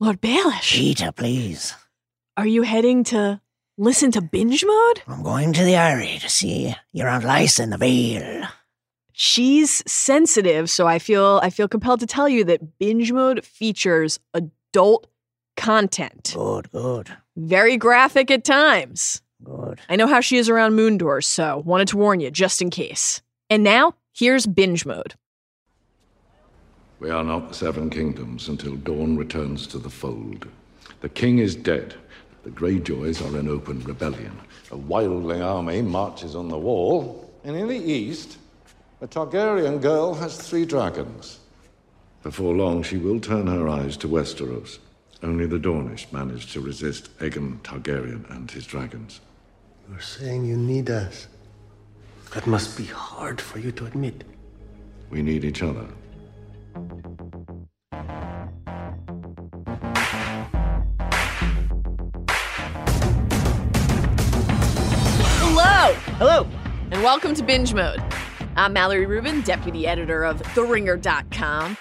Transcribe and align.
Lord 0.00 0.20
Baelish, 0.20 0.72
Peter, 0.74 1.12
please. 1.12 1.74
are 2.36 2.46
you 2.46 2.62
heading 2.62 3.02
to 3.04 3.40
listen 3.78 4.10
to 4.12 4.20
binge 4.20 4.64
mode? 4.64 5.02
I'm 5.06 5.22
going 5.22 5.52
to 5.54 5.64
the 5.64 5.74
Eyrie 5.76 6.18
to 6.20 6.28
see 6.28 6.74
your 6.92 7.08
Aunt 7.08 7.24
Lysa 7.24 7.60
in 7.60 7.70
the 7.70 7.78
Vale. 7.78 8.48
She's 9.12 9.82
sensitive, 9.90 10.68
so 10.68 10.86
I 10.86 10.98
feel 10.98 11.40
I 11.42 11.48
feel 11.48 11.68
compelled 11.68 12.00
to 12.00 12.06
tell 12.06 12.28
you 12.28 12.44
that 12.44 12.78
binge 12.78 13.10
mode 13.12 13.44
features 13.44 14.18
adult 14.34 15.06
content. 15.56 16.32
Good, 16.34 16.70
good, 16.70 17.16
Very 17.34 17.78
graphic 17.78 18.30
at 18.30 18.44
times. 18.44 19.22
good. 19.42 19.80
I 19.88 19.96
know 19.96 20.06
how 20.06 20.20
she 20.20 20.36
is 20.36 20.50
around 20.50 20.74
moon 20.74 20.98
doors, 20.98 21.26
so 21.26 21.62
wanted 21.64 21.88
to 21.88 21.96
warn 21.96 22.20
you 22.20 22.30
just 22.30 22.60
in 22.60 22.68
case. 22.68 23.22
And 23.48 23.64
now, 23.64 23.94
here's 24.12 24.46
binge 24.46 24.84
mode. 24.84 25.14
We 26.98 27.10
are 27.10 27.24
not 27.24 27.48
the 27.48 27.54
Seven 27.54 27.90
Kingdoms 27.90 28.48
until 28.48 28.76
Dorne 28.76 29.16
returns 29.16 29.66
to 29.68 29.78
the 29.78 29.90
fold. 29.90 30.48
The 31.00 31.08
king 31.10 31.38
is 31.38 31.54
dead. 31.54 31.94
The 32.42 32.50
Greyjoys 32.50 33.20
are 33.20 33.38
in 33.38 33.48
open 33.48 33.80
rebellion. 33.80 34.38
A 34.70 34.76
wildling 34.76 35.44
army 35.44 35.82
marches 35.82 36.34
on 36.34 36.48
the 36.48 36.58
wall. 36.58 37.30
And 37.44 37.54
in 37.54 37.68
the 37.68 37.76
east, 37.76 38.38
a 39.02 39.06
Targaryen 39.06 39.80
girl 39.82 40.14
has 40.14 40.38
three 40.38 40.64
dragons. 40.64 41.40
Before 42.22 42.54
long, 42.54 42.82
she 42.82 42.96
will 42.96 43.20
turn 43.20 43.46
her 43.46 43.68
eyes 43.68 43.96
to 43.98 44.08
Westeros. 44.08 44.78
Only 45.22 45.46
the 45.46 45.58
Dornish 45.58 46.10
managed 46.12 46.52
to 46.52 46.60
resist 46.60 47.16
Aegon 47.18 47.58
Targaryen 47.60 48.28
and 48.30 48.50
his 48.50 48.66
dragons. 48.66 49.20
You're 49.88 50.00
saying 50.00 50.46
you 50.46 50.56
need 50.56 50.88
us. 50.88 51.28
That 52.32 52.46
must 52.46 52.76
be 52.76 52.86
hard 52.86 53.40
for 53.40 53.58
you 53.58 53.70
to 53.72 53.86
admit. 53.86 54.24
We 55.10 55.22
need 55.22 55.44
each 55.44 55.62
other. 55.62 55.86
Hello, 65.38 65.94
Hello. 66.18 66.46
and 66.90 67.02
welcome 67.02 67.34
to 67.34 67.42
Binge 67.42 67.72
Mode. 67.72 68.02
I'm 68.56 68.72
Mallory 68.74 69.06
Rubin, 69.06 69.40
deputy 69.42 69.86
editor 69.86 70.24
of 70.24 70.42
TheRinger.com. 70.42 71.76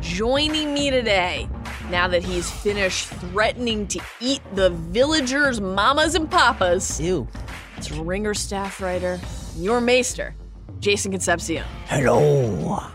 Joining 0.00 0.72
me 0.72 0.90
today, 0.90 1.48
now 1.90 2.08
that 2.08 2.22
he's 2.22 2.50
finished 2.50 3.08
threatening 3.08 3.86
to 3.88 4.00
eat 4.20 4.40
the 4.54 4.70
villagers' 4.70 5.60
mamas 5.60 6.14
and 6.14 6.30
papas, 6.30 7.00
You. 7.00 7.28
it's 7.76 7.90
Ringer 7.90 8.32
staff 8.34 8.80
writer, 8.80 9.20
your 9.56 9.80
maester, 9.80 10.34
Jason 10.80 11.10
Concepcion. 11.12 11.64
Hello. 11.86 12.86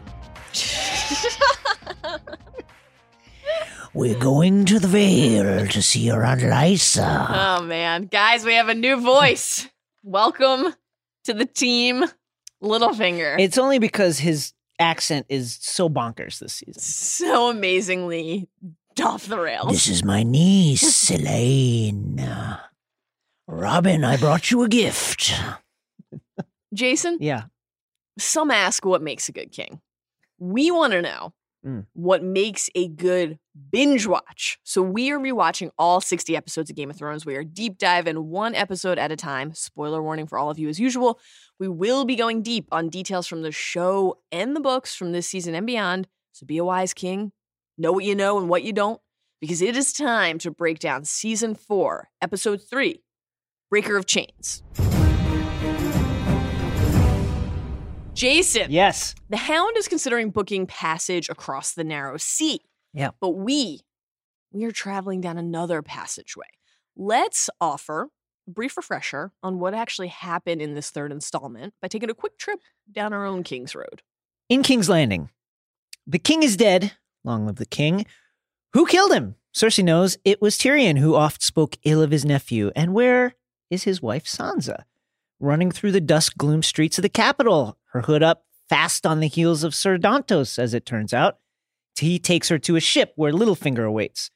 We're 3.94 4.18
going 4.18 4.66
to 4.66 4.80
the 4.80 4.88
Vale 4.88 5.68
to 5.68 5.82
see 5.82 6.00
your 6.02 6.23
Aunt 6.23 6.42
Lysa. 6.42 7.28
Oh 7.59 7.64
man, 7.64 8.06
guys, 8.06 8.44
we 8.44 8.56
have 8.56 8.68
a 8.70 8.73
new 8.73 9.00
voice. 9.00 9.68
Welcome 10.04 10.74
to 11.26 11.34
the 11.34 11.46
team, 11.46 12.04
Littlefinger. 12.62 13.40
It's 13.40 13.58
only 13.59 13.78
because 13.78 14.18
his 14.20 14.54
accent 14.80 15.28
is 15.30 15.59
so 15.62 15.90
bonkers 15.90 16.40
this 16.40 16.54
season. 16.54 16.81
so 16.81 17.50
amazingly 17.52 18.50
off 19.04 19.28
the 19.28 19.40
rails. 19.40 19.72
This 19.72 19.88
is 19.88 20.04
my 20.04 20.24
niece, 20.24 21.12
Elaine. 21.12 22.20
Robin, 23.48 24.04
I 24.04 24.18
brought 24.18 24.50
you 24.50 24.64
a 24.64 24.68
gift. 24.68 25.34
Jason, 26.74 27.18
Yeah. 27.22 27.44
some 28.18 28.50
ask 28.50 28.84
what 28.86 29.04
makes 29.04 29.30
a 29.30 29.31
good 29.31 29.52
king. 29.52 29.81
We 30.44 30.72
want 30.72 30.91
to 30.94 31.02
know 31.02 31.33
Mm. 31.66 31.86
what 31.94 32.22
makes 32.22 32.69
a 32.75 32.89
good 32.89 33.39
binge 33.72 34.05
watch. 34.05 34.59
So 34.63 34.81
we 34.81 35.11
are 35.11 35.17
rewatching 35.17 35.69
all 35.80 36.02
60 36.02 36.35
episodes 36.35 36.69
of 36.69 36.75
Game 36.75 36.89
of 36.89 36.97
Thrones. 36.97 37.25
We 37.25 37.38
are 37.38 37.44
deep 37.45 37.77
diving 37.77 38.27
one 38.30 38.53
episode 38.53 38.97
at 39.00 39.13
a 39.13 39.16
time. 39.16 39.53
Spoiler 39.53 40.03
warning 40.03 40.27
for 40.27 40.38
all 40.38 40.50
of 40.50 40.59
you 40.59 40.67
as 40.67 40.77
usual. 40.77 41.22
We 41.61 41.69
will 41.69 42.03
be 42.03 42.18
going 42.18 42.41
deep 42.41 42.68
on 42.73 42.90
details 42.90 43.28
from 43.28 43.44
the 43.44 43.53
show 43.53 44.19
and 44.29 44.57
the 44.57 44.59
books 44.59 44.94
from 44.94 45.13
this 45.13 45.29
season 45.29 45.56
and 45.56 45.66
beyond. 45.66 46.09
So 46.34 46.45
be 46.45 46.57
a 46.57 46.66
wise 46.66 46.94
king. 46.94 47.31
Know 47.78 47.94
what 47.94 48.03
you 48.03 48.13
know 48.13 48.38
and 48.38 48.50
what 48.50 48.63
you 48.63 48.73
don't 48.73 49.00
because 49.39 49.62
it 49.62 49.78
is 49.78 49.94
time 49.94 50.39
to 50.39 50.51
break 50.51 50.79
down 50.79 51.06
season 51.06 51.56
4, 51.56 52.09
episode 52.22 52.62
3, 52.69 53.01
Breaker 53.69 53.95
of 53.95 54.06
Chains. 54.06 54.63
Jason. 58.13 58.72
Yes. 58.72 59.16
The 59.29 59.38
Hound 59.38 59.75
is 59.78 59.88
considering 59.88 60.29
booking 60.29 60.68
passage 60.68 61.29
across 61.29 61.74
the 61.74 61.84
narrow 61.84 62.18
sea. 62.18 62.62
Yeah. 62.94 63.09
But 63.19 63.31
we, 63.31 63.81
we 64.51 64.66
are 64.66 64.72
traveling 64.72 65.22
down 65.22 65.38
another 65.38 65.81
passageway. 65.81 66.47
Let's 66.96 67.50
offer 67.59 68.09
a 68.47 68.51
brief 68.51 68.78
refresher 68.78 69.31
on 69.41 69.59
what 69.59 69.74
actually 69.74 70.09
happened 70.09 70.62
in 70.62 70.75
this 70.75 70.91
third 70.91 71.12
installment 71.12 71.74
by 71.81 71.88
taking 71.88 72.09
a 72.09 72.13
quick 72.13 72.38
trip 72.38 72.59
down 72.91 73.13
our 73.13 73.25
own 73.25 73.44
King's 73.44 73.74
Road. 73.74 74.03
In 74.47 74.62
King's 74.62 74.90
Landing, 74.90 75.30
the 76.06 76.19
king 76.19 76.44
is 76.44 76.56
dead. 76.56 76.91
Long 77.24 77.45
live 77.45 77.56
the 77.56 77.66
king. 77.66 78.06
Who 78.74 78.85
killed 78.85 79.13
him? 79.13 79.35
Cersei 79.56 79.84
knows 79.84 80.18
it 80.25 80.41
was 80.41 80.57
Tyrion 80.57 80.97
who 80.97 81.16
oft 81.16 81.41
spoke 81.41 81.78
ill 81.84 82.01
of 82.01 82.12
his 82.12 82.25
nephew. 82.25 82.72
And 82.75 82.94
where 82.94 83.35
is 83.69 83.84
his 83.84 84.01
wife 84.01 84.25
Sansa? 84.25 84.84
Running 85.40 85.72
through 85.72 85.91
the 85.91 86.01
dusk 86.01 86.38
gloom 86.38 86.63
streets 86.63 86.97
of 86.97 87.03
the 87.03 87.09
capital, 87.09 87.78
her 87.94 88.02
hood 88.02 88.22
up, 88.22 88.46
fast 88.70 89.06
on 89.06 89.20
the 89.20 89.28
heels 89.28 89.64
of 89.64 89.74
Sir 89.74 89.98
Dantos, 89.98 90.59
as 90.59 90.74
it 90.74 90.86
turns 90.86 91.14
out. 91.14 91.38
He 91.98 92.20
takes 92.20 92.50
her 92.50 92.59
to 92.59 92.76
a 92.76 92.81
ship 92.81 93.14
where 93.16 93.31
Littlefinger 93.31 93.88
awaits. 93.88 94.31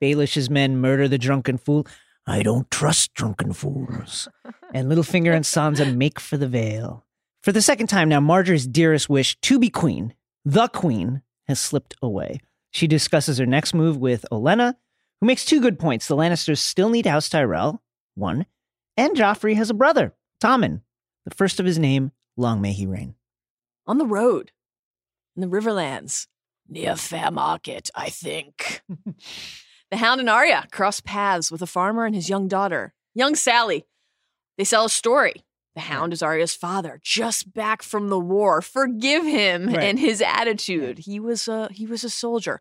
Baelish's 0.00 0.48
men 0.48 0.80
murder 0.80 1.08
the 1.08 1.18
drunken 1.18 1.58
fool, 1.58 1.86
I 2.26 2.42
don't 2.42 2.70
trust 2.70 3.14
drunken 3.14 3.54
fools. 3.54 4.28
and 4.74 4.90
Littlefinger 4.90 5.34
and 5.34 5.44
Sansa 5.44 5.96
make 5.96 6.20
for 6.20 6.36
the 6.36 6.46
Vale. 6.46 7.04
For 7.42 7.52
the 7.52 7.62
second 7.62 7.86
time 7.86 8.10
now, 8.10 8.20
Margaery's 8.20 8.66
dearest 8.66 9.08
wish 9.08 9.40
to 9.40 9.58
be 9.58 9.70
queen, 9.70 10.14
the 10.44 10.68
queen, 10.68 11.22
has 11.46 11.58
slipped 11.58 11.94
away. 12.02 12.40
She 12.70 12.86
discusses 12.86 13.38
her 13.38 13.46
next 13.46 13.72
move 13.72 13.96
with 13.96 14.26
Olenna, 14.30 14.74
who 15.20 15.26
makes 15.26 15.46
two 15.46 15.60
good 15.60 15.78
points. 15.78 16.06
The 16.06 16.16
Lannisters 16.16 16.58
still 16.58 16.90
need 16.90 17.06
House 17.06 17.30
Tyrell, 17.30 17.82
one, 18.14 18.44
and 18.96 19.16
Joffrey 19.16 19.56
has 19.56 19.70
a 19.70 19.74
brother, 19.74 20.14
Tommen, 20.42 20.82
the 21.24 21.34
first 21.34 21.58
of 21.58 21.66
his 21.66 21.78
name, 21.78 22.12
long 22.38 22.60
may 22.60 22.72
he 22.72 22.86
reign. 22.86 23.14
On 23.86 23.98
the 23.98 24.06
road, 24.06 24.52
in 25.36 25.42
the 25.42 25.48
Riverlands, 25.48 26.26
near 26.68 26.96
Fair 26.96 27.30
Market, 27.30 27.90
I 27.94 28.08
think. 28.10 28.82
the 29.90 29.96
Hound 29.96 30.20
and 30.20 30.28
Arya 30.30 30.66
cross 30.70 31.00
paths 31.00 31.50
with 31.50 31.62
a 31.62 31.66
farmer 31.66 32.04
and 32.04 32.14
his 32.14 32.28
young 32.28 32.48
daughter, 32.48 32.94
young 33.14 33.34
Sally. 33.34 33.86
They 34.56 34.64
sell 34.64 34.86
a 34.86 34.90
story. 34.90 35.44
The 35.74 35.82
Hound 35.82 36.12
is 36.12 36.22
Arya's 36.22 36.54
father, 36.54 37.00
just 37.04 37.52
back 37.54 37.82
from 37.82 38.08
the 38.08 38.18
war. 38.18 38.60
Forgive 38.60 39.24
him 39.24 39.66
Right. 39.68 39.78
and 39.84 39.98
his 39.98 40.20
attitude. 40.20 40.98
He 41.00 41.20
was 41.20 41.46
a 41.46 41.68
he 41.72 41.86
was 41.86 42.02
a 42.04 42.10
soldier. 42.10 42.60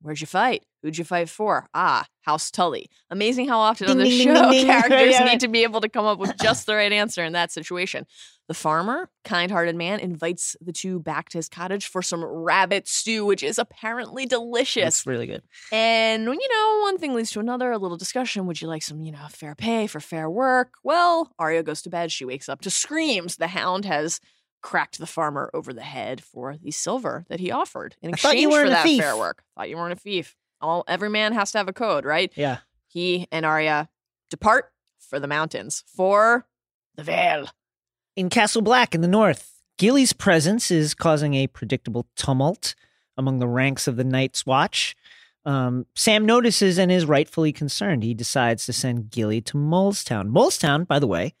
Where'd 0.00 0.20
you 0.20 0.26
fight? 0.26 0.64
Who'd 0.82 0.96
you 0.96 1.04
fight 1.04 1.28
for? 1.28 1.66
Ah, 1.74 2.06
House 2.20 2.50
Tully. 2.52 2.88
Amazing 3.10 3.48
how 3.48 3.58
often 3.58 3.90
on 3.90 3.98
the 3.98 4.08
show 4.08 4.50
ding, 4.50 4.66
characters 4.66 5.10
Yeah, 5.12 5.20
need 5.24 5.30
right. 5.30 5.40
to 5.40 5.48
be 5.48 5.64
able 5.64 5.80
to 5.80 5.88
come 5.88 6.04
up 6.04 6.18
with 6.20 6.36
just 6.40 6.66
the 6.66 6.74
right 6.76 6.92
answer 6.92 7.24
in 7.24 7.32
that 7.32 7.50
situation. 7.50 8.06
The 8.46 8.54
farmer, 8.54 9.10
kind 9.24 9.50
hearted 9.50 9.74
man, 9.76 9.98
invites 10.00 10.56
the 10.60 10.72
two 10.72 11.00
back 11.00 11.28
to 11.30 11.38
his 11.38 11.48
cottage 11.48 11.86
for 11.86 12.00
some 12.00 12.24
rabbit 12.24 12.86
stew, 12.88 13.26
which 13.26 13.42
is 13.42 13.58
apparently 13.58 14.24
delicious. 14.24 14.86
It's 15.00 15.06
really 15.06 15.26
good. 15.26 15.42
And, 15.72 16.24
you 16.24 16.48
know, 16.48 16.78
one 16.82 16.96
thing 16.96 17.12
leads 17.14 17.30
to 17.32 17.40
another, 17.40 17.72
a 17.72 17.76
little 17.78 17.98
discussion. 17.98 18.46
Would 18.46 18.62
you 18.62 18.68
like 18.68 18.82
some, 18.82 19.02
you 19.02 19.12
know, 19.12 19.26
fair 19.30 19.54
pay 19.54 19.86
for 19.88 20.00
fair 20.00 20.30
work? 20.30 20.74
Well, 20.84 21.32
Arya 21.38 21.62
goes 21.64 21.82
to 21.82 21.90
bed. 21.90 22.10
She 22.12 22.24
wakes 22.24 22.48
up 22.48 22.60
to 22.62 22.70
screams. 22.70 23.36
The 23.36 23.48
hound 23.48 23.84
has 23.84 24.20
cracked 24.62 24.98
the 24.98 25.06
farmer 25.06 25.50
over 25.54 25.72
the 25.72 25.82
head 25.82 26.22
for 26.22 26.56
the 26.56 26.70
silver 26.70 27.24
that 27.28 27.40
he 27.40 27.50
offered 27.50 27.96
in 28.02 28.10
exchange 28.10 28.52
for 28.52 28.68
that 28.68 28.86
fair 28.86 29.16
work. 29.16 29.42
Thought 29.56 29.68
you 29.70 29.76
weren't 29.76 29.92
a 29.92 29.96
thief. 29.96 30.36
All 30.60 30.84
every 30.88 31.08
man 31.08 31.32
has 31.32 31.52
to 31.52 31.58
have 31.58 31.68
a 31.68 31.72
code, 31.72 32.04
right? 32.04 32.32
Yeah. 32.34 32.58
He 32.86 33.28
and 33.30 33.46
Arya 33.46 33.88
depart 34.30 34.72
for 34.98 35.20
the 35.20 35.28
mountains 35.28 35.84
for 35.86 36.46
the 36.96 37.02
Vale. 37.02 37.48
In 38.16 38.28
Castle 38.28 38.62
Black 38.62 38.94
in 38.94 39.00
the 39.00 39.08
north, 39.08 39.62
Gilly's 39.78 40.12
presence 40.12 40.70
is 40.70 40.94
causing 40.94 41.34
a 41.34 41.46
predictable 41.46 42.08
tumult 42.16 42.74
among 43.16 43.38
the 43.38 43.46
ranks 43.46 43.86
of 43.86 43.96
the 43.96 44.04
Night's 44.04 44.44
Watch. 44.44 44.96
Um, 45.44 45.86
Sam 45.94 46.26
notices 46.26 46.78
and 46.78 46.90
is 46.90 47.06
rightfully 47.06 47.52
concerned. 47.52 48.02
He 48.02 48.14
decides 48.14 48.66
to 48.66 48.72
send 48.72 49.10
Gilly 49.10 49.40
to 49.42 49.56
Molestown. 49.56 50.30
Molestown, 50.30 50.86
by 50.86 50.98
the 50.98 51.06
way, 51.06 51.34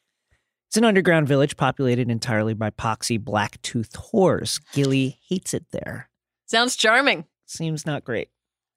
it's 0.68 0.76
an 0.76 0.84
underground 0.84 1.26
village 1.26 1.56
populated 1.56 2.10
entirely 2.10 2.52
by 2.52 2.68
poxy 2.68 3.18
black-toothed 3.18 3.94
whores. 3.94 4.60
Gilly 4.74 5.18
hates 5.26 5.54
it 5.54 5.64
there. 5.70 6.10
Sounds 6.44 6.76
charming. 6.76 7.24
Seems 7.46 7.86
not 7.86 8.04
great. 8.04 8.28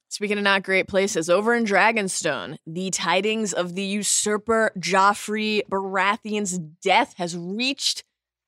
Speaking 0.08 0.38
of 0.38 0.44
not 0.44 0.64
great 0.64 0.88
places, 0.88 1.30
over 1.30 1.54
in 1.54 1.66
Dragonstone, 1.66 2.58
the 2.66 2.92
tidings 2.92 3.54
of 3.54 3.76
the 3.76 3.84
usurper 3.84 4.72
Joffrey 4.78 5.62
Baratheon's 5.70 6.58
death 6.58 7.14
has 7.18 7.36
reached 7.36 8.06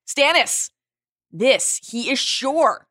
Stannis. 0.07 0.71
This, 1.31 1.81
he 1.83 2.09
is 2.11 2.19
sure, 2.19 2.87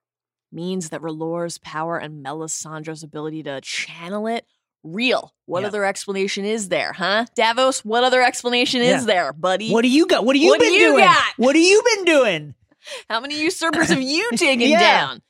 means 0.51 0.91
that 0.91 1.01
R'hllor's 1.01 1.59
power 1.59 1.97
and 1.97 2.23
Melisandre's 2.23 3.03
ability 3.03 3.43
to 3.45 3.61
channel 3.63 4.27
it 4.27 4.47
real. 4.85 5.33
What 5.47 5.61
Yeah. 5.63 5.69
other 5.69 5.85
explanation 5.85 6.45
is 6.45 6.69
there, 6.69 6.93
huh? 6.93 7.27
Davos, 7.35 7.85
what 7.85 8.05
other 8.05 8.23
explanation 8.23 8.81
Yeah. 8.83 8.97
is 8.99 9.07
there, 9.07 9.33
buddy? 9.33 9.71
What 9.71 9.83
do 9.83 9.89
you 9.89 10.07
got? 10.07 10.25
What 10.25 10.37
have 10.37 10.43
you 10.43 10.51
What 10.51 10.61
do 10.61 10.67
been 10.67 10.75
you 10.75 10.81
doing? 10.81 11.05
got? 11.05 11.33
What 11.37 11.55
have 11.57 11.65
you 11.65 11.83
been 11.95 12.05
doing? 12.05 12.55
How 13.09 13.21
many 13.21 13.41
usurpers 13.41 13.89
have 13.91 14.03
you 14.03 14.31
taken 14.37 14.69
Yeah. 14.71 14.81
down? 14.81 15.23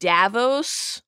Davos 0.00 1.02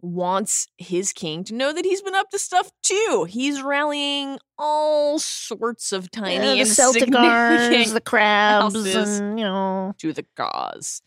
wants 0.00 0.66
his 0.78 1.12
king 1.12 1.44
to 1.44 1.54
know 1.54 1.72
that 1.72 1.84
he's 1.84 2.02
been 2.02 2.14
up 2.14 2.28
to 2.30 2.38
stuff 2.38 2.70
too. 2.82 3.26
He's 3.28 3.62
rallying 3.62 4.38
all 4.58 5.18
sorts 5.18 5.92
of 5.92 6.10
tiny 6.10 6.34
Yeah, 6.34 6.40
the 6.54 6.60
insignificant 6.60 7.14
Celtigars, 7.24 7.92
the 7.94 8.00
crabs, 8.04 8.74
and 8.74 9.38
you 9.38 9.44
know. 9.44 9.94
to 9.98 10.12
the 10.12 10.26
cause. 10.36 11.02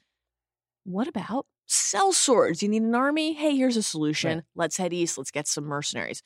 What 0.86 1.08
about 1.08 1.46
sell 1.66 2.12
swords? 2.14 2.62
You 2.64 2.70
need 2.70 2.84
an 2.84 2.96
army? 2.96 3.34
Hey, 3.34 3.56
here's 3.56 3.78
a 3.78 3.84
solution. 3.84 4.38
Right. 4.38 4.44
Let's 4.56 4.78
head 4.78 4.94
east. 4.94 5.18
Let's 5.18 5.32
get 5.32 5.48
some 5.48 5.66
mercenaries. 5.66 6.22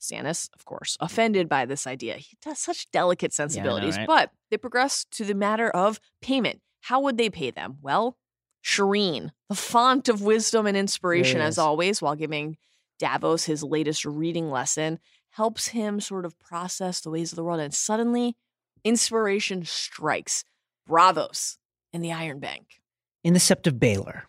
Stannis, 0.00 0.48
of 0.54 0.64
course, 0.64 0.96
offended 1.00 1.48
by 1.48 1.64
this 1.64 1.86
idea. 1.86 2.16
He 2.16 2.36
has 2.44 2.58
such 2.58 2.90
delicate 2.90 3.32
sensibilities, 3.32 3.96
right? 3.96 4.06
but 4.06 4.30
they 4.50 4.56
progress 4.56 5.06
to 5.12 5.24
the 5.24 5.34
matter 5.34 5.70
of 5.70 6.00
payment. 6.20 6.60
How 6.80 7.00
would 7.00 7.18
they 7.18 7.30
pay 7.30 7.52
them? 7.52 7.78
Well, 7.80 8.16
Shireen, 8.64 9.30
the 9.48 9.54
font 9.54 10.08
of 10.08 10.22
wisdom 10.22 10.66
and 10.66 10.76
inspiration, 10.76 11.40
as 11.40 11.56
always, 11.56 12.02
while 12.02 12.16
giving 12.16 12.56
Davos 12.98 13.44
his 13.44 13.62
latest 13.62 14.04
reading 14.04 14.50
lesson, 14.50 14.98
helps 15.30 15.68
him 15.68 16.00
sort 16.00 16.24
of 16.24 16.38
process 16.38 17.00
the 17.00 17.10
ways 17.10 17.32
of 17.32 17.36
the 17.36 17.44
world. 17.44 17.60
And 17.60 17.72
suddenly, 17.72 18.36
inspiration 18.84 19.64
strikes. 19.64 20.44
Braavos 20.88 21.58
in 21.92 22.02
the 22.02 22.12
Iron 22.12 22.40
Bank. 22.40 22.80
In 23.22 23.34
the 23.34 23.38
Sept 23.38 23.66
of 23.66 23.74
Baelor, 23.74 24.22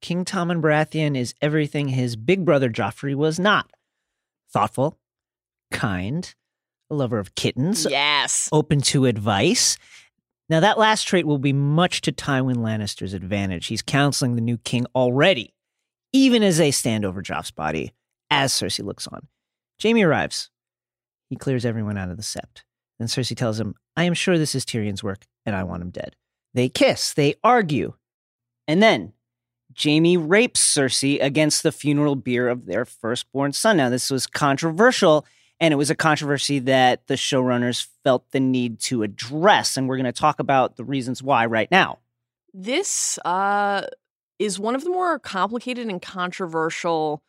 King 0.00 0.24
Tommen 0.24 0.60
Baratheon 0.62 1.16
is 1.16 1.34
everything 1.40 1.88
his 1.88 2.16
big 2.16 2.44
brother 2.44 2.70
Joffrey 2.70 3.14
was 3.14 3.38
not. 3.38 3.70
Thoughtful, 4.52 4.98
kind, 5.70 6.34
a 6.90 6.94
lover 6.94 7.18
of 7.18 7.34
kittens, 7.34 7.86
Yes. 7.88 8.48
open 8.52 8.80
to 8.82 9.06
advice. 9.06 9.76
Now, 10.48 10.60
that 10.60 10.78
last 10.78 11.04
trait 11.04 11.26
will 11.26 11.38
be 11.38 11.52
much 11.52 12.00
to 12.02 12.12
Tywin 12.12 12.56
Lannister's 12.56 13.14
advantage. 13.14 13.66
He's 13.68 13.82
counseling 13.82 14.34
the 14.34 14.40
new 14.40 14.58
king 14.58 14.86
already, 14.96 15.54
even 16.12 16.42
as 16.42 16.58
they 16.58 16.72
stand 16.72 17.04
over 17.04 17.22
Joff's 17.22 17.52
body, 17.52 17.92
as 18.30 18.52
Cersei 18.52 18.84
looks 18.84 19.06
on. 19.06 19.28
Jaime 19.80 20.02
arrives. 20.02 20.50
He 21.28 21.36
clears 21.36 21.64
everyone 21.64 21.96
out 21.96 22.10
of 22.10 22.16
the 22.16 22.24
sept. 22.24 22.64
Then 22.98 23.06
Cersei 23.06 23.36
tells 23.36 23.60
him, 23.60 23.74
I 23.96 24.04
am 24.04 24.14
sure 24.14 24.36
this 24.38 24.56
is 24.56 24.64
Tyrion's 24.64 25.04
work, 25.04 25.24
and 25.46 25.54
I 25.54 25.62
want 25.62 25.82
him 25.82 25.90
dead. 25.90 26.16
They 26.52 26.68
kiss, 26.68 27.14
they 27.14 27.34
argue. 27.44 27.94
And 28.66 28.82
then 28.82 29.12
Jaime 29.82 30.16
rapes 30.16 30.60
Cersei 30.60 31.22
against 31.22 31.62
the 31.62 31.72
funeral 31.72 32.16
bier 32.16 32.48
of 32.48 32.66
their 32.66 32.84
firstborn 32.84 33.52
son. 33.52 33.76
Now, 33.78 33.88
this 33.88 34.10
was 34.10 34.26
controversial, 34.26 35.24
and 35.58 35.72
it 35.72 35.76
was 35.76 35.90
a 35.90 35.94
controversy 35.94 36.58
that 36.60 37.06
the 37.06 37.14
showrunners 37.14 37.86
felt 38.04 38.30
the 38.32 38.40
need 38.40 38.80
to 38.80 39.02
address. 39.02 39.76
And 39.76 39.88
we're 39.88 39.96
going 39.96 40.04
to 40.04 40.12
talk 40.12 40.40
about 40.40 40.76
the 40.76 40.84
reasons 40.84 41.22
why 41.22 41.46
right 41.46 41.70
now. 41.70 41.98
This 42.52 43.18
uh, 43.24 43.82
is 44.38 44.58
one 44.58 44.74
of 44.74 44.84
the 44.84 44.90
more 44.90 45.18
complicated 45.18 45.88
and 45.88 46.02
controversial 46.02 47.22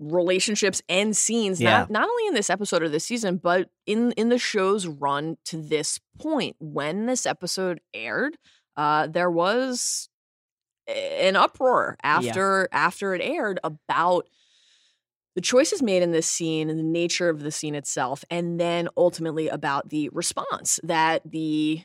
relationships 0.00 0.82
and 0.88 1.16
scenes 1.16 1.60
Yeah. 1.60 1.78
not 1.78 1.90
not 1.90 2.08
only 2.08 2.26
in 2.26 2.34
this 2.34 2.50
episode 2.50 2.82
or 2.82 2.88
this 2.88 3.04
season 3.04 3.36
but 3.36 3.70
in 3.86 4.10
in 4.12 4.28
the 4.28 4.38
show's 4.38 4.88
run 4.88 5.36
to 5.44 5.56
this 5.56 6.00
point 6.18 6.56
when 6.58 7.06
this 7.06 7.24
episode 7.26 7.80
aired 7.94 8.36
uh 8.76 9.06
there 9.06 9.30
was 9.30 10.08
an 10.86 11.36
uproar 11.36 11.96
after 12.02 12.68
after 12.72 13.14
it 13.14 13.22
aired 13.22 13.58
about 13.64 14.28
the 15.34 15.40
choices 15.40 15.82
made 15.82 16.02
in 16.02 16.12
this 16.12 16.28
scene 16.28 16.70
and 16.70 16.78
the 16.78 16.84
nature 16.84 17.28
of 17.28 17.40
the 17.40 17.50
scene 17.50 17.74
itself 17.74 18.24
and 18.30 18.60
then 18.60 18.88
ultimately 18.96 19.48
about 19.48 19.88
the 19.88 20.08
response 20.10 20.78
that 20.84 21.22
the 21.24 21.82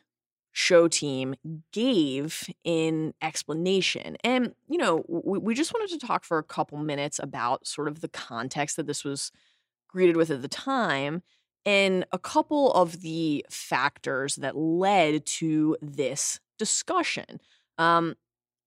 show 0.51 0.88
team 0.88 1.36
gave 1.72 2.50
in 2.63 3.13
explanation. 3.22 4.18
And, 4.24 4.54
you 4.68 4.78
know, 4.78 5.04
we, 5.07 5.40
we 5.40 5.56
just 5.56 5.74
wanted 5.74 6.00
to 6.00 6.06
talk 6.06 6.24
for 6.24 6.38
a 6.38 6.44
couple 6.44 6.78
minutes 6.80 7.19
about 7.19 7.66
sort 7.68 7.88
of 7.88 8.02
the 8.02 8.10
context 8.10 8.75
that 8.78 8.88
this 8.88 9.04
was 9.04 9.31
greeted 9.88 10.18
with 10.18 10.30
at 10.30 10.42
the 10.42 10.48
time 10.48 11.24
and 11.66 12.06
a 12.12 12.19
couple 12.19 12.72
of 12.74 13.02
the 13.02 13.45
factors 13.50 14.36
that 14.36 14.57
led 14.57 15.25
to 15.25 15.78
this 15.81 16.40
discussion. 16.57 17.40
Um, 17.78 18.16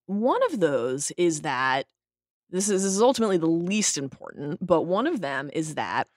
one 0.05 0.41
of 0.51 0.59
those 0.59 1.11
is 1.17 1.41
that 1.41 1.85
this 2.49 2.69
is, 2.69 2.83
this 2.83 2.93
is 2.93 3.01
ultimately 3.01 3.37
the 3.37 3.47
least 3.47 3.97
important, 3.97 4.65
but 4.65 4.83
one 4.83 5.07
of 5.07 5.21
them 5.21 5.49
is 5.53 5.75
that 5.75 6.07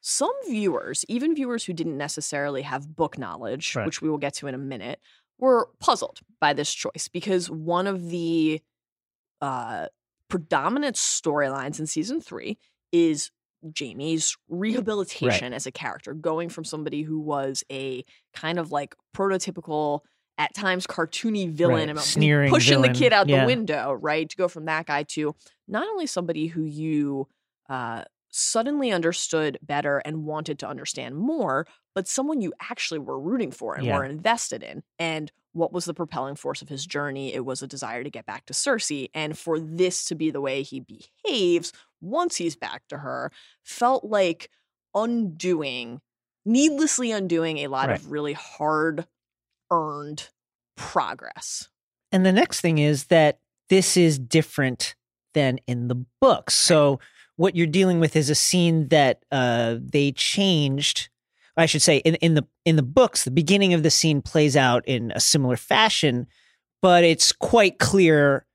some 0.00 0.32
viewers, 0.48 1.04
even 1.08 1.34
viewers 1.34 1.64
who 1.64 1.72
didn't 1.72 1.96
necessarily 1.96 2.62
have 2.62 2.94
book 2.96 3.16
knowledge, 3.16 3.74
Right. 3.76 3.86
which 3.86 4.02
we 4.02 4.10
will 4.10 4.18
get 4.18 4.34
to 4.34 4.48
in 4.48 4.54
a 4.54 4.58
minute, 4.58 5.00
were 5.38 5.68
puzzled 5.80 6.20
by 6.40 6.52
this 6.52 6.72
choice 6.72 7.08
because 7.12 7.48
one 7.50 7.86
of 7.86 8.10
the 8.10 8.60
uh, 9.40 9.86
predominant 10.28 10.96
storylines 10.96 11.78
in 11.78 11.86
season 11.86 12.20
three 12.20 12.58
is 12.90 13.30
Jaime's 13.78 14.36
rehabilitation 14.48 15.52
as 15.52 15.66
a 15.66 15.72
character, 15.72 16.14
going 16.14 16.48
from 16.48 16.64
somebody 16.64 17.02
who 17.02 17.20
was 17.20 17.62
a 17.70 18.04
kind 18.34 18.58
of 18.58 18.72
like 18.72 18.94
prototypical, 19.16 20.00
at 20.38 20.54
times 20.54 20.86
cartoony 20.86 21.50
villain, 21.50 21.74
Right, 21.88 21.88
and 21.90 21.98
sneering 22.00 22.50
pushing 22.50 22.74
villain. 22.74 22.92
the 22.92 22.98
kid 22.98 23.12
out 23.12 23.28
Yeah. 23.28 23.40
the 23.42 23.46
window, 23.46 23.92
right? 23.92 24.28
To 24.28 24.36
go 24.36 24.48
from 24.48 24.64
that 24.66 24.86
guy 24.86 25.02
to 25.04 25.34
not 25.68 25.86
only 25.88 26.06
somebody 26.06 26.46
who 26.46 26.64
you 26.64 27.28
uh, 27.68 28.04
suddenly 28.30 28.90
understood 28.90 29.58
better 29.62 29.98
and 29.98 30.24
wanted 30.24 30.58
to 30.58 30.68
understand 30.68 31.16
more, 31.16 31.66
but 31.94 32.08
someone 32.08 32.40
you 32.40 32.52
actually 32.60 32.98
were 32.98 33.18
rooting 33.20 33.50
for 33.50 33.74
and 33.74 33.86
Yeah. 33.86 33.96
were 33.98 34.04
invested 34.04 34.62
in. 34.62 34.82
And 34.98 35.30
what 35.52 35.72
was 35.72 35.84
the 35.84 35.92
propelling 35.94 36.34
force 36.34 36.62
of 36.62 36.68
his 36.70 36.86
journey? 36.86 37.32
It 37.34 37.44
was 37.44 37.62
a 37.62 37.66
desire 37.66 38.02
to 38.02 38.10
get 38.10 38.24
back 38.26 38.46
to 38.46 38.54
Cersei. 38.54 39.10
And 39.14 39.38
for 39.38 39.60
this 39.60 40.04
to 40.06 40.14
be 40.14 40.30
the 40.30 40.40
way 40.40 40.62
he 40.62 40.80
behaves 40.80 41.72
once 42.00 42.36
he's 42.36 42.56
back 42.56 42.82
to 42.88 42.98
her 42.98 43.30
felt 43.62 44.02
like 44.04 44.50
undoing, 44.94 46.00
needlessly 46.44 47.10
undoing 47.12 47.58
a 47.58 47.68
lot 47.68 47.88
Right. 47.88 47.98
of 47.98 48.10
really 48.10 48.32
hard 48.32 49.06
earned 49.72 50.28
progress. 50.76 51.68
And 52.12 52.24
the 52.26 52.32
next 52.32 52.60
thing 52.60 52.78
is 52.78 53.04
that 53.06 53.38
this 53.70 53.96
is 53.96 54.18
different 54.18 54.94
than 55.34 55.58
in 55.66 55.88
the 55.88 56.04
books. 56.20 56.54
So 56.54 57.00
what 57.36 57.56
you're 57.56 57.66
dealing 57.66 57.98
with 57.98 58.14
is 58.16 58.28
a 58.28 58.34
scene 58.34 58.88
that 58.88 59.24
uh, 59.32 59.76
they 59.80 60.12
changed. 60.12 61.08
I 61.56 61.66
should 61.66 61.82
say 61.82 61.98
in, 61.98 62.16
in 62.16 62.34
the 62.34 62.46
in 62.64 62.76
the 62.76 62.82
books, 62.82 63.24
the 63.24 63.30
beginning 63.30 63.72
of 63.74 63.82
the 63.82 63.90
scene 63.90 64.22
plays 64.22 64.56
out 64.56 64.86
in 64.86 65.10
a 65.14 65.20
similar 65.20 65.56
fashion, 65.56 66.26
but 66.82 67.02
it's 67.04 67.32
quite 67.32 67.78
clear 67.78 68.46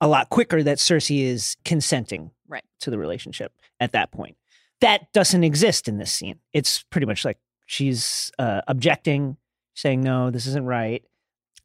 a 0.00 0.08
lot 0.08 0.30
quicker 0.30 0.62
that 0.62 0.78
Cersei 0.78 1.22
is 1.22 1.56
consenting 1.64 2.30
Right. 2.48 2.64
to 2.80 2.90
the 2.90 2.98
relationship 2.98 3.52
at 3.78 3.92
that 3.92 4.10
point. 4.10 4.36
That 4.80 5.12
doesn't 5.12 5.44
exist 5.44 5.86
in 5.88 5.98
this 5.98 6.12
scene. 6.12 6.38
It's 6.52 6.82
pretty 6.84 7.06
much 7.06 7.24
like 7.24 7.38
she's 7.66 8.32
uh, 8.38 8.62
objecting, 8.66 9.36
saying 9.80 10.00
no, 10.00 10.30
this 10.30 10.46
isn't 10.46 10.66
right. 10.66 11.04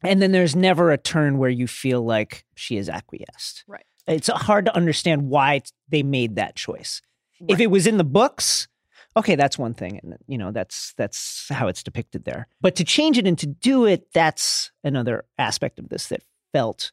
And 0.02 0.20
then 0.20 0.32
there's 0.32 0.54
never 0.54 0.90
a 0.90 0.98
turn 0.98 1.38
where 1.38 1.50
you 1.50 1.66
feel 1.66 2.02
like 2.02 2.44
she 2.54 2.76
is 2.76 2.88
acquiesced. 2.88 3.64
Right. 3.66 3.84
It's 4.06 4.28
hard 4.28 4.66
to 4.66 4.76
understand 4.76 5.28
why 5.28 5.62
they 5.88 6.02
made 6.02 6.36
that 6.36 6.54
choice. 6.54 7.00
If 7.48 7.60
it 7.60 7.66
was 7.68 7.86
in 7.86 7.96
the 7.96 8.04
books, 8.04 8.68
okay, 9.16 9.34
that's 9.34 9.58
one 9.58 9.74
thing, 9.74 10.00
and 10.02 10.16
you 10.26 10.38
know 10.38 10.52
that's 10.52 10.94
that's 10.96 11.48
how 11.50 11.68
it's 11.68 11.82
depicted 11.82 12.24
there. 12.24 12.46
But 12.60 12.76
to 12.76 12.84
change 12.84 13.18
it 13.18 13.26
and 13.26 13.38
to 13.38 13.46
do 13.46 13.84
it, 13.84 14.12
that's 14.14 14.70
another 14.84 15.24
aspect 15.38 15.78
of 15.78 15.88
this 15.88 16.08
that 16.08 16.22
felt 16.52 16.92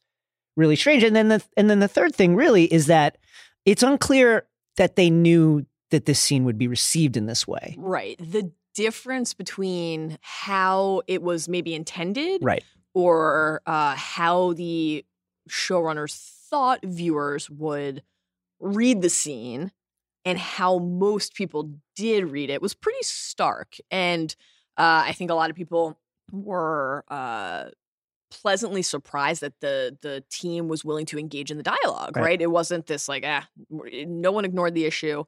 really 0.58 0.75
strange. 0.75 1.03
And 1.03 1.15
then 1.15 1.30
the 1.30 1.44
and 1.56 1.70
then 1.70 1.80
the 1.80 1.88
third 1.88 2.15
thing 2.15 2.36
really 2.36 2.65
is 2.65 2.88
that 2.88 3.18
it's 3.65 3.84
unclear 3.84 4.46
that 4.77 4.96
they 4.96 5.10
knew 5.10 5.65
that 5.92 6.06
this 6.06 6.20
scene 6.20 6.44
would 6.44 6.58
be 6.58 6.68
received 6.68 7.15
in 7.15 7.27
this 7.27 7.48
way. 7.48 7.75
Right. 7.77 8.18
The 8.20 8.51
difference 8.75 9.34
between 9.34 10.18
how 10.22 11.01
it 11.08 11.22
was 11.22 11.48
maybe 11.48 11.74
intended 11.74 12.42
Right. 12.44 12.63
or 12.94 13.62
uh, 13.65 13.96
how 13.96 14.53
the 14.53 15.06
showrunners 15.50 16.15
thought 16.50 16.80
viewers 16.84 17.50
would 17.50 18.03
read 18.60 19.01
the 19.01 19.10
scene 19.10 19.72
and 20.25 20.38
how 20.38 20.77
most 20.80 21.34
people 21.34 21.72
did 21.96 22.32
read 22.32 22.50
it 22.50 22.62
was 22.62 22.74
pretty 22.74 23.01
stark. 23.03 23.75
And 23.92 24.34
uh, 24.77 25.03
I 25.06 25.12
think 25.13 25.30
a 25.32 25.36
lot 25.36 25.50
of 25.50 25.56
people 25.56 25.98
were 26.32 27.03
uh, 27.10 27.65
pleasantly 28.32 28.82
surprised 28.82 29.42
that 29.42 29.60
the 29.60 29.98
the 30.01 30.24
team 30.32 30.68
was 30.68 30.84
willing 30.86 31.06
to 31.08 31.20
engage 31.20 31.51
in 31.51 31.58
the 31.58 31.63
dialogue. 31.63 32.15
Right. 32.15 32.24
Right? 32.24 32.42
It 32.42 32.50
wasn't 32.50 32.88
this 32.88 33.08
like 33.10 33.24
ah, 33.27 33.48
no 33.70 34.32
one 34.32 34.46
ignored 34.46 34.74
the 34.74 34.86
issue. 34.86 35.25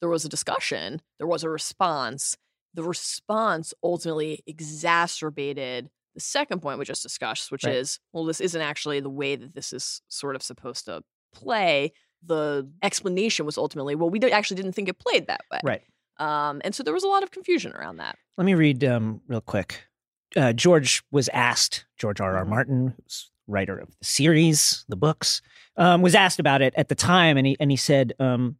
There 0.00 0.08
was 0.08 0.24
a 0.24 0.28
discussion. 0.28 1.00
There 1.18 1.26
was 1.28 1.44
a 1.44 1.50
response. 1.50 2.36
The 2.74 2.82
response 2.82 3.74
ultimately 3.82 4.42
exacerbated 4.46 5.90
the 6.14 6.20
second 6.20 6.60
point 6.60 6.78
we 6.78 6.84
just 6.84 7.02
discussed, 7.02 7.50
which 7.50 7.64
Right. 7.64 7.74
is 7.76 7.98
well, 8.12 8.24
this 8.24 8.40
isn't 8.40 8.60
actually 8.60 9.00
the 9.00 9.08
way 9.10 9.34
that 9.36 9.54
this 9.54 9.72
is 9.72 10.02
sort 10.08 10.36
of 10.36 10.42
supposed 10.42 10.84
to 10.86 11.02
play. 11.34 11.92
the 12.24 12.70
explanation 12.84 13.44
was 13.44 13.58
ultimately, 13.58 13.96
well, 13.96 14.08
we 14.08 14.20
actually 14.30 14.54
didn't 14.54 14.74
think 14.74 14.88
it 14.88 14.96
played 14.96 15.26
that 15.26 15.40
way. 15.50 15.58
Right. 15.64 15.82
Um, 16.18 16.60
and 16.64 16.72
so 16.72 16.84
there 16.84 16.94
was 16.94 17.02
a 17.02 17.08
lot 17.08 17.24
of 17.24 17.32
confusion 17.32 17.72
around 17.72 17.96
that. 17.96 18.16
Let 18.38 18.44
me 18.44 18.54
read 18.54 18.84
um, 18.84 19.20
real 19.26 19.40
quick. 19.40 19.88
Uh, 20.36 20.52
George 20.52 21.02
was 21.10 21.28
asked, 21.30 21.84
George 21.98 22.20
R. 22.20 22.36
R. 22.36 22.44
Martin, 22.44 22.94
who's 22.96 23.32
writer 23.48 23.76
of 23.76 23.88
the 23.98 24.04
series, 24.04 24.84
the 24.88 24.94
books, 24.94 25.42
um, 25.76 26.00
was 26.00 26.14
asked 26.14 26.38
about 26.38 26.62
it 26.62 26.72
at 26.76 26.88
the 26.88 26.94
time, 26.94 27.36
and 27.36 27.44
he 27.44 27.56
and 27.58 27.72
he 27.72 27.76
said, 27.76 28.12
um, 28.20 28.56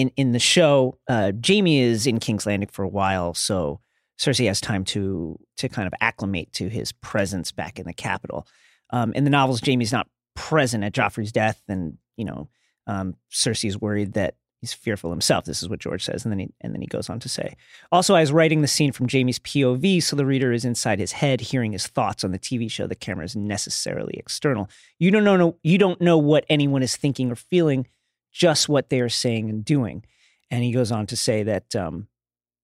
in 0.00 0.10
in 0.16 0.32
the 0.32 0.38
show, 0.38 0.98
uh, 1.08 1.32
Jaime 1.46 1.80
is 1.80 2.06
in 2.06 2.18
King's 2.18 2.46
Landing 2.46 2.68
for 2.68 2.82
a 2.82 2.88
while, 2.88 3.34
so 3.34 3.80
Cersei 4.18 4.46
has 4.46 4.60
time 4.60 4.84
to 4.86 5.38
to 5.58 5.68
kind 5.68 5.86
of 5.86 5.94
acclimate 6.00 6.52
to 6.54 6.68
his 6.68 6.92
presence 6.92 7.52
back 7.52 7.78
in 7.78 7.86
the 7.86 7.92
capital. 7.92 8.46
Um, 8.90 9.12
in 9.12 9.24
the 9.24 9.30
novels, 9.30 9.60
Jaime's 9.64 9.92
not 9.92 10.08
present 10.34 10.84
at 10.84 10.92
Joffrey's 10.92 11.32
death, 11.32 11.62
and 11.68 11.98
you 12.16 12.24
know, 12.24 12.48
um, 12.86 13.16
Cersei 13.30 13.68
is 13.68 13.80
worried 13.80 14.14
that 14.14 14.34
he's 14.60 14.72
fearful 14.72 15.10
himself. 15.10 15.44
This 15.44 15.62
is 15.62 15.68
what 15.68 15.80
George 15.80 16.04
says, 16.04 16.24
and 16.24 16.32
then 16.32 16.38
he 16.38 16.48
and 16.60 16.74
then 16.74 16.80
he 16.80 16.86
goes 16.86 17.08
on 17.08 17.20
to 17.20 17.28
say, 17.28 17.56
also, 17.92 18.14
I 18.14 18.20
was 18.20 18.32
writing 18.32 18.62
the 18.62 18.68
scene 18.68 18.92
from 18.92 19.08
Jaime's 19.08 19.38
POV, 19.38 20.02
so 20.02 20.16
the 20.16 20.26
reader 20.26 20.52
is 20.52 20.64
inside 20.64 20.98
his 20.98 21.12
head, 21.12 21.40
hearing 21.40 21.72
his 21.72 21.86
thoughts 21.86 22.24
on 22.24 22.32
the 22.32 22.38
TV 22.38 22.70
show. 22.70 22.86
The 22.86 22.94
camera 22.94 23.24
is 23.24 23.36
necessarily 23.36 24.14
external. 24.16 24.68
You 24.98 25.10
don't 25.10 25.24
know. 25.24 25.56
You 25.62 25.78
don't 25.78 26.00
know 26.00 26.18
what 26.18 26.44
anyone 26.48 26.82
is 26.82 26.96
thinking 26.96 27.30
or 27.30 27.36
feeling, 27.36 27.86
just 28.32 28.68
what 28.68 28.90
they 28.90 29.00
are 29.00 29.08
saying 29.08 29.50
and 29.50 29.64
doing. 29.64 30.04
And 30.50 30.62
he 30.64 30.72
goes 30.72 30.90
on 30.92 31.06
to 31.06 31.16
say 31.16 31.42
that 31.44 31.74
um, 31.76 32.08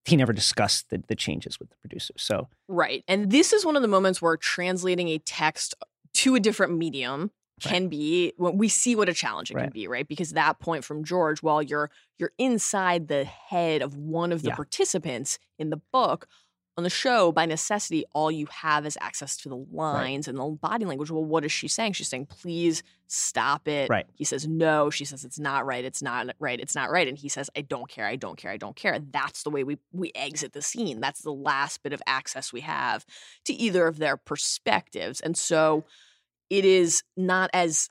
he 0.04 0.16
never 0.16 0.32
discussed 0.32 0.90
the, 0.90 1.02
the 1.08 1.14
changes 1.16 1.58
with 1.58 1.70
the 1.70 1.76
producers. 1.76 2.22
So 2.22 2.48
Right. 2.68 3.04
And 3.08 3.30
this 3.30 3.52
is 3.52 3.64
one 3.64 3.76
of 3.76 3.82
the 3.82 3.88
moments 3.88 4.20
where 4.20 4.36
translating 4.36 5.08
a 5.08 5.18
text 5.18 5.74
to 6.14 6.34
a 6.34 6.40
different 6.40 6.76
medium 6.76 7.30
can 7.60 7.88
be 7.88 8.34
when 8.36 8.58
we 8.58 8.68
see 8.68 8.94
what 8.94 9.08
a 9.08 9.14
challenge 9.14 9.50
it 9.50 9.54
can 9.54 9.70
be, 9.70 9.88
right? 9.88 10.06
Because 10.06 10.32
that 10.32 10.58
point 10.60 10.84
from 10.84 11.04
George, 11.04 11.42
while 11.42 11.62
you're 11.62 11.90
you're 12.18 12.32
inside 12.38 13.08
the 13.08 13.24
head 13.24 13.80
of 13.80 13.96
one 13.96 14.30
of 14.30 14.42
the 14.42 14.48
Yeah. 14.48 14.56
participants 14.56 15.38
in 15.58 15.70
the 15.70 15.80
book, 15.90 16.28
on 16.76 16.84
the 16.84 16.90
show, 16.90 17.32
by 17.32 17.46
necessity, 17.46 18.04
all 18.12 18.30
you 18.30 18.46
have 18.50 18.84
is 18.84 18.98
access 19.00 19.36
to 19.38 19.48
the 19.48 19.56
lines 19.72 20.28
and 20.28 20.38
the 20.38 20.44
body 20.44 20.84
language. 20.84 21.10
Well, 21.10 21.24
what 21.24 21.44
is 21.44 21.52
she 21.52 21.68
saying? 21.68 21.94
She's 21.94 22.08
saying, 22.08 22.26
please 22.26 22.82
stop 23.06 23.66
it. 23.66 23.88
Right. 23.88 24.04
He 24.14 24.24
says, 24.24 24.46
no. 24.46 24.90
She 24.90 25.06
says, 25.06 25.24
it's 25.24 25.38
not 25.38 25.64
right. 25.64 25.84
It's 25.84 26.02
not 26.02 26.28
right. 26.38 26.60
It's 26.60 26.74
not 26.74 26.90
right. 26.90 27.08
And 27.08 27.16
he 27.16 27.30
says, 27.30 27.48
I 27.56 27.62
don't 27.62 27.88
care. 27.88 28.06
I 28.06 28.16
don't 28.16 28.36
care. 28.36 28.50
I 28.50 28.58
don't 28.58 28.76
care. 28.76 28.98
That's 28.98 29.42
the 29.42 29.50
way 29.50 29.64
we 29.64 29.78
we 29.92 30.12
exit 30.14 30.52
the 30.52 30.60
scene. 30.60 31.00
That's 31.00 31.22
the 31.22 31.32
last 31.32 31.82
bit 31.82 31.94
of 31.94 32.02
access 32.06 32.52
we 32.52 32.60
have 32.60 33.06
to 33.46 33.54
either 33.54 33.86
of 33.86 33.96
their 33.96 34.18
perspectives. 34.18 35.20
And 35.20 35.36
so 35.36 35.84
it 36.50 36.66
is 36.66 37.02
not 37.16 37.48
as 37.54 37.88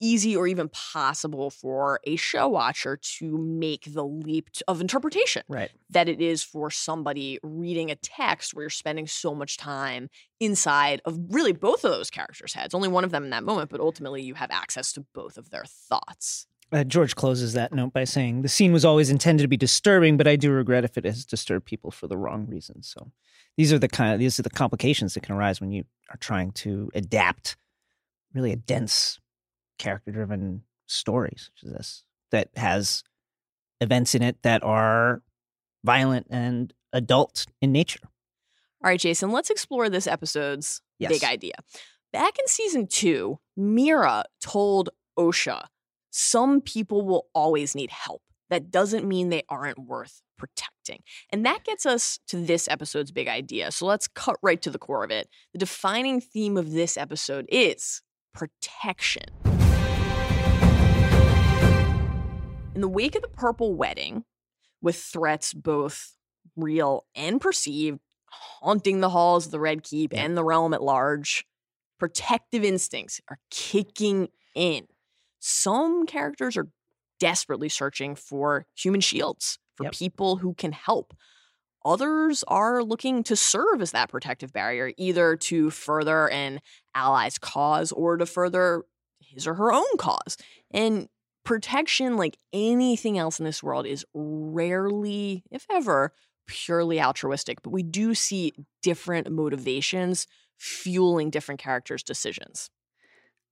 easy 0.00 0.36
or 0.36 0.46
even 0.46 0.68
possible 0.68 1.50
for 1.50 2.00
a 2.04 2.16
show 2.16 2.48
watcher 2.48 2.98
to 3.18 3.38
make 3.38 3.92
the 3.92 4.04
leap 4.04 4.50
of 4.68 4.80
interpretation 4.80 5.42
right, 5.48 5.70
that 5.90 6.08
it 6.08 6.20
is 6.20 6.42
for 6.42 6.70
somebody 6.70 7.38
reading 7.42 7.90
a 7.90 7.96
text 7.96 8.54
where 8.54 8.64
you're 8.64 8.70
spending 8.70 9.06
so 9.06 9.34
much 9.34 9.56
time 9.56 10.08
inside 10.40 11.00
of 11.04 11.18
really 11.30 11.52
both 11.52 11.84
of 11.84 11.90
those 11.90 12.10
characters' 12.10 12.52
heads. 12.52 12.74
Only 12.74 12.88
one 12.88 13.04
of 13.04 13.10
them 13.10 13.24
in 13.24 13.30
that 13.30 13.44
moment, 13.44 13.70
but 13.70 13.80
ultimately 13.80 14.22
you 14.22 14.34
have 14.34 14.50
access 14.50 14.92
to 14.92 15.04
both 15.14 15.38
of 15.38 15.50
their 15.50 15.64
thoughts. 15.64 16.46
uh, 16.72 16.84
George 16.84 17.14
closes 17.14 17.52
that 17.52 17.72
note 17.72 17.92
by 17.92 18.04
saying 18.04 18.42
the 18.42 18.48
scene 18.48 18.72
was 18.72 18.84
always 18.84 19.10
intended 19.10 19.42
to 19.42 19.48
be 19.48 19.56
disturbing, 19.56 20.16
but 20.16 20.26
I 20.26 20.36
do 20.36 20.50
regret 20.50 20.84
if 20.84 20.98
it 20.98 21.04
has 21.04 21.24
disturbed 21.24 21.64
people 21.64 21.90
for 21.90 22.06
the 22.06 22.16
wrong 22.16 22.46
reasons. 22.46 22.88
So 22.88 23.12
these 23.56 23.72
are 23.72 23.78
the 23.78 23.88
kind 23.88 24.12
of 24.12 24.18
these 24.18 24.38
are 24.38 24.42
the 24.42 24.50
complications 24.50 25.14
that 25.14 25.22
can 25.22 25.34
arise 25.34 25.60
when 25.60 25.70
you 25.70 25.84
are 26.10 26.18
trying 26.18 26.52
to 26.52 26.90
adapt 26.94 27.56
really 28.34 28.52
a 28.52 28.56
dense 28.56 29.18
character 29.78 30.10
driven 30.10 30.62
story 30.86 31.34
such 31.36 31.64
as 31.64 31.72
this 31.72 32.04
that 32.30 32.48
has 32.56 33.02
events 33.80 34.14
in 34.14 34.22
it 34.22 34.36
that 34.42 34.62
are 34.62 35.22
violent 35.84 36.26
and 36.30 36.72
adult 36.92 37.46
in 37.60 37.72
nature. 37.72 38.00
All 38.82 38.90
right, 38.90 39.00
Jason, 39.00 39.30
let's 39.30 39.50
explore 39.50 39.88
this 39.88 40.06
episode's 40.06 40.80
Yes. 40.98 41.10
big 41.10 41.24
idea. 41.24 41.52
Back 42.12 42.38
in 42.38 42.46
season 42.46 42.86
two, 42.86 43.38
Meera 43.58 44.24
told 44.40 44.90
Osha, 45.18 45.66
some 46.10 46.60
people 46.60 47.04
will 47.04 47.26
always 47.34 47.74
need 47.74 47.90
help. 47.90 48.22
That 48.48 48.70
doesn't 48.70 49.06
mean 49.06 49.28
they 49.28 49.42
aren't 49.48 49.78
worth 49.78 50.22
protecting. 50.38 51.02
And 51.30 51.44
that 51.44 51.64
gets 51.64 51.84
us 51.84 52.18
to 52.28 52.36
this 52.38 52.68
episode's 52.68 53.10
big 53.10 53.28
idea. 53.28 53.72
So 53.72 53.86
let's 53.86 54.06
cut 54.08 54.36
right 54.42 54.60
to 54.62 54.70
the 54.70 54.78
core 54.78 55.04
of 55.04 55.10
it. 55.10 55.28
The 55.52 55.58
defining 55.58 56.20
theme 56.20 56.56
of 56.56 56.72
this 56.72 56.96
episode 56.96 57.46
is 57.50 58.02
protection. 58.32 59.24
In 62.76 62.82
the 62.82 62.88
wake 62.88 63.14
of 63.14 63.22
the 63.22 63.28
Purple 63.28 63.74
Wedding, 63.74 64.24
with 64.82 64.96
threats 64.96 65.54
both 65.54 66.14
real 66.56 67.06
and 67.14 67.40
perceived 67.40 68.00
haunting 68.60 69.00
the 69.00 69.08
halls 69.08 69.46
of 69.46 69.50
the 69.52 69.58
Red 69.58 69.82
Keep 69.82 70.12
and 70.12 70.36
the 70.36 70.44
realm 70.44 70.74
at 70.74 70.82
large, 70.82 71.46
protective 71.98 72.62
instincts 72.62 73.18
are 73.30 73.38
kicking 73.50 74.28
in. 74.54 74.88
Some 75.38 76.04
characters 76.04 76.54
are 76.58 76.68
desperately 77.18 77.70
searching 77.70 78.14
for 78.14 78.66
human 78.76 79.00
shields, 79.00 79.58
for 79.74 79.84
Yep. 79.84 79.92
people 79.94 80.36
who 80.36 80.52
can 80.52 80.72
help. 80.72 81.14
Others 81.82 82.44
are 82.46 82.84
looking 82.84 83.22
to 83.22 83.36
serve 83.36 83.80
as 83.80 83.92
that 83.92 84.10
protective 84.10 84.52
barrier, 84.52 84.92
either 84.98 85.34
to 85.34 85.70
further 85.70 86.28
an 86.28 86.60
ally's 86.94 87.38
cause 87.38 87.90
or 87.90 88.18
to 88.18 88.26
further 88.26 88.82
his 89.18 89.46
or 89.46 89.54
her 89.54 89.72
own 89.72 89.96
cause. 89.96 90.36
And 90.70 91.08
protection, 91.46 92.16
like 92.18 92.36
anything 92.52 93.16
else 93.16 93.38
in 93.38 93.46
this 93.46 93.62
world, 93.62 93.86
is 93.86 94.04
rarely, 94.12 95.42
if 95.50 95.64
ever, 95.70 96.12
purely 96.46 97.00
altruistic. 97.00 97.62
But 97.62 97.70
we 97.70 97.82
do 97.82 98.14
see 98.14 98.52
different 98.82 99.30
motivations 99.30 100.26
fueling 100.58 101.30
different 101.30 101.60
characters' 101.60 102.02
decisions. 102.02 102.68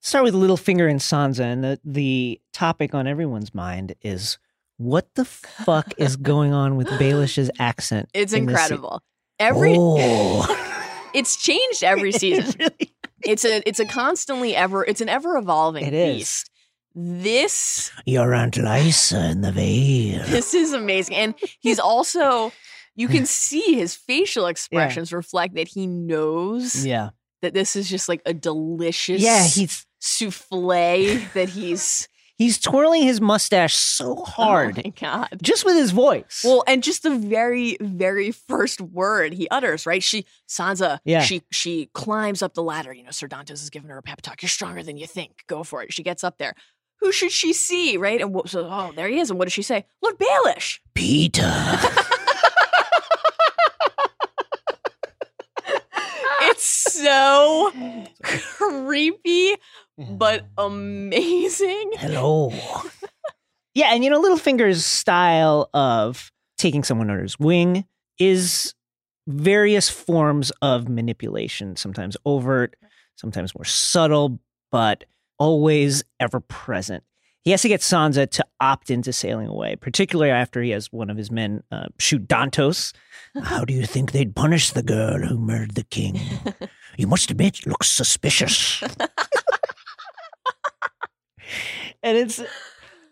Start 0.03 0.25
with 0.25 0.35
Littlefinger 0.35 0.91
and 0.91 1.01
Sansa, 1.01 1.41
and 1.45 1.65
the, 1.65 1.81
the 1.85 2.41
topic 2.53 2.95
on 2.95 3.07
everyone's 3.07 3.55
mind 3.55 3.95
is 4.03 4.39
what 4.77 5.15
the 5.15 5.25
fuck 5.25 5.95
is 5.97 6.17
going 6.33 6.53
on 6.53 6.77
with 6.77 6.89
Baelish's 6.89 7.51
accent? 7.59 8.11
It's 8.13 8.35
in 8.35 8.49
incredible. 8.49 9.03
Every 9.39 9.75
Oh, 9.79 10.47
it's 11.15 11.37
changed 11.37 11.83
every 11.83 12.13
season. 12.23 12.45
It 12.49 12.59
really- 12.59 12.91
it's 13.27 13.45
a 13.47 13.67
it's 13.67 13.81
a 13.81 13.87
constantly 13.87 14.55
ever 14.55 14.85
it's 14.85 15.01
an 15.01 15.09
ever 15.09 15.39
evolving 15.39 15.91
beast. 15.91 16.51
This 16.95 17.91
your 18.07 18.33
Aunt 18.35 18.55
Lysa 18.55 19.31
in 19.33 19.41
the 19.41 19.51
Vale. 19.53 20.23
this 20.27 20.55
is 20.55 20.73
amazing. 20.73 21.17
And 21.17 21.35
he's 21.61 21.79
also 21.81 22.53
you 22.95 23.09
can 23.09 23.27
see 23.27 23.75
his 23.75 23.97
facial 23.97 24.47
expressions 24.47 25.13
reflect 25.13 25.55
that 25.57 25.67
he 25.69 25.87
knows 25.89 26.87
yeah, 26.87 27.11
that 27.43 27.53
this 27.53 27.75
is 27.75 27.89
just 27.91 28.09
like 28.09 28.23
a 28.25 28.33
delicious 28.33 29.21
yeah. 29.21 29.45
He's 29.45 29.85
souffle 29.99 30.69
that 31.35 31.49
he's 31.49 32.07
he's 32.37 32.59
twirling 32.61 33.03
his 33.03 33.21
mustache 33.21 33.75
so 33.75 34.19
oh 34.19 34.25
hard 34.25 34.79
Oh 34.79 34.83
my 34.85 34.91
god. 34.91 35.39
just 35.43 35.65
with 35.65 35.75
his 35.75 35.91
voice. 35.91 36.43
Well, 36.45 36.63
and 36.69 36.81
just 36.83 37.03
the 37.03 37.17
very, 37.17 37.77
very 37.81 38.31
first 38.31 38.81
word 38.81 39.33
he 39.33 39.49
utters, 39.49 39.85
right? 39.85 40.03
She 40.03 40.27
Sansa, 40.49 40.99
Yeah. 41.05 41.23
she 41.23 41.43
she 41.51 41.91
climbs 41.93 42.41
up 42.41 42.55
the 42.55 42.63
ladder. 42.63 42.93
You 42.93 43.03
know, 43.03 43.11
Sir 43.11 43.27
Dantos 43.27 43.55
is 43.55 43.71
giving 43.71 43.91
her 43.91 43.99
a 43.99 44.03
pep 44.03 44.23
talk. 44.23 44.43
You're 44.43 44.49
stronger 44.49 44.85
than 44.85 44.97
you 44.97 45.09
think. 45.09 45.43
Go 45.49 45.65
for 45.65 45.83
it. 45.83 45.93
She 45.93 46.05
gets 46.05 46.23
up 46.23 46.39
there. 46.39 46.55
Who 47.05 47.13
should 47.13 47.33
she 47.33 47.53
see, 47.53 47.99
right? 47.99 48.19
And 48.19 48.33
what, 48.33 48.49
so, 48.49 48.67
oh, 48.67 48.91
there 48.97 49.09
he 49.09 49.19
is. 49.21 49.29
And 49.29 49.39
what 49.39 49.45
does 49.45 49.53
she 49.53 49.61
say? 49.61 49.85
Lord 50.03 50.17
Baelish. 50.19 50.79
Peter. 50.95 51.53
It's 56.47 56.65
so 56.65 57.73
creepy, 58.23 59.57
mm-hmm. 59.99 60.17
but 60.17 60.47
amazing. 60.57 61.93
Hello. 61.97 62.53
Yeah, 63.75 63.93
and 63.93 64.05
you 64.05 64.11
know, 64.11 64.23
Littlefinger's 64.23 64.87
style 64.87 65.69
of 65.75 66.31
taking 66.59 66.85
someone 66.85 67.11
under 67.11 67.25
his 67.25 67.41
wing 67.41 67.85
is 68.21 68.73
various 69.27 69.91
forms 69.91 70.53
of 70.63 70.89
manipulation, 70.89 71.75
sometimes 71.75 72.17
overt, 72.25 72.77
sometimes 73.17 73.53
more 73.53 73.65
subtle, 73.65 74.39
but 74.71 75.05
always 75.39 76.05
ever 76.21 76.41
present. 76.41 77.05
He 77.43 77.51
has 77.51 77.61
to 77.63 77.69
get 77.69 77.81
Sansa 77.81 78.31
to 78.31 78.45
opt 78.59 78.91
into 78.91 79.13
sailing 79.13 79.49
away, 79.49 79.77
particularly 79.77 80.31
after 80.31 80.63
he 80.63 80.71
has 80.71 80.91
one 80.91 81.11
of 81.11 81.19
his 81.19 81.31
men 81.31 81.63
uh, 81.71 81.87
shoot 81.99 82.27
Dantos. 82.27 82.95
How 83.43 83.67
do 83.67 83.75
you 83.75 83.85
think 83.85 84.13
they'd 84.13 84.35
punish 84.35 84.71
the 84.71 84.83
girl 84.83 85.19
who 85.19 85.37
murdered 85.39 85.75
the 85.75 85.85
king? 85.85 86.19
You 86.97 87.09
must 87.09 87.31
admit, 87.31 87.59
it 87.59 87.67
looks 87.67 87.91
suspicious. 87.91 88.81
and 92.03 92.17
it's 92.17 92.41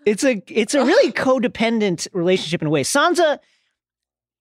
it's 0.07 0.25
a 0.25 0.43
it's 0.49 0.75
a 0.75 0.85
really 0.85 1.12
codependent 1.12 2.07
relationship 2.12 2.62
in 2.62 2.69
a 2.69 2.71
way. 2.71 2.83
Sansa 2.83 3.38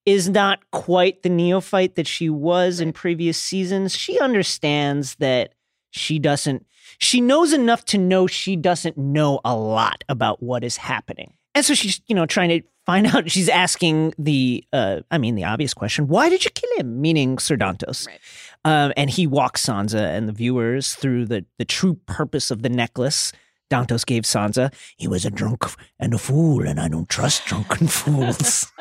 is 0.06 0.30
not 0.30 0.60
quite 0.72 1.24
the 1.24 1.30
neophyte 1.30 1.96
that 1.96 2.08
she 2.08 2.30
was 2.30 2.80
in 2.80 2.94
previous 2.94 3.38
seasons. 3.38 3.96
She 3.96 4.20
understands 4.20 5.16
that 5.16 5.54
she 5.92 6.20
doesn't 6.20 6.66
She 6.98 7.22
knows 7.22 7.54
enough 7.54 7.86
to 7.86 7.98
know 7.98 8.28
she 8.28 8.56
doesn't 8.56 8.98
know 8.98 9.40
a 9.46 9.56
lot 9.56 10.04
about 10.10 10.42
what 10.42 10.64
is 10.64 10.78
happening. 10.78 11.34
And 11.54 11.66
so 11.66 11.74
she's, 11.74 12.02
you 12.08 12.16
know, 12.16 12.26
trying 12.26 12.50
to 12.50 12.62
find 12.86 13.08
out. 13.16 13.30
She's 13.30 13.50
asking 13.50 14.14
the, 14.18 14.64
uh, 14.74 15.02
I 15.12 15.18
mean, 15.18 15.36
the 15.36 15.44
obvious 15.44 15.74
question: 15.74 16.08
Why 16.08 16.30
did 16.30 16.44
you 16.44 16.52
kill 16.52 16.70
him? 16.78 17.02
Meaning 17.02 17.40
Sir 17.40 17.58
Dantos. 17.58 18.08
Right. 18.08 18.20
Um, 18.64 18.94
and 18.96 19.10
he 19.10 19.26
walks 19.26 19.66
Sansa 19.66 20.16
and 20.16 20.28
the 20.30 20.34
viewers 20.34 20.94
through 20.94 21.26
the 21.26 21.46
the 21.58 21.66
true 21.66 21.96
purpose 22.06 22.52
of 22.52 22.62
the 22.62 22.70
necklace. 22.70 23.32
Dantos 23.72 24.06
gave 24.06 24.24
Sansa. 24.24 24.74
He 24.98 25.08
was 25.08 25.26
a 25.26 25.32
drunk 25.32 25.64
and 26.00 26.14
a 26.14 26.18
fool, 26.18 26.68
and 26.68 26.80
I 26.80 26.88
don't 26.90 27.08
trust 27.10 27.46
drunken 27.46 27.88
fools. 28.00 28.72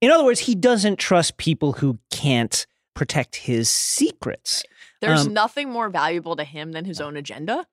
In 0.00 0.10
other 0.10 0.24
words, 0.24 0.40
he 0.40 0.54
doesn't 0.54 0.98
trust 0.98 1.36
people 1.36 1.72
who 1.74 1.98
can't 2.10 2.66
protect 2.94 3.36
his 3.36 3.68
secrets. 3.68 4.62
There's 5.00 5.26
Um, 5.26 5.32
nothing 5.32 5.70
more 5.70 5.88
valuable 5.88 6.36
to 6.36 6.44
him 6.44 6.72
than 6.72 6.84
his 6.84 7.00
own 7.00 7.16
agenda. 7.16 7.66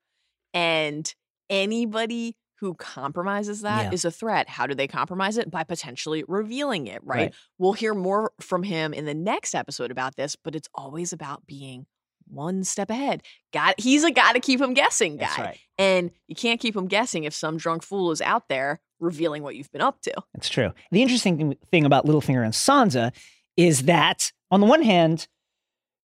And 0.54 1.14
anybody 1.50 2.36
who 2.60 2.74
compromises 2.76 3.62
that 3.62 3.94
is 3.94 4.04
Yeah. 4.04 4.08
a 4.08 4.12
threat. 4.12 4.48
How 4.50 4.66
do 4.66 4.74
they 4.74 4.88
compromise 4.88 5.38
it? 5.38 5.52
By 5.52 5.64
potentially 5.64 6.24
revealing 6.28 6.88
it, 6.88 7.02
right? 7.04 7.18
Right. 7.18 7.34
We'll 7.58 7.74
hear 7.74 7.94
more 7.94 8.32
from 8.40 8.64
him 8.64 8.94
in 8.94 9.06
the 9.06 9.14
next 9.14 9.54
episode 9.54 9.92
about 9.92 10.16
this, 10.16 10.36
but 10.36 10.56
it's 10.56 10.70
always 10.74 11.12
about 11.12 11.46
being 11.46 11.86
one 12.28 12.64
step 12.64 12.90
ahead. 12.90 13.22
Got 13.54 13.80
he's 13.80 14.04
a 14.04 14.12
got 14.12 14.34
to 14.34 14.40
keep 14.40 14.60
him 14.62 14.74
guessing 14.74 15.18
guy. 15.18 15.36
Right. 15.38 15.60
And 15.78 16.12
you 16.28 16.36
can't 16.36 16.60
keep 16.60 16.76
him 16.76 16.88
guessing 16.88 17.26
if 17.26 17.34
some 17.34 17.58
drunk 17.58 17.84
fool 17.84 18.10
is 18.12 18.22
out 18.22 18.48
there 18.48 18.80
revealing 19.00 19.44
what 19.44 19.56
you've 19.56 19.72
been 19.72 19.82
up 19.82 20.02
to. 20.04 20.14
That's 20.34 20.50
true. 20.50 20.72
The 20.92 21.02
interesting 21.02 21.38
thing- 21.38 21.58
thing 21.70 21.86
about 21.86 22.06
Littlefinger 22.06 22.44
and 22.44 22.54
Sansa 22.54 23.14
is 23.58 23.84
that, 23.84 24.32
on 24.50 24.60
the 24.62 24.66
one 24.66 24.82
hand, 24.82 25.28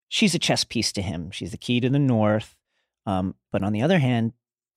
she's 0.10 0.36
a 0.36 0.40
chess 0.40 0.64
piece 0.66 0.92
to 0.94 1.02
him. 1.02 1.32
She's 1.32 1.52
the 1.52 1.58
key 1.58 1.80
to 1.80 1.90
the 1.90 2.00
North. 2.00 2.56
Um, 3.06 3.36
but 3.52 3.64
on 3.64 3.72
the 3.74 3.82
other 3.82 4.00
hand, 4.00 4.34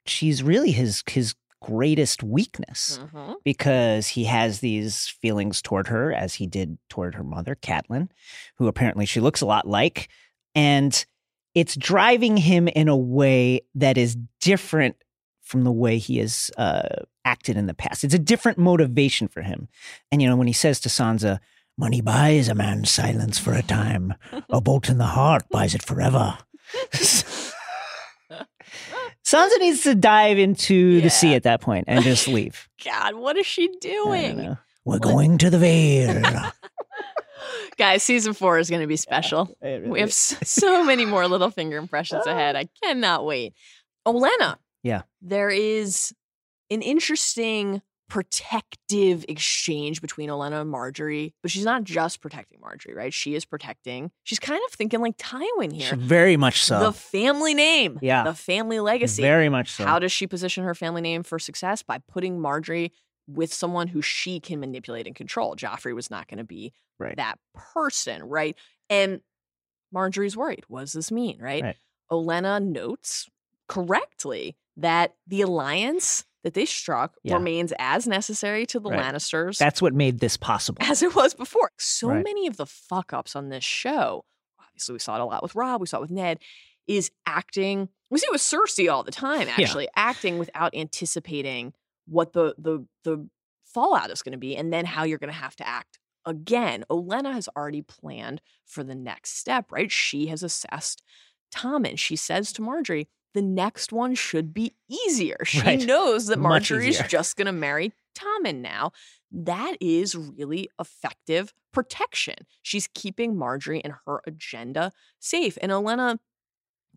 she's 0.07 0.43
really 0.43 0.71
his 0.71 1.03
his 1.11 1.35
greatest 1.61 2.23
weakness 2.25 2.99
Mhm. 3.01 3.37
because 3.45 4.09
he 4.09 4.25
has 4.25 4.59
these 4.61 5.07
feelings 5.09 5.62
toward 5.62 5.87
her, 5.89 6.12
as 6.12 6.35
he 6.35 6.47
did 6.47 6.77
toward 6.89 7.15
her 7.15 7.23
mother, 7.23 7.55
Catelyn, 7.55 8.09
who 8.57 8.67
apparently 8.67 9.07
she 9.07 9.21
looks 9.21 9.41
a 9.41 9.47
lot 9.47 9.67
like, 9.67 10.09
and 10.57 11.05
it's 11.55 11.77
driving 11.77 12.37
him 12.37 12.67
in 12.67 12.89
a 12.89 12.97
way 12.97 13.61
that 13.77 13.97
is 13.97 14.17
different 14.41 14.97
from 15.41 15.62
the 15.62 15.71
way 15.71 15.99
he 15.99 16.19
has 16.19 16.51
uh, 16.57 16.83
acted 17.25 17.57
in 17.57 17.67
the 17.67 17.75
past. 17.75 18.03
It's 18.03 18.15
a 18.15 18.19
different 18.19 18.59
motivation 18.59 19.29
for 19.29 19.43
him. 19.43 19.69
And 20.11 20.21
you 20.21 20.29
know, 20.29 20.37
when 20.37 20.47
he 20.49 20.53
says 20.53 20.81
to 20.81 20.89
Sansa, 20.89 21.39
Money 21.83 22.01
buys 22.01 22.49
a 22.49 22.55
man's 22.55 22.93
silence 22.93 23.41
for 23.41 23.55
a 23.55 23.62
time. 23.65 24.15
A 24.49 24.61
bolt 24.61 24.89
in 24.89 24.99
the 24.99 25.05
heart 25.05 25.43
buys 25.51 25.75
it 25.75 25.83
forever. 25.83 26.39
Sansa 29.27 29.59
needs 29.59 29.83
to 29.83 29.97
dive 29.97 30.39
into 30.39 31.01
the 31.01 31.11
sea 31.11 31.35
at 31.35 31.43
that 31.43 31.61
point 31.61 31.87
and 31.89 32.05
just 32.05 32.29
leave. 32.29 32.69
God, 32.85 33.17
what 33.17 33.37
is 33.37 33.47
she 33.47 33.67
doing? 33.81 34.57
We're 34.85 35.01
going 35.01 35.39
to 35.39 35.51
the 35.51 35.59
Vale. 35.59 36.23
Guys, 37.77 38.05
season 38.05 38.33
four 38.33 38.61
is 38.61 38.71
going 38.71 38.83
to 38.83 38.87
be 38.87 38.95
special. 38.95 39.53
It 39.61 39.81
really 39.81 39.91
We 39.91 39.99
have 39.99 40.11
is. 40.11 40.37
so 40.45 40.85
many 40.85 41.05
more 41.05 41.25
Littlefinger 41.25 41.79
impressions 41.79 42.27
ahead. 42.27 42.55
I 42.55 42.69
cannot 42.85 43.27
wait. 43.27 43.55
Olenna. 44.07 44.57
Yeah. 44.85 45.03
There 45.21 45.51
is 45.51 46.15
an 46.71 46.81
interesting 46.81 47.83
protective 48.12 49.25
exchange 49.26 50.02
between 50.02 50.28
Olenna 50.28 50.61
and 50.61 50.71
Margaery, 50.73 51.33
but 51.40 51.50
she's 51.50 51.64
not 51.64 51.83
just 51.83 52.21
protecting 52.21 52.59
Margaery, 52.61 52.95
right? 52.95 53.12
She 53.12 53.35
is 53.35 53.47
protecting. 53.47 54.11
She's 54.25 54.38
kind 54.38 54.61
of 54.69 54.75
thinking 54.75 55.00
like 55.00 55.16
Tywin 55.16 55.73
here. 55.73 55.97
very 55.97 56.37
much 56.37 56.62
so. 56.62 56.78
The 56.78 56.92
family 56.92 57.54
name. 57.54 57.99
Yeah. 58.02 58.25
The 58.25 58.35
family 58.35 58.81
legacy. 58.81 59.23
Very 59.23 59.49
much 59.49 59.71
so. 59.73 59.87
How 59.87 59.99
does 59.99 60.12
she 60.12 60.26
position 60.26 60.62
her 60.64 60.75
family 60.75 61.00
name 61.00 61.23
for 61.23 61.38
success? 61.38 61.83
By 61.83 61.99
putting 62.07 62.38
Margaery 62.38 62.90
with 63.26 63.52
someone 63.54 63.88
who 63.88 64.02
she 64.02 64.40
can 64.40 64.61
manipulate 64.61 65.07
and 65.07 65.16
control. 65.16 65.57
Joffrey 65.57 65.95
was 65.95 66.11
not 66.11 66.28
going 66.28 66.38
to 66.38 66.45
be 66.45 66.75
Right. 66.99 67.16
that 67.16 67.38
person, 67.54 68.25
right? 68.25 68.54
And 68.90 69.22
Margaery's 69.94 70.37
worried. 70.37 70.64
What 70.68 70.81
does 70.81 70.92
this 70.92 71.11
mean, 71.11 71.38
right? 71.40 71.62
Right. 71.62 71.77
Olenna 72.11 72.62
notes 72.62 73.29
correctly 73.68 74.55
that 74.77 75.14
the 75.27 75.40
alliance 75.40 76.25
that 76.44 76.55
they 76.55 76.64
struck 76.64 77.14
Yeah. 77.22 77.35
remains 77.35 77.72
as 77.78 78.07
necessary 78.07 78.66
to 78.66 78.81
the 78.81 78.90
Right. 78.90 79.14
Lannisters 79.14 79.59
That's 79.59 79.81
what 79.81 79.94
made 79.94 80.18
this 80.20 80.37
possible. 80.37 80.78
as 80.83 81.02
it 81.02 81.14
was 81.14 81.35
before. 81.35 81.70
So 81.78 82.09
Right. 82.09 82.24
many 82.24 82.46
of 82.46 82.57
the 82.57 82.66
fuck 82.66 83.12
ups 83.12 83.37
on 83.37 83.48
this 83.48 83.64
show, 83.64 84.24
obviously 84.61 84.94
we 84.94 84.98
saw 84.98 85.14
it 85.16 85.20
a 85.20 85.24
lot 85.24 85.42
with 85.42 85.55
Robb, 85.55 85.81
we 85.81 85.87
saw 85.87 85.98
it 85.98 86.02
with 86.02 86.11
Ned, 86.11 86.38
is 86.88 87.11
acting. 87.26 87.88
We 88.11 88.18
see 88.18 88.26
it 88.26 88.33
with 88.33 88.40
Cersei 88.40 88.92
all 88.92 89.05
the 89.05 89.12
time, 89.12 89.46
Yeah. 89.46 89.55
actually, 89.59 89.88
acting 89.94 90.38
without 90.38 90.74
anticipating 90.74 91.74
what 92.07 92.33
the 92.33 92.55
the 92.59 92.87
the 93.05 93.28
fallout 93.64 94.11
is 94.11 94.22
going 94.22 94.33
to 94.33 94.38
be, 94.38 94.57
and 94.57 94.72
then 94.72 94.85
how 94.85 95.05
you're 95.05 95.18
going 95.18 95.33
to 95.33 95.38
have 95.38 95.57
to 95.57 95.66
act 95.66 95.98
again. 96.26 96.85
Olenna 96.90 97.33
has 97.33 97.48
already 97.57 97.83
planned 97.83 98.42
for 98.66 98.83
the 98.85 98.94
next 98.94 99.37
step, 99.38 99.70
right? 99.72 99.90
She 99.90 100.26
has 100.26 100.42
assessed 100.42 101.02
Tommen. 101.55 101.98
She 101.98 102.16
says 102.16 102.52
to 102.55 102.62
Margaery, 102.62 103.07
the 103.35 103.42
next 103.42 103.92
one 103.92 104.14
should 104.14 104.53
be 104.53 104.75
easier. 104.88 105.38
She 105.45 105.61
Right. 105.61 105.81
knows 105.87 106.27
that 106.27 106.38
Much 106.38 106.71
Margaery 106.71 106.88
is 106.88 106.97
easier. 106.97 107.07
just 107.09 107.37
going 107.37 107.47
to 107.47 107.53
marry 107.53 107.92
Tommen 108.14 108.61
now. 108.61 108.92
That 109.31 109.77
is 109.81 110.14
really 110.14 110.68
effective 110.79 111.53
protection. 111.73 112.35
She's 112.61 112.88
keeping 112.95 113.35
Margaery 113.35 113.81
and 113.83 113.95
her 114.07 114.21
agenda 114.27 114.92
safe. 115.18 115.57
And 115.62 115.73
Olenna, 115.73 116.18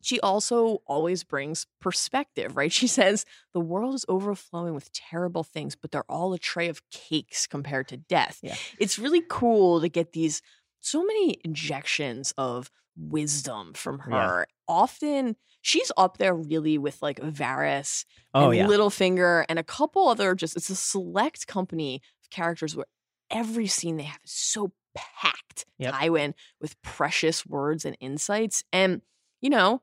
she 0.01 0.19
also 0.19 0.79
always 0.85 1.23
brings 1.23 1.65
perspective, 1.79 2.57
right? 2.57 2.71
She 2.71 2.87
says 2.99 3.25
the 3.53 3.61
world 3.61 3.95
is 3.95 4.05
overflowing 4.09 4.73
with 4.75 4.91
terrible 4.91 5.43
things, 5.43 5.75
but 5.75 5.91
they're 5.91 6.09
all 6.11 6.33
a 6.33 6.37
tray 6.39 6.67
of 6.67 6.81
cakes 6.91 7.47
compared 7.47 7.87
to 7.87 7.97
death. 7.97 8.39
Yeah. 8.43 8.55
It's 8.77 8.99
really 8.99 9.23
cool 9.29 9.79
to 9.79 9.87
get 9.89 10.11
these 10.11 10.41
so 10.85 11.03
many 11.03 11.39
injections 11.43 12.33
of 12.37 12.69
wisdom 12.97 13.73
from 13.73 14.01
Yeah. 14.09 14.27
her. 14.27 14.47
Often 14.67 15.35
she's 15.61 15.91
up 15.97 16.17
there 16.17 16.33
really 16.33 16.77
with 16.77 17.01
like 17.01 17.19
Varys 17.19 18.05
Oh 18.33 18.49
and 18.49 18.57
yeah. 18.57 18.67
Littlefinger 18.67 19.45
and 19.49 19.59
a 19.59 19.63
couple 19.63 20.07
other 20.07 20.35
just 20.35 20.55
it's 20.55 20.69
a 20.69 20.75
select 20.75 21.47
company 21.47 22.01
of 22.23 22.29
characters 22.29 22.75
where 22.75 22.85
every 23.29 23.67
scene 23.67 23.97
they 23.97 24.03
have 24.03 24.19
is 24.23 24.31
so 24.31 24.71
packed. 24.95 25.65
Yep. 25.79 25.93
Tywin 25.93 26.33
with 26.61 26.81
precious 26.83 27.45
words 27.45 27.83
and 27.85 27.97
insights. 27.99 28.63
And, 28.71 29.01
you 29.41 29.49
know, 29.49 29.81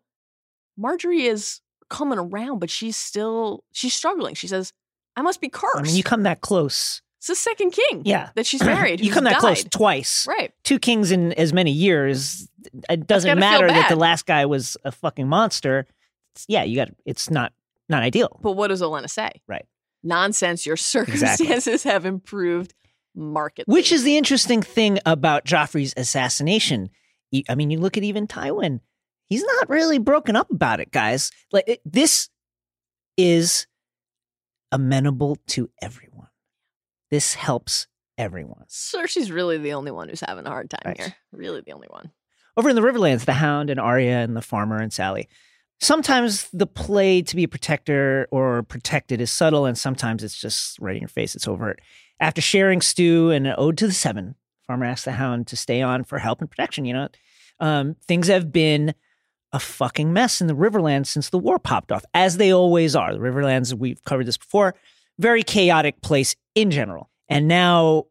Margaery 0.79 1.25
is 1.29 1.61
coming 1.91 2.19
around, 2.19 2.59
but 2.61 2.71
she's 2.71 2.97
still 2.97 3.65
she's 3.73 3.93
struggling. 3.95 4.35
She 4.35 4.47
says, 4.49 4.73
I 5.17 5.23
must 5.23 5.41
be 5.41 5.49
cursed. 5.51 5.77
I 5.77 5.83
mean, 5.83 5.97
you 5.97 6.03
come 6.03 6.23
that 6.23 6.41
close. 6.41 7.03
It's 7.23 7.29
the 7.29 7.37
second 7.37 7.71
king 7.71 8.03
Yeah. 8.05 8.31
that 8.35 8.47
she's 8.47 8.65
married. 8.65 9.01
you 9.01 9.13
come 9.13 9.23
that 9.25 9.39
close 9.39 9.63
twice. 9.63 10.27
Right. 10.27 10.53
Two 10.65 10.81
kings 10.81 11.13
in 11.13 11.33
as 11.35 11.53
many 11.53 11.71
years. 11.71 12.49
It 12.91 13.07
doesn't 13.07 13.39
matter 13.39 13.69
that 13.69 13.89
the 13.89 13.95
last 13.95 14.27
guy 14.27 14.45
was 14.47 14.77
a 14.85 14.91
fucking 14.91 15.29
monster. 15.29 15.81
It's- 16.35 16.45
yeah, 16.49 16.65
you 16.65 16.75
got. 16.75 16.89
It's 17.07 17.31
not 17.31 17.53
not 17.89 18.03
ideal. 18.03 18.41
But 18.43 18.53
what 18.53 18.69
does 18.69 18.83
Olenna 18.83 19.09
say? 19.09 19.31
Right. 19.47 19.65
Nonsense. 20.03 20.67
Your 20.67 20.77
circumstances 20.77 21.85
have 21.85 22.05
improved 22.07 22.75
markedly. 23.15 23.73
Which 23.73 23.93
is 23.93 24.03
the 24.03 24.17
interesting 24.17 24.61
thing 24.61 24.99
about 25.07 25.45
Joffrey's 25.45 25.95
assassination. 25.97 26.91
I 27.49 27.55
mean, 27.55 27.71
you 27.71 27.79
look 27.79 27.97
at 27.97 28.03
even 28.03 28.27
Tywin. 28.27 28.81
He's 29.29 29.45
not 29.45 29.69
really 29.71 29.99
broken 29.99 30.35
up 30.35 30.51
about 30.51 30.81
it, 30.81 30.91
guys. 30.91 31.31
Like 31.53 31.65
it, 31.69 31.81
this 31.85 32.29
is 33.17 33.67
amenable 34.73 35.37
to 35.49 35.71
everyone. 35.81 36.12
This 37.13 37.35
helps 37.35 37.89
everyone. 38.17 38.65
Cersei's 38.71 39.31
really 39.31 39.59
the 39.59 39.75
only 39.75 39.91
one 39.91 40.09
who's 40.09 40.23
having 40.27 40.47
a 40.47 40.49
hard 40.49 40.71
time 40.71 40.81
Right. 40.87 40.97
here. 40.99 41.15
Really 41.31 41.61
the 41.61 41.73
only 41.73 41.89
one. 41.91 42.11
Over 42.57 42.71
in 42.71 42.75
the 42.75 42.81
Riverlands, 42.81 43.27
the 43.27 43.35
Hound 43.35 43.69
and 43.69 43.79
Arya 43.79 44.21
and 44.21 44.35
the 44.35 44.41
Farmer 44.41 44.79
and 44.79 44.91
Sally. 44.91 45.29
Sometimes 45.79 46.49
the 46.55 46.67
play 46.67 47.21
to 47.21 47.37
be 47.37 47.45
a 47.45 47.49
protector 47.49 48.29
or 48.31 48.63
protected 48.63 49.21
is 49.21 49.31
subtle, 49.31 49.67
and 49.67 49.77
sometimes 49.77 50.25
it's 50.25 50.41
just 50.41 50.79
right 50.79 50.97
in 50.97 51.03
your 51.03 51.09
face. 51.11 51.35
It's 51.35 51.47
overt. 51.47 51.83
After 52.19 52.41
sharing 52.41 52.81
stew 52.81 53.31
and 53.31 53.47
an 53.47 53.57
ode 53.59 53.77
to 53.77 53.87
the 53.89 53.93
seven, 53.93 54.37
Farmer 54.67 54.87
asks 54.87 55.05
the 55.05 55.13
Hound 55.13 55.47
to 55.49 55.57
stay 55.57 55.83
on 55.83 56.05
for 56.05 56.19
help 56.19 56.41
and 56.41 56.51
protection. 56.51 56.87
You 56.87 56.95
know, 56.95 57.09
um, 57.61 57.97
things 58.07 58.29
have 58.29 58.51
been 58.53 58.95
a 59.53 59.59
fucking 59.61 60.15
mess 60.15 60.41
in 60.41 60.47
the 60.47 60.55
Riverlands 60.57 61.09
since 61.09 61.29
the 61.29 61.39
war 61.39 61.59
popped 61.59 61.93
off, 61.93 62.07
as 62.15 62.39
they 62.39 62.55
always 62.55 62.97
are. 62.97 63.13
The 63.13 63.21
Riverlands, 63.21 63.75
we've 63.75 64.03
covered 64.05 64.25
this 64.25 64.39
before, 64.39 64.75
very 65.19 65.43
chaotic 65.43 66.01
place 66.03 66.35
in 66.55 66.71
general. 66.71 67.11
And 67.29 67.49
now 67.49 68.05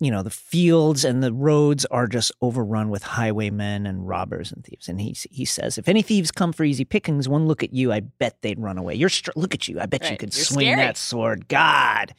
you 0.00 0.12
know 0.12 0.22
the 0.22 0.30
fields 0.30 1.04
and 1.04 1.22
the 1.24 1.32
roads 1.32 1.84
are 1.86 2.06
just 2.06 2.30
overrun 2.40 2.88
with 2.88 3.02
highwaymen 3.02 3.84
and 3.86 4.06
robbers 4.06 4.52
and 4.52 4.64
thieves. 4.64 4.88
And 4.88 5.00
he 5.00 5.16
he 5.30 5.44
says 5.44 5.76
if 5.78 5.88
any 5.88 6.02
thieves 6.02 6.30
come 6.30 6.52
for 6.52 6.64
easy 6.64 6.84
pickings 6.84 7.28
one 7.28 7.46
look 7.48 7.62
at 7.64 7.72
you 7.72 7.92
i 7.92 8.00
bet 8.00 8.36
they'd 8.42 8.60
run 8.60 8.78
away. 8.78 8.94
You're 8.94 9.08
str- 9.08 9.32
look 9.34 9.54
at 9.54 9.66
you 9.66 9.80
i 9.80 9.86
bet 9.86 10.08
you 10.10 10.16
could 10.16 10.34
You're 10.36 10.44
swing 10.44 10.66
scary. 10.66 10.80
that 10.82 10.96
sword. 10.96 11.48
God. 11.48 12.14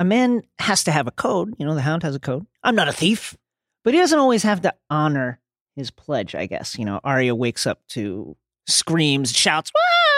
A 0.00 0.04
man 0.04 0.42
has 0.58 0.84
to 0.84 0.90
have 0.90 1.06
a 1.06 1.10
code. 1.12 1.54
You 1.58 1.66
know 1.66 1.74
the 1.74 1.82
hound 1.82 2.02
has 2.02 2.14
a 2.16 2.20
code. 2.20 2.46
I'm 2.62 2.74
not 2.74 2.88
a 2.88 2.92
thief. 2.92 3.36
But 3.84 3.94
he 3.94 4.00
doesn't 4.00 4.18
always 4.18 4.42
have 4.44 4.62
to 4.62 4.72
honor 4.88 5.40
his 5.76 5.90
pledge 5.90 6.34
i 6.34 6.46
guess. 6.46 6.78
You 6.78 6.84
know 6.86 7.00
arya 7.04 7.34
wakes 7.34 7.66
up 7.66 7.80
to 7.88 8.36
screams, 8.66 9.32
shouts, 9.36 9.70